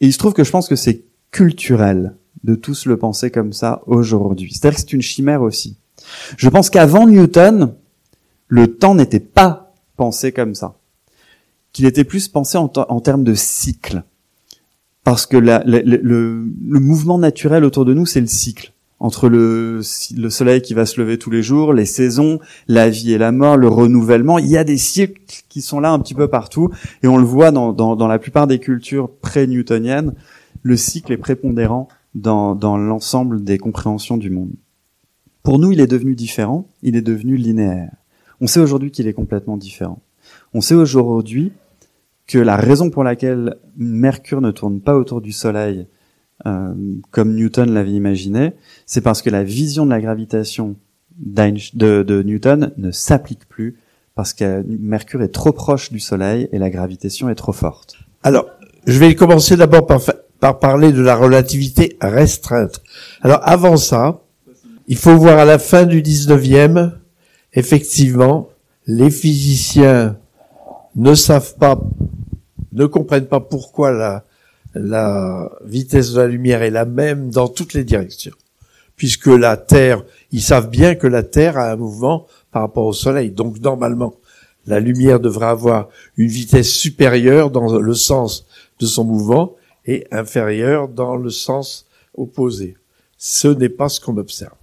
Et 0.00 0.06
il 0.06 0.12
se 0.12 0.18
trouve 0.18 0.32
que 0.32 0.44
je 0.44 0.50
pense 0.50 0.68
que 0.68 0.76
c'est 0.76 1.04
culturel 1.30 2.16
de 2.44 2.54
tous 2.54 2.86
le 2.86 2.96
penser 2.96 3.30
comme 3.30 3.52
ça 3.52 3.82
aujourd'hui. 3.86 4.52
C'est-à-dire 4.52 4.76
que 4.76 4.80
c'est 4.80 4.92
une 4.92 5.02
chimère 5.02 5.42
aussi. 5.42 5.76
Je 6.36 6.48
pense 6.48 6.70
qu'avant 6.70 7.06
Newton, 7.06 7.74
le 8.48 8.76
temps 8.76 8.94
n'était 8.94 9.20
pas 9.20 9.74
pensé 9.96 10.32
comme 10.32 10.54
ça. 10.54 10.76
Qu'il 11.72 11.84
était 11.84 12.04
plus 12.04 12.28
pensé 12.28 12.58
en, 12.58 12.68
termes 12.68 13.22
de 13.22 13.34
cycle. 13.34 14.02
Parce 15.04 15.26
que 15.26 15.36
le, 15.36 15.60
le, 15.64 16.80
mouvement 16.80 17.18
naturel 17.18 17.64
autour 17.64 17.84
de 17.84 17.94
nous, 17.94 18.06
c'est 18.06 18.20
le 18.20 18.26
cycle. 18.26 18.72
Entre 19.00 19.30
le, 19.30 19.80
le 20.16 20.30
soleil 20.30 20.60
qui 20.60 20.74
va 20.74 20.84
se 20.84 21.00
lever 21.00 21.16
tous 21.16 21.30
les 21.30 21.42
jours, 21.42 21.72
les 21.72 21.86
saisons, 21.86 22.38
la 22.68 22.90
vie 22.90 23.12
et 23.12 23.18
la 23.18 23.32
mort, 23.32 23.56
le 23.56 23.66
renouvellement, 23.66 24.38
il 24.38 24.46
y 24.46 24.58
a 24.58 24.64
des 24.64 24.76
cycles 24.76 25.22
qui 25.48 25.62
sont 25.62 25.80
là 25.80 25.90
un 25.90 25.98
petit 25.98 26.14
peu 26.14 26.28
partout. 26.28 26.68
Et 27.02 27.08
on 27.08 27.16
le 27.16 27.24
voit 27.24 27.50
dans, 27.50 28.06
la 28.06 28.18
plupart 28.18 28.46
des 28.46 28.58
cultures 28.58 29.10
pré-newtoniennes, 29.10 30.14
le 30.62 30.76
cycle 30.76 31.12
est 31.12 31.16
prépondérant 31.16 31.88
dans, 32.14 32.54
l'ensemble 32.76 33.42
des 33.42 33.56
compréhensions 33.56 34.18
du 34.18 34.28
monde. 34.28 34.52
Pour 35.42 35.58
nous, 35.58 35.72
il 35.72 35.80
est 35.80 35.86
devenu 35.86 36.14
différent, 36.14 36.68
il 36.82 36.94
est 36.94 37.02
devenu 37.02 37.36
linéaire. 37.36 37.92
On 38.42 38.46
sait 38.46 38.60
aujourd'hui 38.60 38.90
qu'il 38.90 39.08
est 39.08 39.14
complètement 39.14 39.56
différent. 39.56 40.02
On 40.52 40.60
sait 40.60 40.74
aujourd'hui 40.74 41.52
que 42.26 42.38
la 42.38 42.56
raison 42.56 42.90
pour 42.90 43.02
laquelle 43.02 43.56
Mercure 43.76 44.42
ne 44.42 44.50
tourne 44.50 44.80
pas 44.80 44.96
autour 44.96 45.20
du 45.20 45.32
Soleil 45.32 45.86
comme 47.10 47.34
Newton 47.34 47.70
l'avait 47.72 47.92
imaginé, 47.92 48.52
c'est 48.86 49.00
parce 49.00 49.22
que 49.22 49.30
la 49.30 49.44
vision 49.44 49.84
de 49.84 49.90
la 49.90 50.00
gravitation 50.00 50.76
de, 51.18 52.02
de 52.02 52.22
Newton 52.22 52.72
ne 52.76 52.90
s'applique 52.90 53.48
plus 53.48 53.76
parce 54.14 54.32
que 54.32 54.64
Mercure 54.66 55.22
est 55.22 55.28
trop 55.28 55.52
proche 55.52 55.92
du 55.92 56.00
Soleil 56.00 56.48
et 56.52 56.58
la 56.58 56.70
gravitation 56.70 57.28
est 57.28 57.34
trop 57.34 57.52
forte. 57.52 57.96
Alors, 58.22 58.46
je 58.86 58.98
vais 58.98 59.14
commencer 59.14 59.56
d'abord 59.56 59.86
par, 59.86 60.00
par 60.40 60.58
parler 60.58 60.92
de 60.92 61.02
la 61.02 61.16
relativité 61.16 61.96
restreinte. 62.00 62.82
Alors 63.22 63.40
avant 63.42 63.76
ça, 63.76 64.22
il 64.88 64.96
faut 64.96 65.16
voir 65.16 65.38
à 65.38 65.44
la 65.44 65.58
fin 65.58 65.84
du 65.84 66.02
19e, 66.02 66.92
effectivement, 67.52 68.48
les 68.86 69.10
physiciens 69.10 70.16
ne 70.96 71.14
savent 71.14 71.54
pas, 71.56 71.80
ne 72.72 72.86
comprennent 72.86 73.26
pas 73.26 73.40
pourquoi 73.40 73.92
la, 73.92 74.24
la 74.74 75.50
vitesse 75.64 76.12
de 76.12 76.20
la 76.20 76.26
lumière 76.26 76.62
est 76.62 76.70
la 76.70 76.84
même 76.84 77.30
dans 77.30 77.48
toutes 77.48 77.74
les 77.74 77.84
directions. 77.84 78.34
Puisque 78.96 79.26
la 79.26 79.56
Terre, 79.56 80.04
ils 80.30 80.42
savent 80.42 80.70
bien 80.70 80.94
que 80.94 81.06
la 81.06 81.22
Terre 81.22 81.56
a 81.56 81.72
un 81.72 81.76
mouvement 81.76 82.26
par 82.50 82.62
rapport 82.62 82.86
au 82.86 82.92
Soleil. 82.92 83.30
Donc 83.30 83.58
normalement, 83.60 84.14
la 84.66 84.78
lumière 84.78 85.20
devrait 85.20 85.46
avoir 85.46 85.88
une 86.16 86.28
vitesse 86.28 86.70
supérieure 86.70 87.50
dans 87.50 87.78
le 87.78 87.94
sens 87.94 88.46
de 88.78 88.86
son 88.86 89.04
mouvement 89.04 89.56
et 89.86 90.06
inférieure 90.10 90.88
dans 90.88 91.16
le 91.16 91.30
sens 91.30 91.86
opposé. 92.14 92.76
Ce 93.16 93.48
n'est 93.48 93.70
pas 93.70 93.88
ce 93.88 94.00
qu'on 94.00 94.16
observe. 94.18 94.54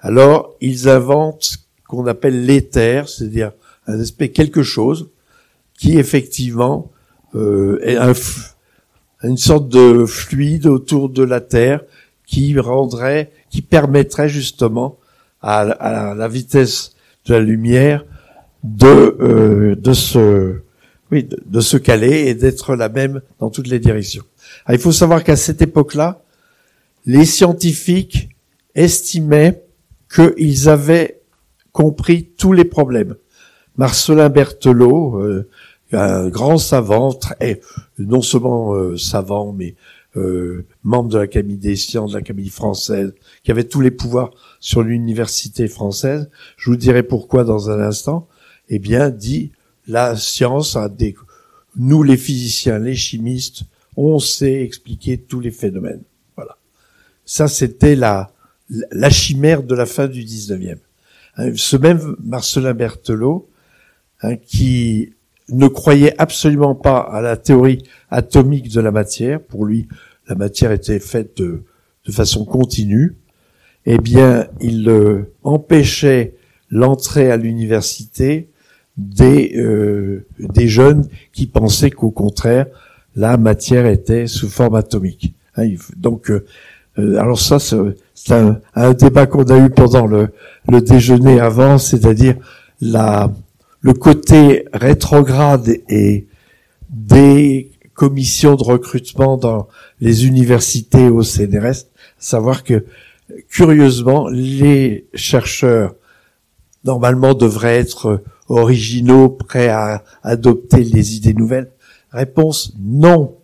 Alors, 0.00 0.56
ils 0.60 0.88
inventent 0.88 1.44
ce 1.44 1.56
qu'on 1.86 2.06
appelle 2.06 2.44
l'éther, 2.44 3.08
c'est-à-dire 3.08 3.52
un 3.86 4.00
aspect 4.00 4.30
quelque 4.30 4.62
chose 4.62 5.10
qui 5.78 5.98
effectivement 5.98 6.90
euh, 7.34 7.78
est 7.82 7.96
un, 7.96 8.12
une 9.22 9.36
sorte 9.36 9.68
de 9.68 10.06
fluide 10.06 10.66
autour 10.66 11.08
de 11.08 11.22
la 11.22 11.40
Terre 11.40 11.82
qui 12.26 12.58
rendrait, 12.58 13.30
qui 13.50 13.62
permettrait 13.62 14.28
justement 14.28 14.98
à, 15.42 16.14
la 16.16 16.28
vitesse 16.28 16.94
de 17.26 17.34
la 17.34 17.40
lumière 17.40 18.04
de 18.62 19.16
euh, 19.20 19.74
de 19.74 19.92
se 19.92 20.60
oui 21.10 21.28
de 21.46 21.60
se 21.60 21.76
caler 21.76 22.28
et 22.28 22.34
d'être 22.34 22.76
la 22.76 22.88
même 22.88 23.20
dans 23.38 23.50
toutes 23.50 23.68
les 23.68 23.78
directions. 23.78 24.24
Ah, 24.66 24.74
il 24.74 24.78
faut 24.78 24.92
savoir 24.92 25.24
qu'à 25.24 25.36
cette 25.36 25.62
époque-là, 25.62 26.22
les 27.06 27.24
scientifiques 27.24 28.28
estimaient 28.74 29.62
qu'ils 30.12 30.68
avaient 30.68 31.20
compris 31.72 32.28
tous 32.36 32.52
les 32.52 32.64
problèmes. 32.64 33.16
Marcelin 33.76 34.28
Berthelot, 34.28 35.16
euh, 35.18 35.48
un 35.92 36.28
grand 36.28 36.58
savant, 36.58 37.12
très, 37.12 37.60
non 37.98 38.22
seulement 38.22 38.74
euh, 38.74 38.96
savant, 38.96 39.52
mais 39.52 39.74
euh, 40.16 40.66
membre 40.82 41.08
de 41.10 41.18
l'Académie 41.18 41.56
des 41.56 41.76
sciences, 41.76 42.12
de 42.12 42.16
l'Académie 42.18 42.48
française, 42.48 43.14
qui 43.44 43.50
avait 43.50 43.64
tous 43.64 43.80
les 43.80 43.90
pouvoirs 43.90 44.30
sur 44.58 44.82
l'université 44.82 45.68
française. 45.68 46.28
Je 46.56 46.70
vous 46.70 46.76
dirai 46.76 47.02
pourquoi 47.02 47.44
dans 47.44 47.70
un 47.70 47.80
instant. 47.80 48.28
Eh 48.68 48.78
bien, 48.78 49.10
dit 49.10 49.52
la 49.86 50.16
science 50.16 50.76
a 50.76 50.88
des, 50.88 51.14
nous 51.76 52.02
les 52.02 52.16
physiciens, 52.16 52.78
les 52.78 52.94
chimistes, 52.94 53.62
on 53.96 54.18
sait 54.18 54.62
expliquer 54.62 55.18
tous 55.18 55.40
les 55.40 55.50
phénomènes. 55.50 56.02
Voilà. 56.36 56.56
Ça, 57.24 57.48
c'était 57.48 57.96
la, 57.96 58.32
la 58.68 59.10
chimère 59.10 59.62
de 59.62 59.74
la 59.74 59.86
fin 59.86 60.06
du 60.06 60.22
19e. 60.22 60.78
Hein, 61.36 61.52
ce 61.56 61.76
même 61.76 62.16
Marcelin 62.22 62.74
Berthelot, 62.74 63.48
hein, 64.22 64.36
qui 64.36 65.12
ne 65.50 65.68
croyait 65.68 66.14
absolument 66.18 66.74
pas 66.74 66.98
à 66.98 67.20
la 67.20 67.36
théorie 67.36 67.82
atomique 68.10 68.72
de 68.72 68.80
la 68.80 68.90
matière, 68.90 69.40
pour 69.40 69.64
lui, 69.64 69.88
la 70.28 70.34
matière 70.34 70.72
était 70.72 71.00
faite 71.00 71.36
de, 71.38 71.64
de 72.06 72.12
façon 72.12 72.44
continue, 72.44 73.16
eh 73.86 73.98
bien, 73.98 74.46
il 74.60 74.88
euh, 74.88 75.32
empêchait 75.42 76.34
l'entrée 76.70 77.30
à 77.30 77.36
l'université 77.36 78.50
des, 78.96 79.52
euh, 79.56 80.26
des 80.38 80.68
jeunes 80.68 81.08
qui 81.32 81.46
pensaient 81.46 81.90
qu'au 81.90 82.10
contraire, 82.10 82.66
la 83.16 83.36
matière 83.36 83.86
était 83.86 84.26
sous 84.26 84.48
forme 84.48 84.74
atomique. 84.74 85.34
Hein, 85.56 85.74
donc, 85.96 86.30
euh, 86.30 86.44
euh, 86.98 87.16
alors 87.18 87.40
ça, 87.40 87.58
c'est 87.58 88.32
un, 88.32 88.60
un, 88.74 88.92
débat 88.92 89.26
qu'on 89.26 89.44
a 89.44 89.58
eu 89.58 89.70
pendant 89.70 90.06
le, 90.06 90.28
le 90.68 90.80
déjeuner 90.80 91.40
avant, 91.40 91.78
c'est-à-dire 91.78 92.36
la, 92.80 93.32
le 93.80 93.92
côté 93.92 94.66
rétrograde 94.72 95.68
et 95.88 96.26
des 96.90 97.70
commissions 97.94 98.54
de 98.54 98.62
recrutement 98.62 99.36
dans 99.36 99.68
les 100.00 100.26
universités 100.26 101.08
au 101.08 101.22
CNRS, 101.22 101.86
savoir 102.18 102.64
que 102.64 102.84
curieusement, 103.48 104.28
les 104.28 105.06
chercheurs 105.14 105.94
normalement 106.84 107.34
devraient 107.34 107.78
être 107.78 108.22
originaux, 108.48 109.28
prêts 109.28 109.68
à 109.68 110.02
adopter 110.22 110.82
les 110.82 111.16
idées 111.16 111.34
nouvelles. 111.34 111.70
Réponse 112.10 112.72
non. 112.78 113.36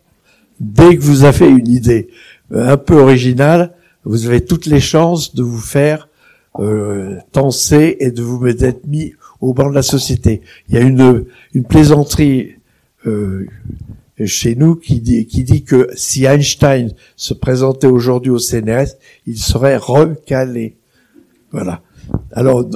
Dès 0.59 0.97
que 0.97 1.03
vous 1.03 1.25
avez 1.25 1.49
une 1.49 1.69
idée 1.69 2.09
euh, 2.53 2.73
un 2.73 2.77
peu 2.77 2.95
originale, 2.95 3.75
vous 4.05 4.27
avez 4.27 4.45
toutes 4.45 4.67
les 4.67 4.81
chances 4.81 5.35
de 5.35 5.43
vous 5.43 5.61
faire 5.61 6.09
euh, 6.59 7.19
et 8.01 8.11
de 8.11 8.23
vous 8.23 8.41
mettre 8.41 8.79
mis 8.87 9.13
au 9.41 9.55
banc 9.55 9.69
de 9.71 9.75
la 9.75 9.83
société. 9.83 10.43
Il 10.69 10.75
y 10.75 10.79
a 10.79 10.81
une, 10.81 11.27
une 11.55 11.65
plaisanterie 11.65 12.57
euh, 13.07 13.47
chez 14.25 14.55
nous 14.55 14.77
qui 14.77 15.01
dit, 15.01 15.27
qui 15.27 15.45
dit 15.45 15.63
que 15.63 15.91
si 15.95 16.25
Einstein 16.25 16.93
se 17.17 17.35
présentait 17.35 17.87
aujourd'hui 17.87 18.31
au 18.31 18.39
CNRS, 18.39 18.97
il 19.27 19.39
serait 19.39 19.77
recalé. 19.77 20.77
Voilà. 21.53 21.83
Alors, 22.33 22.69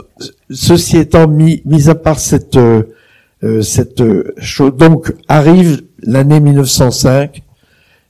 ceci 0.51 0.99
étant 0.99 1.29
mis, 1.29 1.63
mis 1.65 1.89
à 1.89 1.95
part 1.95 2.19
cette 2.19 2.59
euh, 3.43 3.63
cette 3.63 4.03
chose. 4.39 4.77
Donc 4.77 5.15
arrive 5.27 5.83
l'année 6.03 6.41
1905 6.41 7.43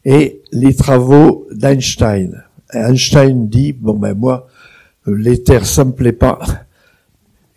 et 0.05 0.43
les 0.51 0.75
travaux 0.75 1.47
d'Einstein. 1.53 2.43
Einstein 2.73 3.49
dit 3.49 3.73
bon 3.73 3.95
ben 3.95 4.15
moi 4.15 4.49
l'éther 5.07 5.67
ça 5.67 5.85
me 5.85 5.93
plaît 5.93 6.13
pas. 6.13 6.41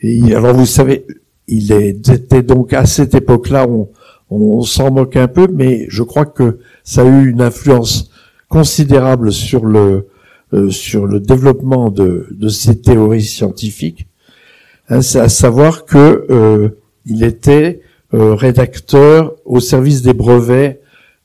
Alors 0.04 0.54
vous 0.54 0.66
savez, 0.66 1.06
il 1.48 1.72
était 1.72 2.44
donc 2.44 2.74
à 2.74 2.86
cette 2.86 3.16
époque-là, 3.16 3.68
on, 3.68 3.90
on 4.30 4.62
s'en 4.62 4.92
moque 4.92 5.16
un 5.16 5.28
peu, 5.28 5.48
mais 5.52 5.86
je 5.90 6.04
crois 6.04 6.26
que 6.26 6.60
ça 6.84 7.04
a 7.04 7.06
eu 7.06 7.30
une 7.30 7.42
influence 7.42 8.10
considérable 8.50 9.32
sur 9.32 9.66
le 9.66 10.08
euh, 10.54 10.70
sur 10.70 11.06
le 11.08 11.20
développement 11.20 11.90
de, 11.90 12.28
de 12.32 12.50
ces 12.50 12.80
théories 12.82 13.24
scientifiques. 13.24 14.08
Hein, 14.90 15.00
à 15.00 15.30
savoir 15.30 15.86
que 15.86 16.74
il 17.06 17.24
était 17.24 17.82
euh, 18.14 18.36
rédacteur 18.36 19.34
au 19.46 19.60
service 19.60 20.02
des 20.02 20.14
brevets 20.14 20.82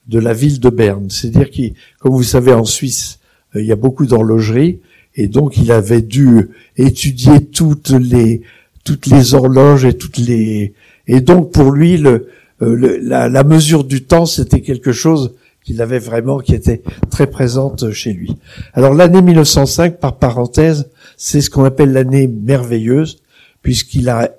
de 0.07 0.19
la 0.19 0.33
ville 0.33 0.59
de 0.59 0.71
Berne. 0.71 1.11
C'est-à-dire 1.11 1.51
qu'il, 1.51 1.75
comme 1.99 2.13
vous 2.13 2.23
savez, 2.23 2.53
en 2.53 2.65
Suisse, 2.65 3.19
euh, 3.55 3.61
il 3.61 3.67
y 3.67 3.73
a 3.73 3.77
beaucoup 3.77 4.07
d'horlogeries, 4.07 4.81
et 5.15 5.29
donc 5.29 5.59
il 5.59 5.71
avait 5.71 6.01
dû 6.01 6.49
étudier 6.77 7.45
toutes 7.45 7.91
les 7.91 8.43
toutes 8.89 9.07
les 9.07 9.35
horloges 9.35 9.85
et 9.85 9.93
toutes 9.93 10.17
les 10.17 10.73
et 11.09 11.21
donc 11.21 11.53
pour 11.53 11.73
lui 11.73 11.99
le, 11.99 12.29
euh, 12.63 12.99
la, 13.03 13.29
la, 13.29 13.45
mesure 13.45 13.85
du 13.85 14.05
temps 14.05 14.25
c'était 14.25 14.63
quelque 14.63 14.93
chose 14.93 15.35
qu'il 15.63 15.83
avait 15.83 15.99
vraiment 15.99 16.39
qui 16.39 16.55
était 16.55 16.83
très 17.11 17.27
présente 17.27 17.91
chez 17.93 18.15
lui. 18.15 18.39
Alors 18.73 18.95
l'année 18.95 19.21
1905 19.21 20.01
par 20.01 20.17
parenthèse 20.17 20.89
c'est 21.19 21.43
ce 21.43 21.51
qu'on 21.51 21.65
appelle 21.65 21.93
l'année 21.93 22.29
merveilleuse 22.29 23.19
puisqu'il 23.61 24.09
a 24.09 24.31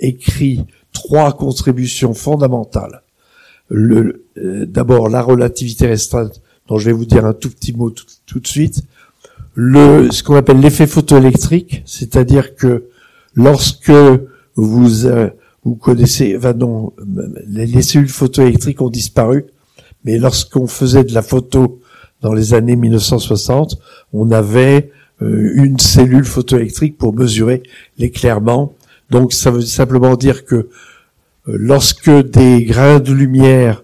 écrit 0.00 0.66
trois 0.92 1.36
contributions 1.36 2.12
fondamentales. 2.12 3.02
Le, 3.68 4.24
euh, 4.36 4.66
d'abord 4.66 5.08
la 5.10 5.22
relativité 5.22 5.86
restreinte, 5.86 6.42
dont 6.66 6.78
je 6.78 6.86
vais 6.86 6.92
vous 6.92 7.06
dire 7.06 7.24
un 7.24 7.34
tout 7.34 7.50
petit 7.50 7.72
mot 7.72 7.90
tout, 7.90 8.40
de 8.40 8.46
suite. 8.48 8.82
Le, 9.54 10.10
ce 10.10 10.24
qu'on 10.24 10.34
appelle 10.34 10.58
l'effet 10.58 10.88
photoélectrique, 10.88 11.84
c'est-à-dire 11.86 12.56
que 12.56 12.88
lorsque 13.34 13.92
vous 14.54 15.06
euh, 15.06 15.30
vous 15.64 15.76
connaissez, 15.76 16.36
enfin 16.36 16.54
non, 16.54 16.92
les, 17.46 17.66
les 17.66 17.82
cellules 17.82 18.08
photoélectriques 18.08 18.80
ont 18.80 18.90
disparu, 18.90 19.44
mais 20.04 20.18
lorsqu'on 20.18 20.66
faisait 20.66 21.04
de 21.04 21.14
la 21.14 21.22
photo 21.22 21.80
dans 22.20 22.32
les 22.32 22.54
années 22.54 22.76
1960, 22.76 23.78
on 24.12 24.30
avait 24.30 24.90
euh, 25.22 25.52
une 25.54 25.78
cellule 25.78 26.24
photoélectrique 26.24 26.96
pour 26.96 27.14
mesurer 27.14 27.62
l'éclairement. 27.98 28.74
Donc 29.10 29.32
ça 29.32 29.50
veut 29.50 29.60
simplement 29.60 30.16
dire 30.16 30.44
que 30.44 30.54
euh, 30.54 30.66
lorsque 31.46 32.10
des 32.10 32.64
grains 32.64 33.00
de 33.00 33.12
lumière 33.12 33.82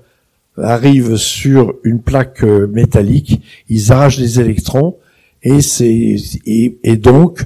arrivent 0.56 1.16
sur 1.16 1.74
une 1.84 2.00
plaque 2.00 2.42
euh, 2.42 2.66
métallique, 2.66 3.42
ils 3.68 3.92
arrachent 3.92 4.18
des 4.18 4.40
électrons 4.40 4.96
et 5.42 5.60
c'est 5.62 6.16
et, 6.46 6.96
donc 6.96 7.44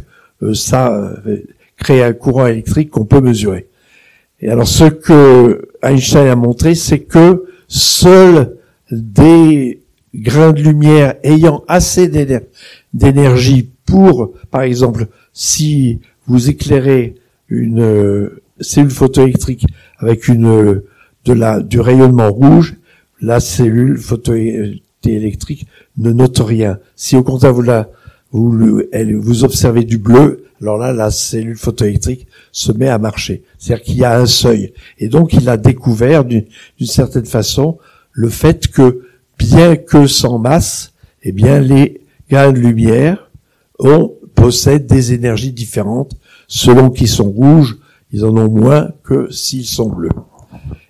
ça 0.55 1.14
crée 1.83 2.03
un 2.03 2.12
courant 2.12 2.47
électrique 2.47 2.91
qu'on 2.91 3.05
peut 3.05 3.20
mesurer. 3.20 3.68
Et 4.41 4.49
alors 4.49 4.68
ce 4.68 4.85
que 4.85 5.68
Einstein 5.83 6.28
a 6.28 6.37
montré, 6.37 6.74
c'est 6.74 7.01
que 7.01 7.45
seuls 7.68 8.57
des 8.91 9.80
grains 10.14 10.53
de 10.53 10.62
lumière 10.62 11.14
ayant 11.22 11.64
assez 11.68 12.09
d'énergie 12.93 13.70
pour, 13.87 14.33
par 14.51 14.62
exemple, 14.62 15.07
si 15.33 16.01
vous 16.26 16.51
éclairez 16.51 17.14
une 17.49 17.80
euh, 17.80 18.43
cellule 18.61 18.91
photoélectrique 18.91 19.66
avec 19.99 20.28
une 20.28 20.83
de 21.24 21.33
la 21.33 21.61
du 21.61 21.80
rayonnement 21.80 22.30
rouge, 22.30 22.76
la 23.20 23.41
cellule 23.41 23.99
photoélectrique 23.99 25.66
ne 25.97 26.12
note 26.12 26.39
rien. 26.39 26.78
Si 26.97 27.16
au 27.16 27.22
contraire 27.22 27.53
vous 27.53 27.62
la 27.62 27.89
vous 28.33 29.45
observez 29.45 29.85
du 29.85 29.99
bleu, 29.99 30.41
alors 30.62 30.78
là 30.78 30.92
la 30.92 31.10
cellule 31.10 31.56
photoélectrique 31.56 32.26
se 32.52 32.72
met 32.72 32.88
à 32.88 32.98
marcher. 32.98 33.42
C'est-à-dire 33.58 33.84
qu'il 33.84 33.96
y 33.96 34.04
a 34.04 34.18
un 34.18 34.26
seuil. 34.26 34.72
Et 34.98 35.08
donc 35.08 35.32
il 35.32 35.48
a 35.48 35.56
découvert 35.56 36.24
d'une 36.24 36.46
certaine 36.84 37.26
façon 37.26 37.78
le 38.12 38.28
fait 38.28 38.68
que 38.68 39.02
bien 39.38 39.76
que 39.76 40.06
sans 40.06 40.38
masse, 40.38 40.92
eh 41.22 41.32
bien 41.32 41.60
les 41.60 42.00
grains 42.30 42.52
de 42.52 42.58
lumière 42.58 43.30
ont 43.78 44.14
possèdent 44.34 44.86
des 44.86 45.12
énergies 45.12 45.52
différentes 45.52 46.12
selon 46.48 46.90
qu'ils 46.90 47.08
sont 47.08 47.30
rouges, 47.30 47.78
ils 48.12 48.24
en 48.24 48.36
ont 48.36 48.50
moins 48.50 48.90
que 49.04 49.30
s'ils 49.30 49.66
sont 49.66 49.88
bleus. 49.88 50.10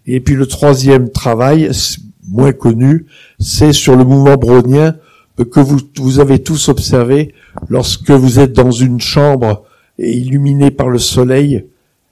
Et 0.06 0.20
puis 0.20 0.34
le 0.34 0.46
troisième 0.46 1.10
travail, 1.10 1.70
moins 2.28 2.52
connu, 2.52 3.06
c'est 3.38 3.72
sur 3.72 3.96
le 3.96 4.04
mouvement 4.04 4.36
brownien 4.36 4.96
que 5.36 5.60
vous, 5.60 5.78
vous 5.96 6.20
avez 6.20 6.42
tous 6.42 6.68
observé 6.68 7.34
lorsque 7.68 8.10
vous 8.10 8.38
êtes 8.38 8.52
dans 8.52 8.70
une 8.70 9.00
chambre 9.00 9.64
illuminée 9.98 10.70
par 10.70 10.88
le 10.88 10.98
soleil 10.98 11.66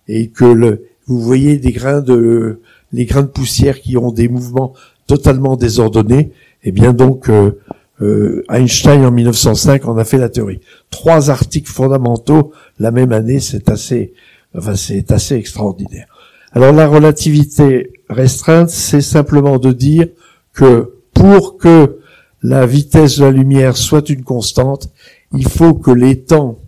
et 0.08 0.28
que 0.28 0.44
le, 0.44 0.86
vous 1.06 1.20
voyez 1.20 1.58
des 1.58 1.72
grains 1.72 2.00
de 2.00 2.60
les 2.92 3.04
grains 3.04 3.22
de 3.22 3.28
poussière 3.28 3.80
qui 3.80 3.96
ont 3.96 4.10
des 4.10 4.28
mouvements 4.28 4.74
totalement 5.06 5.56
désordonnés. 5.56 6.32
Eh 6.64 6.72
bien 6.72 6.92
donc 6.92 7.28
euh, 7.28 7.58
euh, 8.02 8.44
Einstein 8.50 9.04
en 9.04 9.10
1905 9.10 9.86
en 9.86 9.96
a 9.96 10.04
fait 10.04 10.18
la 10.18 10.28
théorie. 10.28 10.60
Trois 10.90 11.30
articles 11.30 11.70
fondamentaux 11.70 12.52
la 12.78 12.90
même 12.90 13.12
année, 13.12 13.40
c'est 13.40 13.68
assez, 13.68 14.12
enfin 14.56 14.74
c'est 14.74 15.12
assez 15.12 15.36
extraordinaire. 15.36 16.06
Alors 16.52 16.72
la 16.72 16.88
relativité 16.88 17.92
restreinte, 18.08 18.70
c'est 18.70 19.00
simplement 19.00 19.58
de 19.58 19.72
dire 19.72 20.08
que 20.52 20.94
pour 21.14 21.58
que 21.58 21.99
la 22.42 22.66
vitesse 22.66 23.18
de 23.18 23.24
la 23.24 23.30
lumière 23.30 23.76
soit 23.76 24.08
une 24.08 24.24
constante, 24.24 24.90
il 25.32 25.48
faut 25.48 25.74
que 25.74 25.90
les 25.90 26.22
temps 26.22 26.58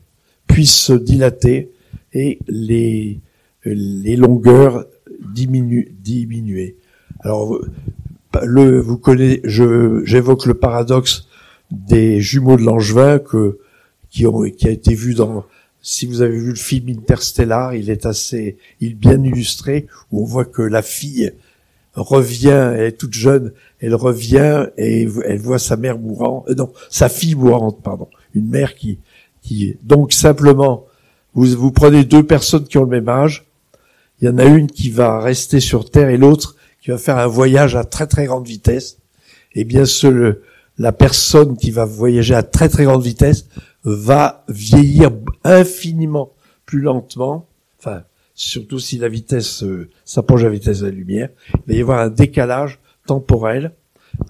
puissent 0.46 0.74
se 0.74 0.92
dilater 0.92 1.70
et 2.12 2.38
les, 2.46 3.20
les 3.64 4.16
longueurs 4.16 4.86
diminuer. 5.32 6.76
Alors 7.20 7.58
le, 8.42 8.80
vous 8.80 8.98
connaissez, 8.98 9.40
j'évoque 9.44 10.46
le 10.46 10.54
paradoxe 10.54 11.26
des 11.70 12.20
jumeaux 12.20 12.56
de 12.56 12.62
Langevin 12.62 13.18
que, 13.18 13.58
qui 14.10 14.26
ont, 14.26 14.42
qui 14.42 14.68
a 14.68 14.70
été 14.70 14.94
vu 14.94 15.14
dans, 15.14 15.44
si 15.80 16.06
vous 16.06 16.22
avez 16.22 16.38
vu 16.38 16.50
le 16.50 16.54
film 16.54 16.88
Interstellar, 16.90 17.74
il 17.74 17.90
est 17.90 18.06
assez, 18.06 18.56
il 18.80 18.92
est 18.92 18.94
bien 18.94 19.22
illustré, 19.22 19.86
où 20.10 20.22
on 20.22 20.26
voit 20.26 20.44
que 20.44 20.62
la 20.62 20.82
fille 20.82 21.32
revient, 21.94 22.72
elle 22.74 22.86
est 22.86 22.98
toute 22.98 23.12
jeune, 23.12 23.52
elle 23.80 23.94
revient 23.94 24.66
et 24.76 25.08
elle 25.24 25.38
voit 25.38 25.58
sa 25.58 25.76
mère 25.76 25.98
mourante, 25.98 26.48
euh, 26.48 26.54
non, 26.54 26.72
sa 26.90 27.08
fille 27.08 27.34
mourante, 27.34 27.82
pardon, 27.82 28.08
une 28.34 28.48
mère 28.48 28.74
qui, 28.74 28.98
qui, 29.42 29.76
donc 29.82 30.12
simplement, 30.12 30.86
vous, 31.34 31.46
vous 31.46 31.70
prenez 31.70 32.04
deux 32.04 32.22
personnes 32.22 32.64
qui 32.64 32.78
ont 32.78 32.84
le 32.84 32.88
même 32.88 33.08
âge, 33.08 33.46
il 34.20 34.26
y 34.26 34.28
en 34.28 34.38
a 34.38 34.44
une 34.44 34.70
qui 34.70 34.90
va 34.90 35.20
rester 35.20 35.60
sur 35.60 35.90
Terre 35.90 36.08
et 36.08 36.16
l'autre 36.16 36.56
qui 36.80 36.90
va 36.90 36.98
faire 36.98 37.18
un 37.18 37.26
voyage 37.26 37.76
à 37.76 37.84
très 37.84 38.06
très 38.06 38.26
grande 38.26 38.46
vitesse, 38.46 38.98
et 39.54 39.64
bien 39.64 39.84
ce, 39.84 40.40
la 40.78 40.92
personne 40.92 41.56
qui 41.56 41.70
va 41.70 41.84
voyager 41.84 42.34
à 42.34 42.42
très 42.42 42.68
très 42.68 42.84
grande 42.84 43.02
vitesse 43.02 43.46
va 43.84 44.44
vieillir 44.48 45.10
infiniment 45.44 46.32
plus 46.64 46.80
lentement, 46.80 47.46
surtout 48.44 48.78
si 48.78 48.98
la 48.98 49.08
vitesse 49.08 49.62
euh, 49.62 49.88
s'approche 50.04 50.42
de 50.42 50.46
la 50.46 50.52
vitesse 50.52 50.80
de 50.80 50.86
la 50.86 50.92
lumière, 50.92 51.28
il 51.54 51.60
va 51.68 51.74
y 51.74 51.80
avoir 51.80 52.00
un 52.00 52.08
décalage 52.08 52.80
temporel, 53.06 53.72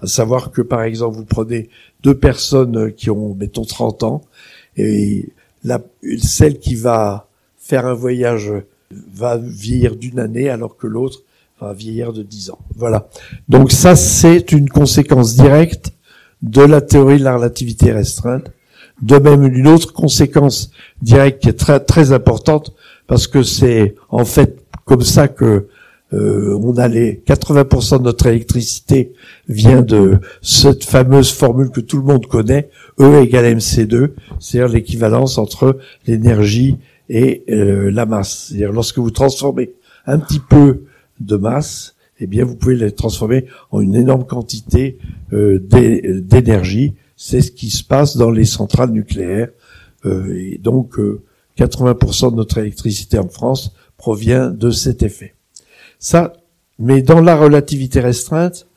à 0.01 0.07
savoir 0.07 0.51
que 0.51 0.61
par 0.61 0.83
exemple 0.83 1.17
vous 1.17 1.25
prenez 1.25 1.69
deux 2.01 2.17
personnes 2.17 2.93
qui 2.93 3.09
ont 3.09 3.35
mettons 3.35 3.65
30 3.65 4.03
ans 4.03 4.21
et 4.77 5.29
la, 5.63 5.81
celle 6.19 6.59
qui 6.59 6.75
va 6.75 7.27
faire 7.57 7.85
un 7.85 7.93
voyage 7.93 8.51
va 8.91 9.37
vieillir 9.37 9.95
d'une 9.95 10.19
année 10.19 10.49
alors 10.49 10.77
que 10.77 10.87
l'autre 10.87 11.23
vieillir 11.71 12.11
de 12.11 12.23
10 12.23 12.49
ans. 12.49 12.59
Voilà. 12.75 13.07
Donc 13.47 13.71
ça, 13.71 13.95
c'est 13.95 14.51
une 14.51 14.67
conséquence 14.67 15.35
directe 15.35 15.93
de 16.41 16.61
la 16.61 16.81
théorie 16.81 17.19
de 17.19 17.23
la 17.23 17.37
relativité 17.37 17.93
restreinte. 17.93 18.51
De 19.01 19.17
même, 19.17 19.45
une 19.45 19.67
autre 19.67 19.93
conséquence 19.93 20.71
directe 21.01 21.41
qui 21.43 21.49
est 21.49 21.53
très 21.57 21.79
très 21.79 22.11
importante 22.11 22.73
parce 23.13 23.27
que 23.27 23.43
c'est 23.43 23.93
en 24.09 24.25
fait 24.25 24.65
comme 24.85 25.03
ça 25.03 25.27
que 25.27 25.67
euh, 26.13 26.59
on 26.63 26.75
a 26.79 26.87
les 26.87 27.21
80% 27.27 27.99
de 27.99 28.03
notre 28.05 28.25
électricité 28.25 29.13
vient 29.47 29.83
de 29.83 30.17
cette 30.41 30.83
fameuse 30.83 31.31
formule 31.31 31.69
que 31.69 31.79
tout 31.79 31.97
le 31.97 32.03
monde 32.05 32.25
connaît, 32.25 32.71
E 32.99 33.21
égale 33.21 33.55
mc2, 33.55 34.09
c'est-à-dire 34.39 34.73
l'équivalence 34.73 35.37
entre 35.37 35.77
l'énergie 36.07 36.77
et 37.07 37.43
euh, 37.51 37.91
la 37.91 38.07
masse. 38.07 38.47
C'est-à-dire 38.47 38.71
lorsque 38.71 38.97
vous 38.97 39.11
transformez 39.11 39.73
un 40.07 40.17
petit 40.17 40.39
peu 40.39 40.85
de 41.19 41.37
masse, 41.37 41.93
eh 42.19 42.25
bien 42.25 42.45
vous 42.45 42.55
pouvez 42.55 42.75
les 42.75 42.93
transformer 42.93 43.45
en 43.69 43.81
une 43.81 43.93
énorme 43.93 44.25
quantité 44.25 44.97
euh, 45.33 45.59
d'énergie. 45.61 46.95
C'est 47.15 47.41
ce 47.41 47.51
qui 47.51 47.69
se 47.69 47.83
passe 47.83 48.17
dans 48.17 48.31
les 48.31 48.45
centrales 48.45 48.89
nucléaires. 48.89 49.49
Euh, 50.03 50.35
et 50.35 50.57
donc 50.57 50.97
80% 51.57 52.27
euh, 52.27 52.31
de 52.31 52.35
notre 52.35 52.57
électricité 52.57 53.17
en 53.17 53.29
France 53.29 53.73
provient 53.97 54.49
de 54.49 54.71
cet 54.71 55.03
effet. 55.03 55.35
Ça, 55.99 56.33
mais 56.79 57.01
dans 57.01 57.21
la 57.21 57.35
relativité 57.35 57.99
restreinte, 57.99 58.67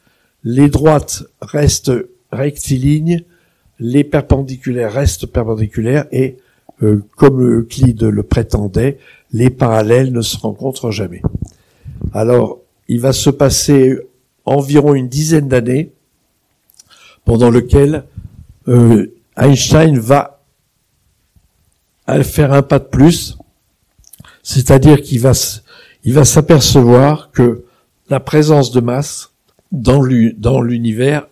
les 0.45 0.69
droites 0.69 1.25
restent 1.41 1.93
rectilignes, 2.31 3.25
les 3.79 4.05
perpendiculaires 4.05 4.93
restent 4.93 5.27
perpendiculaires 5.27 6.07
et 6.13 6.37
comme 7.17 7.43
Euclide 7.43 8.03
le 8.03 8.23
prétendait, 8.23 8.99
les 9.33 9.51
parallèles 9.51 10.13
ne 10.13 10.21
se 10.21 10.37
rencontrent 10.37 10.91
jamais. 10.91 11.23
Alors, 12.13 12.61
il 12.89 13.01
va 13.01 13.13
se 13.13 13.31
passer 13.31 13.99
environ 14.45 14.95
une 14.95 15.09
dizaine 15.09 15.49
d'années 15.49 15.93
pendant 17.25 17.51
lequel 17.51 18.05
euh, 18.69 19.13
Einstein 19.37 19.99
va 19.99 20.36
faire 22.25 22.53
un 22.53 22.63
pas 22.63 22.79
de 22.79 22.85
plus, 22.85 23.37
c'est-à-dire 24.43 25.03
qu'il 25.03 25.21
va 25.21 25.33
il 26.05 26.13
va 26.13 26.25
s'apercevoir 26.25 27.31
que 27.33 27.65
la 28.09 28.21
présence 28.21 28.71
de 28.71 28.81
masse 28.81 29.33
dans 29.73 30.01
l'univers 30.63 31.27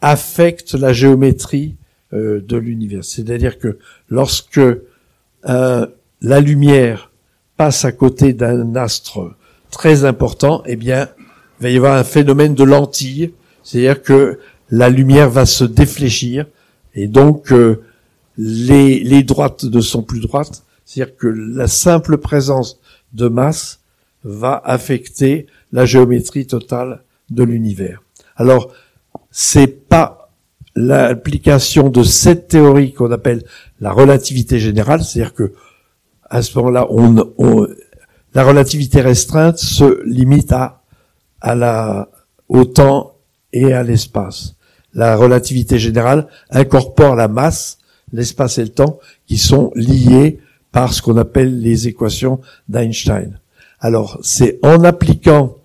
affecte 0.00 0.74
la 0.74 0.92
géométrie 0.92 1.74
euh, 2.12 2.40
de 2.40 2.56
l'univers. 2.56 3.04
C'est-à-dire 3.04 3.58
que 3.58 3.78
lorsque 4.08 4.58
euh, 4.58 5.86
la 6.20 6.40
lumière 6.40 7.10
passe 7.56 7.84
à 7.84 7.90
côté 7.90 8.32
d'un 8.32 8.76
astre 8.76 9.34
très 9.72 10.04
important, 10.04 10.62
eh 10.66 10.76
bien, 10.76 11.08
il 11.58 11.62
va 11.64 11.70
y 11.70 11.76
avoir 11.76 11.96
un 11.96 12.04
phénomène 12.04 12.54
de 12.54 12.62
lentille, 12.62 13.32
c'est-à-dire 13.64 14.02
que 14.02 14.38
la 14.70 14.88
lumière 14.88 15.30
va 15.30 15.46
se 15.46 15.64
défléchir 15.64 16.46
et 16.94 17.08
donc 17.08 17.52
euh, 17.52 17.82
les, 18.36 19.00
les 19.00 19.22
droites 19.22 19.64
ne 19.64 19.80
sont 19.80 20.02
plus 20.02 20.20
droites, 20.20 20.64
c'est-à-dire 20.84 21.16
que 21.16 21.26
la 21.26 21.66
simple 21.66 22.18
présence 22.18 22.80
de 23.12 23.28
masse 23.28 23.80
va 24.24 24.60
affecter 24.64 25.46
la 25.72 25.86
géométrie 25.86 26.46
totale 26.46 27.02
de 27.30 27.42
l'univers. 27.42 28.02
Alors, 28.36 28.72
c'est 29.30 29.88
pas 29.88 30.30
l'application 30.74 31.88
de 31.88 32.02
cette 32.02 32.48
théorie 32.48 32.92
qu'on 32.92 33.10
appelle 33.10 33.44
la 33.80 33.92
relativité 33.92 34.58
générale, 34.58 35.02
c'est-à-dire 35.02 35.34
que 35.34 35.52
à 36.28 36.42
ce 36.42 36.58
moment-là, 36.58 36.86
on, 36.90 37.66
la 38.34 38.44
relativité 38.44 39.00
restreinte 39.00 39.58
se 39.58 40.02
limite 40.04 40.52
à, 40.52 40.82
à 41.40 41.54
la, 41.54 42.08
au 42.48 42.64
temps 42.64 43.14
et 43.52 43.72
à 43.72 43.82
l'espace. 43.82 44.56
La 44.92 45.16
relativité 45.16 45.78
générale 45.78 46.26
incorpore 46.50 47.16
la 47.16 47.28
masse, 47.28 47.78
l'espace 48.12 48.58
et 48.58 48.62
le 48.62 48.70
temps 48.70 48.98
qui 49.26 49.38
sont 49.38 49.72
liés 49.74 50.38
par 50.72 50.92
ce 50.92 51.02
qu'on 51.02 51.16
appelle 51.16 51.60
les 51.60 51.88
équations 51.88 52.40
d'Einstein. 52.68 53.38
Alors, 53.80 54.18
c'est 54.22 54.58
en 54.62 54.84
appliquant 54.84 55.56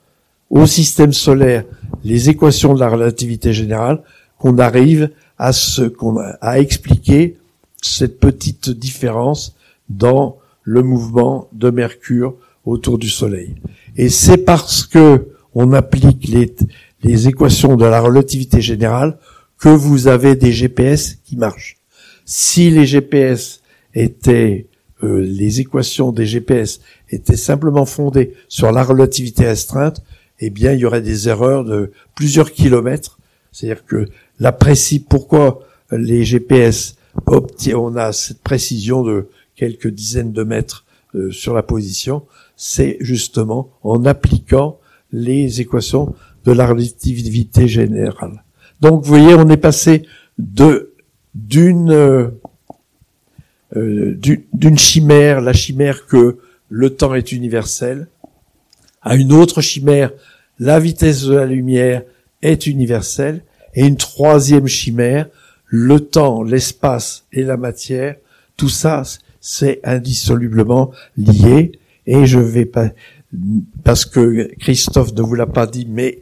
au 0.50 0.66
système 0.66 1.14
solaire 1.14 1.64
les 2.04 2.30
équations 2.30 2.74
de 2.74 2.80
la 2.80 2.90
relativité 2.90 3.54
générale 3.54 4.02
qu'on 4.38 4.58
arrive 4.58 5.10
à 5.38 5.54
ce 5.54 5.84
qu'on 5.84 6.18
à 6.18 6.60
expliquer 6.60 7.38
cette 7.82 8.20
petite 8.20 8.70
différence 8.70 9.56
dans 9.90 10.38
le 10.64 10.84
mouvement 10.84 11.48
de 11.54 11.70
Mercure 11.70 12.36
autour 12.66 12.98
du 12.98 13.10
Soleil. 13.10 13.56
Et 13.98 14.10
c'est 14.10 14.38
parce 14.38 14.84
que 14.84 15.28
on 15.54 15.74
applique 15.74 16.30
les 17.04 17.28
équations 17.28 17.76
de 17.76 17.86
la 17.86 18.00
relativité 18.00 18.62
générale 18.62 19.18
que 19.58 19.70
vous 19.70 20.08
avez 20.08 20.36
des 20.36 20.52
GPS 20.52 21.18
qui 21.26 21.36
marchent. 21.36 21.81
Si 22.34 22.72
les 22.72 22.86
GPS 22.86 23.62
étaient 23.94 24.68
euh, 25.04 25.20
les 25.20 25.60
équations 25.60 26.14
des 26.14 26.26
GPS 26.26 26.80
étaient 27.10 27.36
simplement 27.36 27.86
fondées 27.86 28.36
sur 28.48 28.72
la 28.72 28.86
relativité 28.86 29.48
restreinte, 29.48 30.02
eh 30.40 30.50
bien, 30.50 30.72
il 30.72 30.80
y 30.80 30.86
aurait 30.86 31.02
des 31.02 31.28
erreurs 31.28 31.66
de 31.66 31.92
plusieurs 32.16 32.54
kilomètres. 32.54 33.20
C'est-à-dire 33.52 33.86
que 33.86 34.08
la 34.40 34.54
précis, 34.54 35.02
pourquoi 35.02 35.60
les 35.92 36.24
GPS 36.24 36.96
on 37.76 37.96
a 37.98 38.14
cette 38.14 38.42
précision 38.42 39.04
de 39.04 39.28
quelques 39.58 39.90
dizaines 39.90 40.32
de 40.32 40.44
mètres 40.44 40.86
euh, 41.16 41.32
sur 41.32 41.54
la 41.54 41.64
position, 41.64 42.24
c'est 42.56 42.96
justement 43.02 43.74
en 43.84 44.06
appliquant 44.06 44.80
les 45.12 45.60
équations 45.60 46.16
de 46.46 46.54
la 46.54 46.66
relativité 46.66 47.68
générale. 47.68 48.46
Donc, 48.80 49.04
vous 49.04 49.10
voyez, 49.10 49.36
on 49.36 49.50
est 49.50 49.58
passé 49.58 50.04
de 50.38 50.91
d'une 51.36 51.92
euh, 51.92 52.30
euh, 53.78 54.18
d'une 54.54 54.78
chimère, 54.78 55.40
la 55.40 55.54
chimère 55.54 56.06
que 56.06 56.38
le 56.70 56.90
temps 56.90 57.16
est 57.16 57.32
universel, 57.32 58.08
à 59.02 59.16
une 59.16 59.32
autre 59.32 59.62
chimère, 59.62 60.12
la 60.60 60.80
vitesse 60.80 61.24
de 61.24 61.36
la 61.36 61.46
lumière 61.46 62.04
est 62.42 62.68
universelle, 62.68 63.44
et 63.74 63.86
une 63.86 63.96
troisième 63.96 64.68
chimère, 64.68 65.28
le 65.68 66.02
temps, 66.02 66.44
l'espace 66.44 67.26
et 67.32 67.44
la 67.44 67.56
matière, 67.56 68.16
tout 68.58 68.70
ça, 68.70 69.04
c'est 69.40 69.80
indissolublement 69.86 70.92
lié, 71.18 71.72
et 72.06 72.26
je 72.26 72.40
vais 72.40 72.66
pas, 72.66 72.90
parce 73.84 74.04
que 74.06 74.54
Christophe 74.60 75.14
ne 75.14 75.22
vous 75.22 75.36
l'a 75.36 75.48
pas 75.48 75.66
dit, 75.66 75.88
mais 75.90 76.20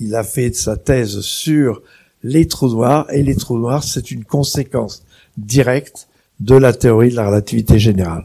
il 0.00 0.14
a 0.14 0.22
fait 0.22 0.54
sa 0.54 0.76
thèse 0.76 1.20
sur 1.20 1.82
les 2.22 2.46
trous 2.46 2.72
noirs, 2.72 3.06
et 3.10 3.22
les 3.22 3.34
trous 3.34 3.58
noirs, 3.58 3.84
c'est 3.84 4.10
une 4.10 4.24
conséquence 4.24 5.04
directe 5.36 6.08
de 6.40 6.56
la 6.56 6.72
théorie 6.72 7.10
de 7.10 7.16
la 7.16 7.26
relativité 7.26 7.78
générale. 7.78 8.24